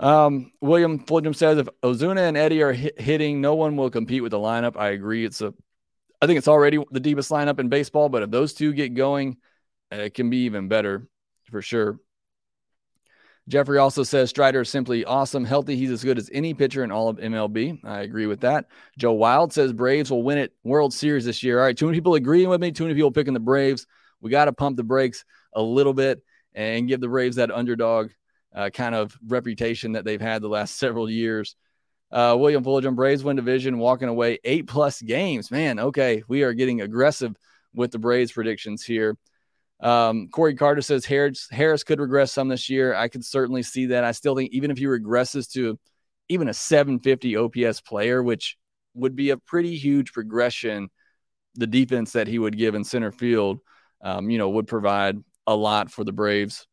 Um, 0.01 0.51
William 0.61 0.99
Fulgham 0.99 1.35
says 1.35 1.59
if 1.59 1.67
Ozuna 1.83 2.27
and 2.27 2.35
Eddie 2.35 2.63
are 2.63 2.73
hit, 2.73 2.99
hitting, 2.99 3.39
no 3.39 3.53
one 3.53 3.77
will 3.77 3.91
compete 3.91 4.23
with 4.23 4.31
the 4.31 4.39
lineup. 4.39 4.75
I 4.75 4.89
agree. 4.89 5.23
It's 5.23 5.41
a, 5.41 5.53
I 6.19 6.25
think 6.25 6.39
it's 6.39 6.47
already 6.47 6.83
the 6.89 6.99
deepest 6.99 7.29
lineup 7.29 7.59
in 7.59 7.69
baseball, 7.69 8.09
but 8.09 8.23
if 8.23 8.31
those 8.31 8.53
two 8.53 8.73
get 8.73 8.95
going, 8.95 9.37
it 9.91 10.15
can 10.15 10.31
be 10.31 10.45
even 10.45 10.67
better 10.67 11.07
for 11.51 11.61
sure. 11.61 11.99
Jeffrey 13.47 13.77
also 13.77 14.01
says 14.03 14.29
Strider 14.29 14.61
is 14.61 14.69
simply 14.69 15.05
awesome, 15.05 15.45
healthy. 15.45 15.75
He's 15.75 15.91
as 15.91 16.03
good 16.03 16.17
as 16.17 16.29
any 16.33 16.53
pitcher 16.53 16.83
in 16.83 16.91
all 16.91 17.09
of 17.09 17.17
MLB. 17.17 17.83
I 17.83 18.01
agree 18.01 18.25
with 18.25 18.41
that. 18.41 18.65
Joe 18.97 19.13
Wild 19.13 19.53
says 19.53 19.73
Braves 19.73 20.09
will 20.09 20.23
win 20.23 20.37
it 20.37 20.53
World 20.63 20.93
Series 20.93 21.25
this 21.25 21.43
year. 21.43 21.59
All 21.59 21.65
right, 21.65 21.77
too 21.77 21.85
many 21.85 21.97
people 21.97 22.15
agreeing 22.15 22.49
with 22.49 22.61
me. 22.61 22.71
Too 22.71 22.85
many 22.85 22.95
people 22.95 23.11
picking 23.11 23.33
the 23.33 23.39
Braves. 23.39 23.85
We 24.19 24.31
got 24.31 24.45
to 24.45 24.53
pump 24.53 24.77
the 24.77 24.83
brakes 24.83 25.25
a 25.53 25.61
little 25.61 25.93
bit 25.93 26.23
and 26.53 26.87
give 26.87 27.01
the 27.01 27.07
Braves 27.07 27.35
that 27.35 27.51
underdog 27.51 28.11
uh, 28.55 28.69
kind 28.69 28.95
of 28.95 29.17
reputation 29.27 29.93
that 29.93 30.05
they've 30.05 30.21
had 30.21 30.41
the 30.41 30.49
last 30.49 30.75
several 30.79 31.09
years. 31.09 31.55
Uh, 32.11 32.35
William 32.37 32.63
Fulgham, 32.63 32.95
Braves 32.95 33.23
win 33.23 33.37
division, 33.37 33.77
walking 33.77 34.09
away 34.09 34.39
eight 34.43 34.67
plus 34.67 35.01
games. 35.01 35.49
Man, 35.49 35.79
okay, 35.79 36.23
we 36.27 36.43
are 36.43 36.53
getting 36.53 36.81
aggressive 36.81 37.35
with 37.73 37.91
the 37.91 37.99
Braves 37.99 38.33
predictions 38.33 38.83
here. 38.83 39.17
Um, 39.79 40.27
Corey 40.27 40.55
Carter 40.55 40.81
says 40.81 41.05
Harris, 41.05 41.47
Harris 41.49 41.83
could 41.83 41.99
regress 41.99 42.31
some 42.31 42.49
this 42.49 42.69
year. 42.69 42.93
I 42.93 43.07
could 43.07 43.25
certainly 43.25 43.63
see 43.63 43.87
that. 43.87 44.03
I 44.03 44.11
still 44.11 44.35
think 44.35 44.51
even 44.51 44.71
if 44.71 44.77
he 44.77 44.85
regresses 44.85 45.51
to 45.53 45.79
even 46.29 46.49
a 46.49 46.53
750 46.53 47.35
OPS 47.35 47.81
player, 47.81 48.21
which 48.21 48.57
would 48.93 49.15
be 49.15 49.31
a 49.31 49.37
pretty 49.37 49.75
huge 49.75 50.13
progression, 50.13 50.89
the 51.55 51.67
defense 51.67 52.13
that 52.13 52.27
he 52.27 52.39
would 52.39 52.57
give 52.57 52.75
in 52.75 52.83
center 52.83 53.11
field, 53.11 53.59
um, 54.01 54.29
you 54.29 54.37
know, 54.37 54.49
would 54.49 54.67
provide 54.67 55.17
a 55.47 55.55
lot 55.55 55.91
for 55.91 56.03
the 56.03 56.11
Braves. 56.11 56.67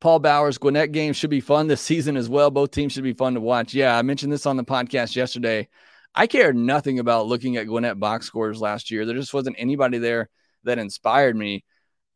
Paul 0.00 0.18
Bowers, 0.18 0.58
Gwinnett 0.58 0.92
game 0.92 1.12
should 1.12 1.30
be 1.30 1.40
fun 1.40 1.66
this 1.66 1.80
season 1.80 2.16
as 2.16 2.28
well. 2.28 2.50
Both 2.50 2.70
teams 2.70 2.92
should 2.92 3.04
be 3.04 3.12
fun 3.12 3.34
to 3.34 3.40
watch. 3.40 3.74
Yeah, 3.74 3.96
I 3.96 4.02
mentioned 4.02 4.32
this 4.32 4.46
on 4.46 4.56
the 4.56 4.64
podcast 4.64 5.14
yesterday. 5.14 5.68
I 6.14 6.26
cared 6.26 6.56
nothing 6.56 6.98
about 6.98 7.26
looking 7.26 7.56
at 7.56 7.66
Gwinnett 7.66 8.00
box 8.00 8.26
scores 8.26 8.60
last 8.60 8.90
year. 8.90 9.04
There 9.04 9.14
just 9.14 9.34
wasn't 9.34 9.56
anybody 9.58 9.98
there 9.98 10.28
that 10.64 10.78
inspired 10.78 11.36
me. 11.36 11.64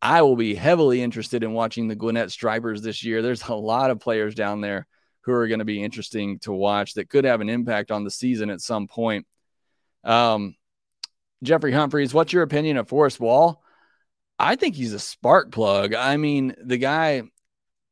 I 0.02 0.22
will 0.22 0.36
be 0.36 0.54
heavily 0.54 1.02
interested 1.02 1.44
in 1.44 1.52
watching 1.52 1.88
the 1.88 1.94
Gwinnett 1.94 2.30
Stripers 2.30 2.82
this 2.82 3.04
year. 3.04 3.22
There's 3.22 3.46
a 3.48 3.54
lot 3.54 3.90
of 3.90 4.00
players 4.00 4.34
down 4.34 4.60
there 4.60 4.86
who 5.22 5.32
are 5.32 5.48
going 5.48 5.60
to 5.60 5.64
be 5.64 5.82
interesting 5.82 6.38
to 6.40 6.52
watch 6.52 6.94
that 6.94 7.08
could 7.08 7.24
have 7.24 7.40
an 7.40 7.48
impact 7.48 7.90
on 7.90 8.04
the 8.04 8.10
season 8.10 8.50
at 8.50 8.60
some 8.60 8.86
point. 8.86 9.26
Um, 10.02 10.56
Jeffrey 11.42 11.72
Humphreys, 11.72 12.12
what's 12.12 12.32
your 12.32 12.42
opinion 12.42 12.76
of 12.76 12.88
Forrest 12.88 13.20
Wall? 13.20 13.62
I 14.38 14.56
think 14.56 14.74
he's 14.74 14.92
a 14.92 14.98
spark 14.98 15.52
plug. 15.52 15.94
I 15.94 16.16
mean, 16.16 16.54
the 16.62 16.76
guy, 16.76 17.22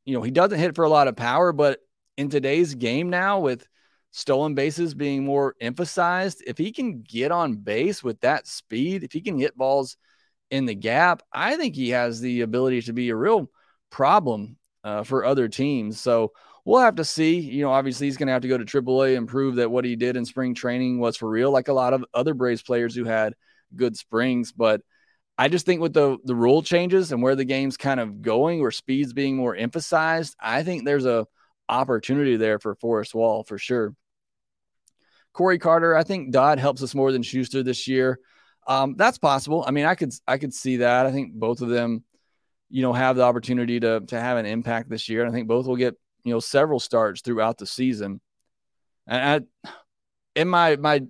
you 0.04 0.14
know, 0.14 0.22
he 0.22 0.30
doesn't 0.30 0.58
hit 0.58 0.74
for 0.74 0.84
a 0.84 0.88
lot 0.88 1.08
of 1.08 1.16
power, 1.16 1.52
but 1.52 1.80
in 2.16 2.28
today's 2.28 2.74
game 2.74 3.10
now, 3.10 3.40
with 3.40 3.66
stolen 4.10 4.54
bases 4.54 4.94
being 4.94 5.24
more 5.24 5.54
emphasized, 5.60 6.42
if 6.46 6.58
he 6.58 6.72
can 6.72 7.02
get 7.02 7.32
on 7.32 7.56
base 7.56 8.02
with 8.02 8.20
that 8.20 8.46
speed, 8.46 9.02
if 9.04 9.12
he 9.12 9.20
can 9.20 9.38
hit 9.38 9.56
balls– 9.56 9.96
in 10.52 10.66
the 10.66 10.74
gap, 10.74 11.22
I 11.32 11.56
think 11.56 11.74
he 11.74 11.88
has 11.90 12.20
the 12.20 12.42
ability 12.42 12.82
to 12.82 12.92
be 12.92 13.08
a 13.08 13.16
real 13.16 13.50
problem 13.90 14.58
uh, 14.84 15.02
for 15.02 15.24
other 15.24 15.48
teams. 15.48 15.98
So 15.98 16.32
we'll 16.66 16.80
have 16.80 16.96
to 16.96 17.06
see. 17.06 17.40
You 17.40 17.62
know, 17.62 17.70
obviously 17.70 18.06
he's 18.06 18.18
going 18.18 18.26
to 18.26 18.34
have 18.34 18.42
to 18.42 18.48
go 18.48 18.58
to 18.58 18.64
AAA 18.82 19.16
and 19.16 19.26
prove 19.26 19.56
that 19.56 19.70
what 19.70 19.86
he 19.86 19.96
did 19.96 20.14
in 20.14 20.26
spring 20.26 20.54
training 20.54 20.98
was 20.98 21.16
for 21.16 21.28
real, 21.28 21.50
like 21.50 21.68
a 21.68 21.72
lot 21.72 21.94
of 21.94 22.04
other 22.12 22.34
Braves 22.34 22.62
players 22.62 22.94
who 22.94 23.04
had 23.04 23.32
good 23.74 23.96
springs. 23.96 24.52
But 24.52 24.82
I 25.38 25.48
just 25.48 25.66
think 25.66 25.80
with 25.80 25.94
the 25.94 26.18
the 26.24 26.34
rule 26.34 26.62
changes 26.62 27.12
and 27.12 27.22
where 27.22 27.34
the 27.34 27.44
game's 27.44 27.76
kind 27.76 28.00
of 28.00 28.22
going, 28.22 28.60
where 28.60 28.70
speed's 28.70 29.12
being 29.12 29.36
more 29.36 29.56
emphasized, 29.56 30.36
I 30.38 30.62
think 30.62 30.84
there's 30.84 31.06
a 31.06 31.26
opportunity 31.68 32.36
there 32.36 32.58
for 32.58 32.74
Forrest 32.74 33.14
Wall 33.14 33.42
for 33.44 33.58
sure. 33.58 33.94
Corey 35.32 35.58
Carter, 35.58 35.96
I 35.96 36.02
think 36.04 36.30
Dodd 36.30 36.58
helps 36.58 36.82
us 36.82 36.94
more 36.94 37.10
than 37.10 37.22
Shuster 37.22 37.62
this 37.62 37.88
year. 37.88 38.18
Um, 38.66 38.94
that's 38.96 39.18
possible. 39.18 39.64
I 39.66 39.70
mean, 39.70 39.86
I 39.86 39.94
could 39.94 40.12
I 40.28 40.38
could 40.38 40.52
see 40.52 40.78
that. 40.78 41.06
I 41.06 41.12
think 41.12 41.32
both 41.34 41.62
of 41.62 41.68
them, 41.68 42.04
you 42.68 42.82
know, 42.82 42.92
have 42.92 43.16
the 43.16 43.22
opportunity 43.22 43.80
to 43.80 44.00
to 44.00 44.20
have 44.20 44.36
an 44.36 44.46
impact 44.46 44.90
this 44.90 45.08
year. 45.08 45.22
And 45.22 45.30
I 45.30 45.34
think 45.34 45.48
both 45.48 45.66
will 45.66 45.76
get 45.76 45.94
you 46.24 46.32
know 46.32 46.40
several 46.40 46.78
starts 46.78 47.22
throughout 47.22 47.58
the 47.58 47.66
season. 47.66 48.20
And 49.06 49.46
I, 49.64 49.70
in 50.36 50.48
my 50.48 50.76
my 50.76 51.02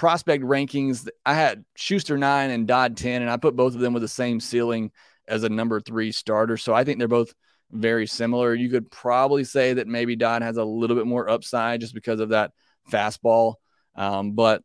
prospect 0.00 0.42
rankings, 0.42 1.06
I 1.26 1.34
had 1.34 1.62
Shuster 1.76 2.16
nine 2.16 2.48
and 2.48 2.66
Dodd 2.66 2.96
ten, 2.96 3.20
and 3.20 3.30
I 3.30 3.36
put 3.36 3.54
both 3.54 3.74
of 3.74 3.80
them 3.80 3.92
with 3.92 4.00
the 4.00 4.08
same 4.08 4.40
ceiling 4.40 4.92
as 5.28 5.42
a 5.44 5.50
number 5.50 5.78
three 5.78 6.10
starter. 6.10 6.56
So 6.56 6.72
I 6.72 6.84
think 6.84 6.98
they're 6.98 7.06
both 7.06 7.34
very 7.70 8.06
similar. 8.06 8.54
You 8.54 8.70
could 8.70 8.90
probably 8.90 9.44
say 9.44 9.74
that 9.74 9.86
maybe 9.86 10.16
Dodd 10.16 10.40
has 10.40 10.56
a 10.56 10.64
little 10.64 10.96
bit 10.96 11.06
more 11.06 11.28
upside 11.28 11.82
just 11.82 11.92
because 11.92 12.18
of 12.18 12.30
that 12.30 12.52
fastball. 12.90 13.56
Um, 13.94 14.32
but 14.32 14.62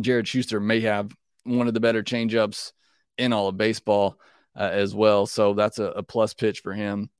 Jared 0.00 0.28
Shuster 0.28 0.60
may 0.60 0.82
have 0.82 1.10
one 1.42 1.66
of 1.66 1.74
the 1.74 1.80
better 1.80 2.04
changeups 2.04 2.70
in 3.18 3.32
all 3.32 3.48
of 3.48 3.56
baseball 3.56 4.16
uh, 4.56 4.60
as 4.60 4.94
well. 4.94 5.26
So 5.26 5.54
that's 5.54 5.80
a, 5.80 5.86
a, 5.86 6.02
plus 6.04 6.34
pitch 6.34 6.60
for 6.60 6.72
him. 6.72 7.10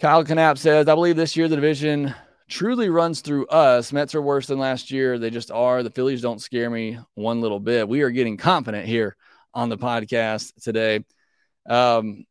Kyle 0.00 0.24
Knapp 0.24 0.56
says, 0.56 0.88
I 0.88 0.94
believe 0.94 1.16
this 1.16 1.36
year 1.36 1.48
the 1.48 1.56
division 1.56 2.14
truly 2.48 2.88
runs 2.88 3.20
through 3.20 3.46
us. 3.46 3.92
Mets 3.92 4.14
are 4.14 4.22
worse 4.22 4.46
than 4.46 4.58
last 4.58 4.90
year. 4.90 5.18
They 5.18 5.30
just 5.30 5.50
are. 5.50 5.82
The 5.82 5.90
Phillies 5.90 6.22
don't 6.22 6.40
scare 6.40 6.70
me 6.70 6.98
one 7.14 7.40
little 7.40 7.60
bit. 7.60 7.88
We 7.88 8.02
are 8.02 8.10
getting 8.10 8.36
confident 8.36 8.86
here 8.86 9.16
on 9.54 9.68
the 9.68 9.78
podcast 9.78 10.52
today. 10.62 11.04
Um, 11.68 12.24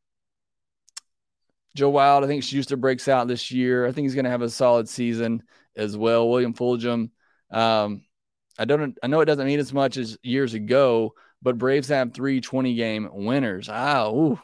Joe 1.75 1.89
Wild, 1.89 2.23
I 2.23 2.27
think 2.27 2.43
Shuster 2.43 2.75
breaks 2.75 3.07
out 3.07 3.27
this 3.27 3.51
year. 3.51 3.85
I 3.85 3.91
think 3.91 4.05
he's 4.05 4.15
going 4.15 4.25
to 4.25 4.31
have 4.31 4.41
a 4.41 4.49
solid 4.49 4.89
season 4.89 5.43
as 5.75 5.95
well. 5.95 6.27
William 6.27 6.53
Fulgham, 6.53 7.11
um, 7.51 8.03
I 8.57 8.65
don't 8.65 8.97
I 9.03 9.07
know 9.07 9.21
it 9.21 9.25
doesn't 9.25 9.45
mean 9.45 9.59
as 9.59 9.71
much 9.71 9.97
as 9.97 10.17
years 10.23 10.55
ago, 10.55 11.13
but 11.43 11.59
Braves 11.59 11.89
have 11.89 12.13
three 12.13 12.41
20 12.41 12.73
game 12.73 13.07
winners. 13.11 13.69
Ah, 13.69 14.09
ooh, 14.09 14.39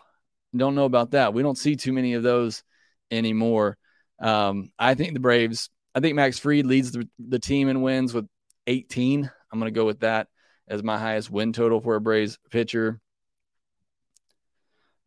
don't 0.56 0.76
know 0.76 0.86
about 0.86 1.12
that. 1.12 1.34
We 1.34 1.42
don't 1.42 1.58
see 1.58 1.76
too 1.76 1.92
many 1.92 2.14
of 2.14 2.22
those 2.22 2.64
anymore. 3.10 3.78
Um, 4.24 4.72
I 4.80 4.96
think 4.96 5.14
the 5.14 5.20
Braves, 5.20 5.70
I 5.94 6.00
think 6.00 6.16
Max 6.16 6.40
Fried 6.40 6.66
leads 6.66 6.92
the, 6.92 7.08
the 7.20 7.40
team 7.40 7.68
in 7.68 7.82
wins 7.82 8.14
with 8.14 8.26
18. 8.68 9.30
I'm 9.52 9.60
going 9.60 9.72
to 9.72 9.78
go 9.78 9.86
with 9.86 10.00
that 10.00 10.30
as 10.68 10.82
my 10.82 10.98
highest 10.98 11.30
win 11.30 11.52
total 11.52 11.82
for 11.82 11.96
a 11.96 12.02
Braves 12.02 12.40
pitcher. 12.50 13.02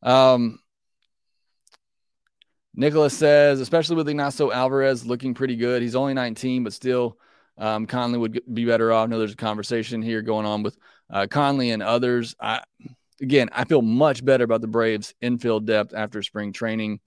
Um, 0.02 0.60
Nicholas 2.74 3.16
says, 3.16 3.60
especially 3.60 3.96
with 3.96 4.08
Ignacio 4.08 4.52
Alvarez 4.52 5.06
looking 5.06 5.32
pretty 5.32 5.56
good. 5.56 5.80
He's 5.80 5.96
only 5.96 6.12
19, 6.12 6.62
but 6.62 6.74
still, 6.74 7.16
um, 7.56 7.86
Conley 7.86 8.18
would 8.18 8.42
be 8.52 8.66
better 8.66 8.92
off. 8.92 9.04
I 9.04 9.06
know 9.10 9.18
there's 9.18 9.32
a 9.32 9.36
conversation 9.36 10.02
here 10.02 10.20
going 10.20 10.44
on 10.44 10.62
with 10.62 10.76
uh, 11.10 11.26
Conley 11.28 11.70
and 11.70 11.82
others. 11.82 12.36
I, 12.38 12.62
again, 13.22 13.48
I 13.50 13.64
feel 13.64 13.80
much 13.80 14.22
better 14.22 14.44
about 14.44 14.60
the 14.60 14.66
Braves' 14.66 15.14
infield 15.22 15.66
depth 15.66 15.94
after 15.94 16.22
spring 16.22 16.52
training. 16.52 17.00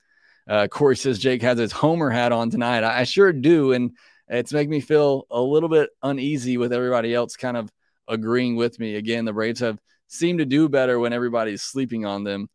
Uh, 0.49 0.67
Corey 0.67 0.97
says 0.97 1.19
Jake 1.19 1.43
has 1.43 1.59
his 1.59 1.71
homer 1.71 2.09
hat 2.09 2.31
on 2.31 2.49
tonight. 2.49 2.83
I, 2.83 3.01
I 3.01 3.03
sure 3.03 3.31
do, 3.31 3.71
and 3.73 3.91
it's 4.27 4.51
making 4.51 4.71
me 4.71 4.81
feel 4.81 5.27
a 5.29 5.39
little 5.39 5.69
bit 5.69 5.91
uneasy 6.01 6.57
with 6.57 6.73
everybody 6.73 7.13
else 7.13 7.35
kind 7.35 7.55
of 7.55 7.71
agreeing 8.07 8.55
with 8.55 8.79
me. 8.79 8.95
Again, 8.95 9.25
the 9.25 9.33
Braves 9.33 9.59
have 9.59 9.79
seemed 10.07 10.39
to 10.39 10.45
do 10.45 10.67
better 10.67 10.99
when 10.99 11.13
everybody's 11.13 11.61
sleeping 11.61 12.05
on 12.05 12.23
them. 12.23 12.49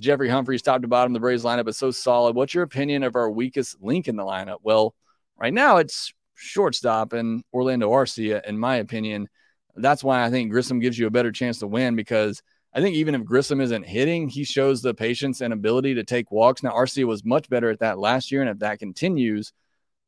Jeffrey 0.00 0.28
Humphreys, 0.28 0.62
top 0.62 0.80
to 0.80 0.88
bottom, 0.88 1.12
the 1.12 1.20
Braves 1.20 1.44
lineup 1.44 1.68
is 1.68 1.76
so 1.76 1.90
solid. 1.90 2.34
What's 2.34 2.54
your 2.54 2.64
opinion 2.64 3.02
of 3.02 3.14
our 3.14 3.30
weakest 3.30 3.76
link 3.82 4.08
in 4.08 4.16
the 4.16 4.24
lineup? 4.24 4.58
Well, 4.62 4.94
right 5.36 5.52
now 5.52 5.76
it's 5.76 6.14
shortstop 6.34 7.12
and 7.12 7.44
Orlando 7.52 7.90
Arcia, 7.90 8.42
in 8.44 8.58
my 8.58 8.76
opinion. 8.76 9.28
That's 9.76 10.02
why 10.02 10.24
I 10.24 10.30
think 10.30 10.50
Grissom 10.50 10.80
gives 10.80 10.98
you 10.98 11.06
a 11.06 11.10
better 11.10 11.30
chance 11.30 11.58
to 11.58 11.66
win 11.66 11.94
because 11.94 12.42
I 12.74 12.80
think 12.80 12.96
even 12.96 13.14
if 13.14 13.24
Grissom 13.24 13.60
isn't 13.60 13.84
hitting, 13.84 14.28
he 14.28 14.42
shows 14.42 14.82
the 14.82 14.94
patience 14.94 15.40
and 15.40 15.52
ability 15.52 15.94
to 15.94 16.04
take 16.04 16.32
walks. 16.32 16.62
Now, 16.62 16.72
Arcia 16.72 17.04
was 17.04 17.24
much 17.24 17.48
better 17.48 17.70
at 17.70 17.78
that 17.80 17.98
last 17.98 18.32
year, 18.32 18.40
and 18.40 18.50
if 18.50 18.58
that 18.58 18.80
continues, 18.80 19.52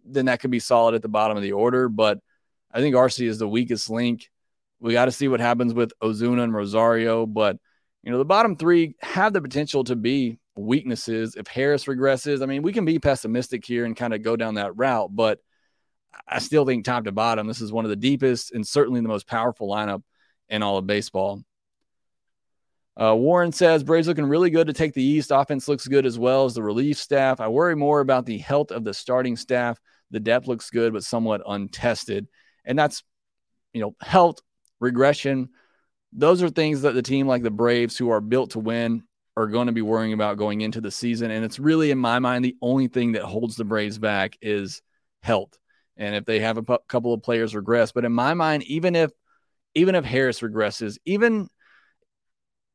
then 0.05 0.27
that 0.27 0.41
could 0.41 0.51
be 0.51 0.59
solid 0.59 0.95
at 0.95 1.03
the 1.03 1.09
bottom 1.09 1.37
of 1.37 1.45
the 1.45 1.53
order. 1.53 1.89
But 1.89 2.19
I 2.73 2.81
think 2.81 2.97
Arcia 2.97 3.27
is 3.27 3.39
the 3.39 3.49
weakest 3.49 3.89
link. 3.89 4.31
We 4.81 4.93
got 4.93 5.05
to 5.05 5.12
see 5.12 5.29
what 5.29 5.41
happens 5.41 5.75
with 5.75 5.93
Ozuna 6.03 6.43
and 6.43 6.53
Rosario, 6.53 7.25
but 7.25 7.57
you 8.03 8.12
know, 8.12 8.19
the 8.19 8.25
bottom 8.25 8.57
three 8.57 8.95
have 9.01 9.33
the 9.33 9.41
potential 9.41 9.85
to 9.85 9.97
be 9.97 10.39
weaknesses 10.57 11.35
if 11.37 11.47
Harris 11.47 11.87
regresses. 11.87 12.43
I 12.43 12.47
mean, 12.47 12.62
we 12.62 12.73
can 12.73 12.85
be 12.85 12.99
pessimistic 12.99 13.64
here 13.64 13.85
and 13.85 13.97
kind 13.97 14.12
of 14.14 14.23
go 14.23 14.37
down 14.37 14.55
that 14.55 14.77
route, 14.77 15.14
but 15.14 15.39
I 16.27 16.39
still 16.39 16.64
think 16.64 16.85
top 16.85 17.05
to 17.05 17.12
bottom, 17.12 17.47
this 17.47 17.61
is 17.61 17.73
one 17.73 17.85
of 17.85 17.89
the 17.91 17.97
deepest 17.97 18.53
and 18.53 18.67
certainly 18.67 19.01
the 19.01 19.09
most 19.09 19.27
powerful 19.27 19.69
lineup 19.69 20.03
in 20.49 20.62
all 20.62 20.79
of 20.79 20.87
baseball. 20.87 21.43
Uh, 22.99 23.15
Warren 23.15 23.53
says 23.53 23.85
Braves 23.85 24.09
looking 24.09 24.25
really 24.25 24.51
good 24.51 24.69
to 24.69 24.73
take 24.73 24.95
the 24.95 25.03
East. 25.03 25.31
Offense 25.31 25.69
looks 25.69 25.87
good 25.87 26.07
as 26.07 26.19
well 26.19 26.47
as 26.47 26.55
the 26.55 26.63
relief 26.63 26.97
staff. 26.97 27.41
I 27.41 27.49
worry 27.49 27.77
more 27.77 28.01
about 28.01 28.25
the 28.25 28.39
health 28.39 28.71
of 28.71 28.85
the 28.85 28.95
starting 28.95 29.37
staff. 29.37 29.79
The 30.11 30.21
depth 30.21 30.47
looks 30.47 30.71
good, 30.71 30.93
but 30.93 31.05
somewhat 31.05 31.43
untested. 31.47 32.27
And 32.65 32.79
that's, 32.79 33.03
you 33.75 33.83
know, 33.83 33.95
health, 34.01 34.39
regression, 34.81 35.51
those 36.13 36.43
are 36.43 36.49
things 36.49 36.83
that 36.83 36.95
the 36.95 37.03
team 37.03 37.27
like 37.27 37.43
the 37.43 37.51
Braves, 37.51 37.99
who 37.99 38.11
are 38.11 38.21
built 38.23 38.53
to 38.53 38.61
win, 38.61 39.03
are 39.37 39.47
going 39.47 39.67
to 39.67 39.73
be 39.73 39.83
worrying 39.83 40.15
about 40.15 40.39
going 40.39 40.63
into 40.63 40.81
the 40.81 40.91
season. 40.91 41.31
And 41.31 41.45
it's 41.45 41.59
really, 41.59 41.91
in 41.91 41.99
my 41.99 42.19
mind, 42.19 42.45
the 42.45 42.57
only 42.63 42.89
thing 42.89 43.13
that 43.13 43.23
holds 43.23 43.57
the 43.57 43.65
Braves 43.65 43.99
back 43.99 44.39
is 44.41 44.81
health. 45.23 45.59
And 45.99 46.15
if 46.15 46.25
they 46.25 46.41
have 46.41 46.57
a 46.57 46.63
p- 46.63 46.77
couple 46.89 47.13
of 47.13 47.23
players 47.23 47.55
regress, 47.55 47.93
but 47.93 48.07
in 48.07 48.13
my 48.13 48.33
mind, 48.33 48.63
even 48.65 48.97
if 48.97 49.11
even 49.75 49.95
if 49.95 50.07
Harris 50.07 50.41
regresses, 50.41 50.97
even 51.05 51.49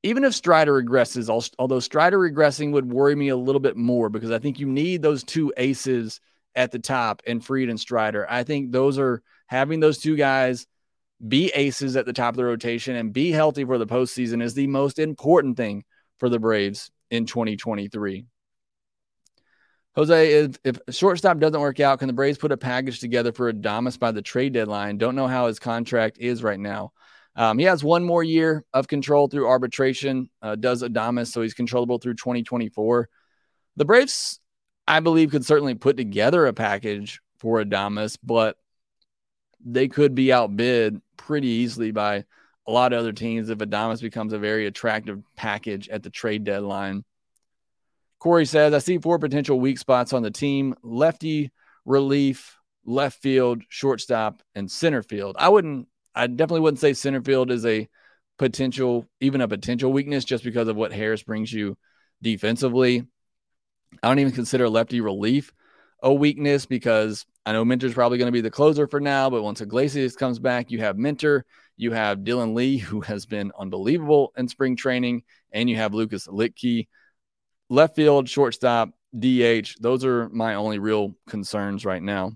even 0.04 0.24
if 0.24 0.34
Strider 0.34 0.82
regresses, 0.82 1.52
although 1.60 1.80
Strider 1.80 2.18
regressing 2.18 2.72
would 2.72 2.92
worry 2.92 3.16
me 3.16 3.30
a 3.30 3.38
little 3.38 3.60
bit 3.60 3.78
more 3.78 4.10
because 4.10 4.32
I 4.32 4.40
think 4.40 4.60
you 4.60 4.68
need 4.68 5.02
those 5.02 5.24
two 5.24 5.54
aces 5.58 6.20
at 6.56 6.72
the 6.72 6.80
top 6.80 7.22
and 7.28 7.44
Fried 7.44 7.70
and 7.70 7.80
Strider. 7.80 8.26
I 8.30 8.44
think 8.44 8.72
those 8.72 8.98
are 8.98 9.22
having 9.48 9.80
those 9.80 10.00
two 10.00 10.16
guys 10.16 10.66
be 11.26 11.50
aces 11.54 11.96
at 11.96 12.06
the 12.06 12.14
top 12.14 12.34
of 12.34 12.38
the 12.38 12.46
rotation 12.46 12.96
and 12.96 13.14
be 13.14 13.32
healthy 13.32 13.64
for 13.64 13.78
the 13.78 13.86
postseason 13.86 14.42
is 14.42 14.56
the 14.56 14.68
most 14.68 14.98
important 14.98 15.56
thing 15.56 15.84
for 16.18 16.30
the 16.30 16.40
Braves 16.40 16.90
in 17.12 17.26
2023. 17.26 18.26
Jose, 19.94 20.34
if, 20.34 20.58
if 20.64 20.80
shortstop 20.90 21.38
doesn't 21.38 21.60
work 21.60 21.80
out, 21.80 22.00
can 22.00 22.08
the 22.08 22.14
Braves 22.14 22.38
put 22.38 22.54
a 22.54 22.58
package 22.58 23.00
together 23.00 23.34
for 23.34 23.52
Adames 23.52 24.00
by 24.00 24.12
the 24.12 24.22
trade 24.22 24.54
deadline? 24.54 24.98
Don't 24.98 25.16
know 25.16 25.28
how 25.28 25.48
his 25.48 25.60
contract 25.60 26.18
is 26.18 26.42
right 26.42 26.60
now. 26.60 26.94
Um, 27.36 27.58
he 27.58 27.66
has 27.66 27.84
one 27.84 28.04
more 28.04 28.24
year 28.24 28.66
of 28.74 28.88
control 28.88 29.28
through 29.28 29.48
arbitration, 29.48 30.30
uh, 30.42 30.56
does 30.56 30.84
Adames, 30.84 31.28
so 31.28 31.42
he's 31.42 31.54
controllable 31.54 31.98
through 31.98 32.16
2024. 32.16 33.10
The 33.78 33.86
Braves, 33.86 34.40
I 34.88 35.00
believe, 35.00 35.32
could 35.32 35.46
certainly 35.46 35.76
put 35.76 35.96
together 35.96 36.46
a 36.46 36.54
package 36.54 37.22
for 37.38 37.64
Adames, 37.64 38.18
but 38.22 38.58
they 39.64 39.88
could 39.88 40.14
be 40.14 40.34
outbid 40.34 41.02
pretty 41.18 41.48
easily 41.48 41.92
by 41.92 42.26
a 42.68 42.72
lot 42.72 42.94
of 42.94 43.00
other 43.00 43.14
teams 43.14 43.50
if 43.50 43.60
Adames 43.60 44.02
becomes 44.02 44.34
a 44.34 44.40
very 44.40 44.68
attractive 44.68 45.22
package 45.36 45.90
at 45.90 46.04
the 46.04 46.10
trade 46.10 46.44
deadline. 46.44 47.04
Corey 48.20 48.46
says, 48.46 48.74
I 48.74 48.80
see 48.80 49.00
four 49.00 49.18
potential 49.18 49.60
weak 49.60 49.80
spots 49.80 50.14
on 50.14 50.22
the 50.22 50.30
team 50.32 50.76
lefty, 50.84 51.52
relief, 51.86 52.58
left 52.86 53.22
field, 53.22 53.64
shortstop, 53.70 54.44
and 54.54 54.70
center 54.70 55.02
field. 55.02 55.36
I 55.40 55.50
wouldn't, 55.50 55.88
I 56.16 56.28
definitely 56.28 56.62
wouldn't 56.62 56.80
say 56.80 56.94
center 56.94 57.22
field 57.22 57.52
is 57.52 57.66
a 57.66 57.88
potential, 58.38 59.06
even 59.20 59.42
a 59.42 59.48
potential 59.48 59.94
weakness 59.94 60.26
just 60.26 60.44
because 60.44 60.68
of 60.68 60.76
what 60.76 60.92
Harris 60.92 61.24
brings 61.24 61.52
you 61.52 61.78
defensively. 62.22 63.08
I 64.02 64.08
don't 64.08 64.20
even 64.20 64.34
consider 64.34 64.70
lefty 64.70 65.02
relief 65.02 65.54
a 66.02 66.14
weakness 66.14 66.66
because 66.66 67.26
I 67.46 67.54
know 67.54 67.66
Minter's 67.66 67.94
probably 67.94 68.18
going 68.18 68.28
to 68.28 68.32
be 68.32 68.42
the 68.42 68.52
closer 68.52 68.88
for 68.88 69.00
now, 69.00 69.30
but 69.30 69.44
once 69.44 69.62
Iglesias 69.62 70.16
comes 70.16 70.40
back, 70.40 70.72
you 70.72 70.80
have 70.80 70.98
Minter, 70.98 71.46
you 71.78 71.92
have 71.92 72.20
Dylan 72.20 72.54
Lee, 72.54 72.78
who 72.78 73.02
has 73.02 73.26
been 73.26 73.52
unbelievable 73.58 74.34
in 74.38 74.48
spring 74.48 74.76
training, 74.76 75.24
and 75.52 75.70
you 75.70 75.76
have 75.76 75.94
Lucas 75.94 76.28
Luetge. 76.28 76.88
Left 77.70 77.96
field, 77.96 78.28
shortstop, 78.28 78.90
DH. 79.18 79.76
Those 79.80 80.04
are 80.04 80.30
my 80.30 80.56
only 80.56 80.80
real 80.80 81.16
concerns 81.28 81.86
right 81.86 82.02
now. 82.02 82.34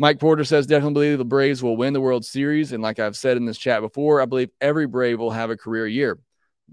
Mike 0.00 0.20
Porter 0.20 0.44
says, 0.44 0.68
definitely 0.68 0.94
believe 0.94 1.18
the 1.18 1.24
Braves 1.24 1.60
will 1.60 1.76
win 1.76 1.92
the 1.92 2.00
World 2.00 2.24
Series. 2.24 2.70
And 2.70 2.80
like 2.80 3.00
I've 3.00 3.16
said 3.16 3.36
in 3.36 3.46
this 3.46 3.58
chat 3.58 3.80
before, 3.80 4.20
I 4.20 4.26
believe 4.26 4.50
every 4.60 4.86
Brave 4.86 5.18
will 5.18 5.32
have 5.32 5.50
a 5.50 5.56
career 5.56 5.88
year. 5.88 6.20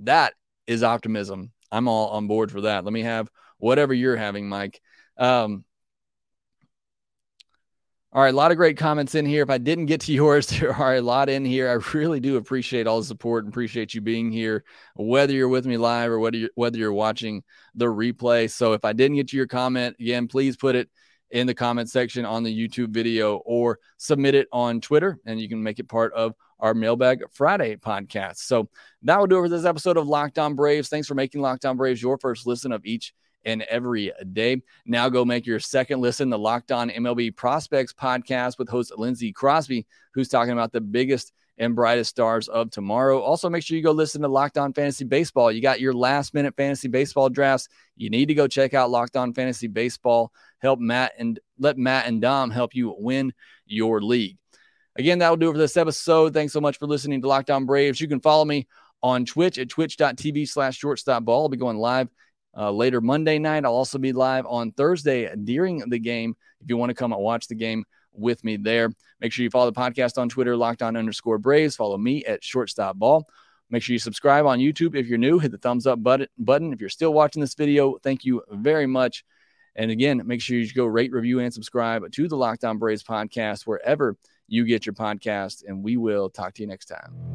That 0.02 0.34
is 0.68 0.84
optimism. 0.84 1.52
I'm 1.72 1.88
all 1.88 2.10
on 2.10 2.28
board 2.28 2.52
for 2.52 2.62
that. 2.62 2.84
Let 2.84 2.94
me 2.94 3.02
have 3.02 3.28
whatever 3.58 3.96
you're 3.96 4.16
having, 4.16 4.48
Mike. 4.48 4.80
Um, 5.18 5.66
all 8.14 8.22
right, 8.22 8.34
a 8.34 8.38
lot 8.38 8.52
of 8.52 8.58
great 8.58 8.78
comments 8.78 9.16
in 9.16 9.26
here. 9.26 9.42
If 9.42 9.50
I 9.50 9.58
didn't 9.58 9.88
get 9.88 10.02
to 10.02 10.14
yours, 10.14 10.46
there 10.46 10.76
are 10.76 10.98
a 10.98 11.02
lot 11.02 11.28
in 11.28 11.44
here. 11.44 11.68
I 11.68 11.98
really 11.98 12.20
do 12.20 12.38
appreciate 12.38 12.86
all 12.86 13.00
the 13.00 13.08
support 13.08 13.44
and 13.44 13.52
appreciate 13.52 13.96
you 13.96 14.02
being 14.02 14.32
here, 14.32 14.64
whether 14.96 15.34
you're 15.34 15.50
with 15.50 15.66
me 15.66 15.78
live 15.78 16.12
or 16.12 16.20
whether 16.20 16.38
you're, 16.38 16.52
whether 16.54 16.78
you're 16.78 16.94
watching 16.94 17.42
the 17.74 17.88
replay. 17.88 18.52
So 18.52 18.74
if 18.74 18.86
I 18.86 18.94
didn't 18.94 19.18
get 19.18 19.30
to 19.30 19.38
your 19.38 19.48
comment, 19.48 19.96
again, 20.00 20.28
please 20.28 20.58
put 20.58 20.76
it 20.76 20.92
in 21.32 21.48
the 21.48 21.54
comment 21.54 21.90
section 21.90 22.26
on 22.26 22.44
the 22.44 22.56
YouTube 22.56 22.90
video 22.90 23.38
or 23.38 23.80
submit 23.98 24.36
it 24.36 24.48
on 24.52 24.82
Twitter, 24.82 25.20
and 25.26 25.40
you 25.40 25.50
can 25.50 25.62
make 25.62 25.80
it 25.80 25.90
part 25.90 26.14
of 26.14 26.36
our 26.60 26.74
Mailbag 26.74 27.24
Friday 27.32 27.76
podcast. 27.76 28.38
So 28.38 28.70
that 29.04 29.20
will 29.20 29.28
do 29.28 29.40
it 29.40 29.44
for 29.44 29.50
this 29.50 29.66
episode 29.66 29.98
of 29.98 30.08
Locked 30.08 30.40
On 30.40 30.56
Braves. 30.56 30.90
Thanks 30.90 31.08
for 31.08 31.16
making 31.16 31.42
Locked 31.42 31.66
On 31.66 31.78
Braves 31.78 32.02
your 32.02 32.18
first 32.18 32.48
listen 32.48 32.72
of 32.72 32.86
each 32.86 33.14
and 33.46 33.62
every 33.64 34.12
day. 34.34 34.62
Now 34.86 35.10
go 35.10 35.24
make 35.24 35.46
your 35.46 35.60
second 35.60 36.02
listen, 36.02 36.30
the 36.30 36.40
Locked 36.40 36.72
On 36.72 36.90
MLB 36.90 37.36
Prospects 37.36 37.94
podcast 37.94 38.58
with 38.58 38.70
host 38.70 38.92
Lindsey 38.98 39.32
Crosby, 39.32 39.86
who's 40.14 40.30
talking 40.30 40.54
about 40.54 40.72
the 40.72 40.82
biggest 40.82 41.32
and 41.58 41.76
brightest 41.76 42.10
stars 42.10 42.48
of 42.50 42.70
tomorrow. 42.70 43.22
Also, 43.22 43.50
make 43.50 43.64
sure 43.64 43.78
you 43.78 43.84
go 43.84 43.92
listen 43.92 44.22
to 44.22 44.28
Locked 44.28 44.58
On 44.58 44.74
Fantasy 44.74 45.06
Baseball. 45.06 45.52
You 45.52 45.62
got 45.62 45.80
your 45.80 45.94
last 45.94 46.34
minute 46.34 46.56
fantasy 46.58 46.88
baseball 46.88 47.30
drafts. 47.30 47.70
You 47.96 48.10
need 48.10 48.28
to 48.28 48.34
go 48.34 48.48
check 48.48 48.74
out 48.74 48.92
Locked 48.92 49.16
On 49.16 49.34
Fantasy 49.34 49.68
Baseball. 49.68 50.34
Help 50.60 50.80
Matt 50.80 51.14
and 51.18 51.40
let 51.60 51.78
Matt 51.78 52.08
and 52.08 52.22
Dom 52.22 52.50
help 52.52 52.76
you 52.76 52.96
win 52.98 53.34
your 53.66 54.02
league. 54.02 54.38
Again, 54.98 55.20
that 55.20 55.30
will 55.30 55.38
do 55.38 55.50
it 55.50 55.54
for 55.54 55.58
this 55.58 55.78
episode. 55.78 56.34
Thanks 56.34 56.54
so 56.54 56.62
much 56.62 56.78
for 56.78 56.88
listening 56.88 57.22
to 57.22 57.28
Locked 57.28 57.52
On 57.52 57.66
Braves. 57.66 58.00
You 58.00 58.08
can 58.08 58.22
follow 58.22 58.46
me 58.46 58.68
on 59.04 59.26
Twitch 59.26 59.58
at 59.58 59.70
twitch.tv 59.70 60.48
slash 60.48 60.78
shortstop 60.78 61.24
ball. 61.24 61.44
I'll 61.44 61.50
be 61.50 61.58
going 61.58 61.78
live 61.78 62.10
uh, 62.58 62.72
later 62.72 63.02
Monday 63.02 63.40
night. 63.40 63.66
I'll 63.66 63.74
also 63.74 63.98
be 63.98 64.14
live 64.14 64.46
on 64.46 64.72
Thursday 64.72 65.34
during 65.36 65.80
the 65.90 66.00
game. 66.00 66.36
If 66.62 66.70
you 66.70 66.78
want 66.78 66.90
to 66.90 66.96
come 66.96 67.14
and 67.14 67.22
watch 67.22 67.48
the 67.48 67.56
game 67.56 67.86
with 68.14 68.44
me 68.44 68.58
there, 68.58 68.92
make 69.20 69.32
sure 69.32 69.44
you 69.44 69.50
follow 69.50 69.70
the 69.70 69.80
podcast 69.80 70.18
on 70.18 70.30
Twitter, 70.30 70.56
locked 70.56 70.82
on 70.82 70.96
underscore 70.96 71.38
Braves. 71.38 71.76
Follow 71.76 71.98
me 71.98 72.24
at 72.26 72.44
shortstop 72.44 72.98
ball. 72.98 73.28
Make 73.70 73.84
sure 73.84 73.94
you 73.94 74.00
subscribe 74.00 74.46
on 74.46 74.60
YouTube 74.60 74.96
if 74.96 75.08
you're 75.08 75.18
new. 75.18 75.40
Hit 75.40 75.52
the 75.52 75.58
thumbs 75.58 75.88
up 75.88 76.02
button. 76.02 76.74
If 76.74 76.80
you're 76.80 76.90
still 76.90 77.14
watching 77.14 77.42
this 77.42 77.56
video, 77.56 77.98
thank 77.98 78.24
you 78.24 78.44
very 78.52 78.86
much. 78.86 79.26
And 79.76 79.92
again, 79.92 80.22
make 80.26 80.42
sure 80.42 80.58
you 80.58 80.72
go 80.72 80.86
rate, 80.86 81.12
review, 81.12 81.40
and 81.40 81.54
subscribe 81.54 82.10
to 82.10 82.28
the 82.28 82.38
Locked 82.38 82.64
On 82.64 82.78
Braves 82.78 83.04
podcast 83.04 83.64
wherever 83.64 84.16
you 84.48 84.64
get 84.66 84.86
your 84.86 84.94
podcast. 84.94 85.64
And 85.68 85.84
we 85.84 85.98
will 85.98 86.30
talk 86.30 86.54
to 86.56 86.62
you 86.62 86.68
next 86.68 86.86
time. 86.86 87.35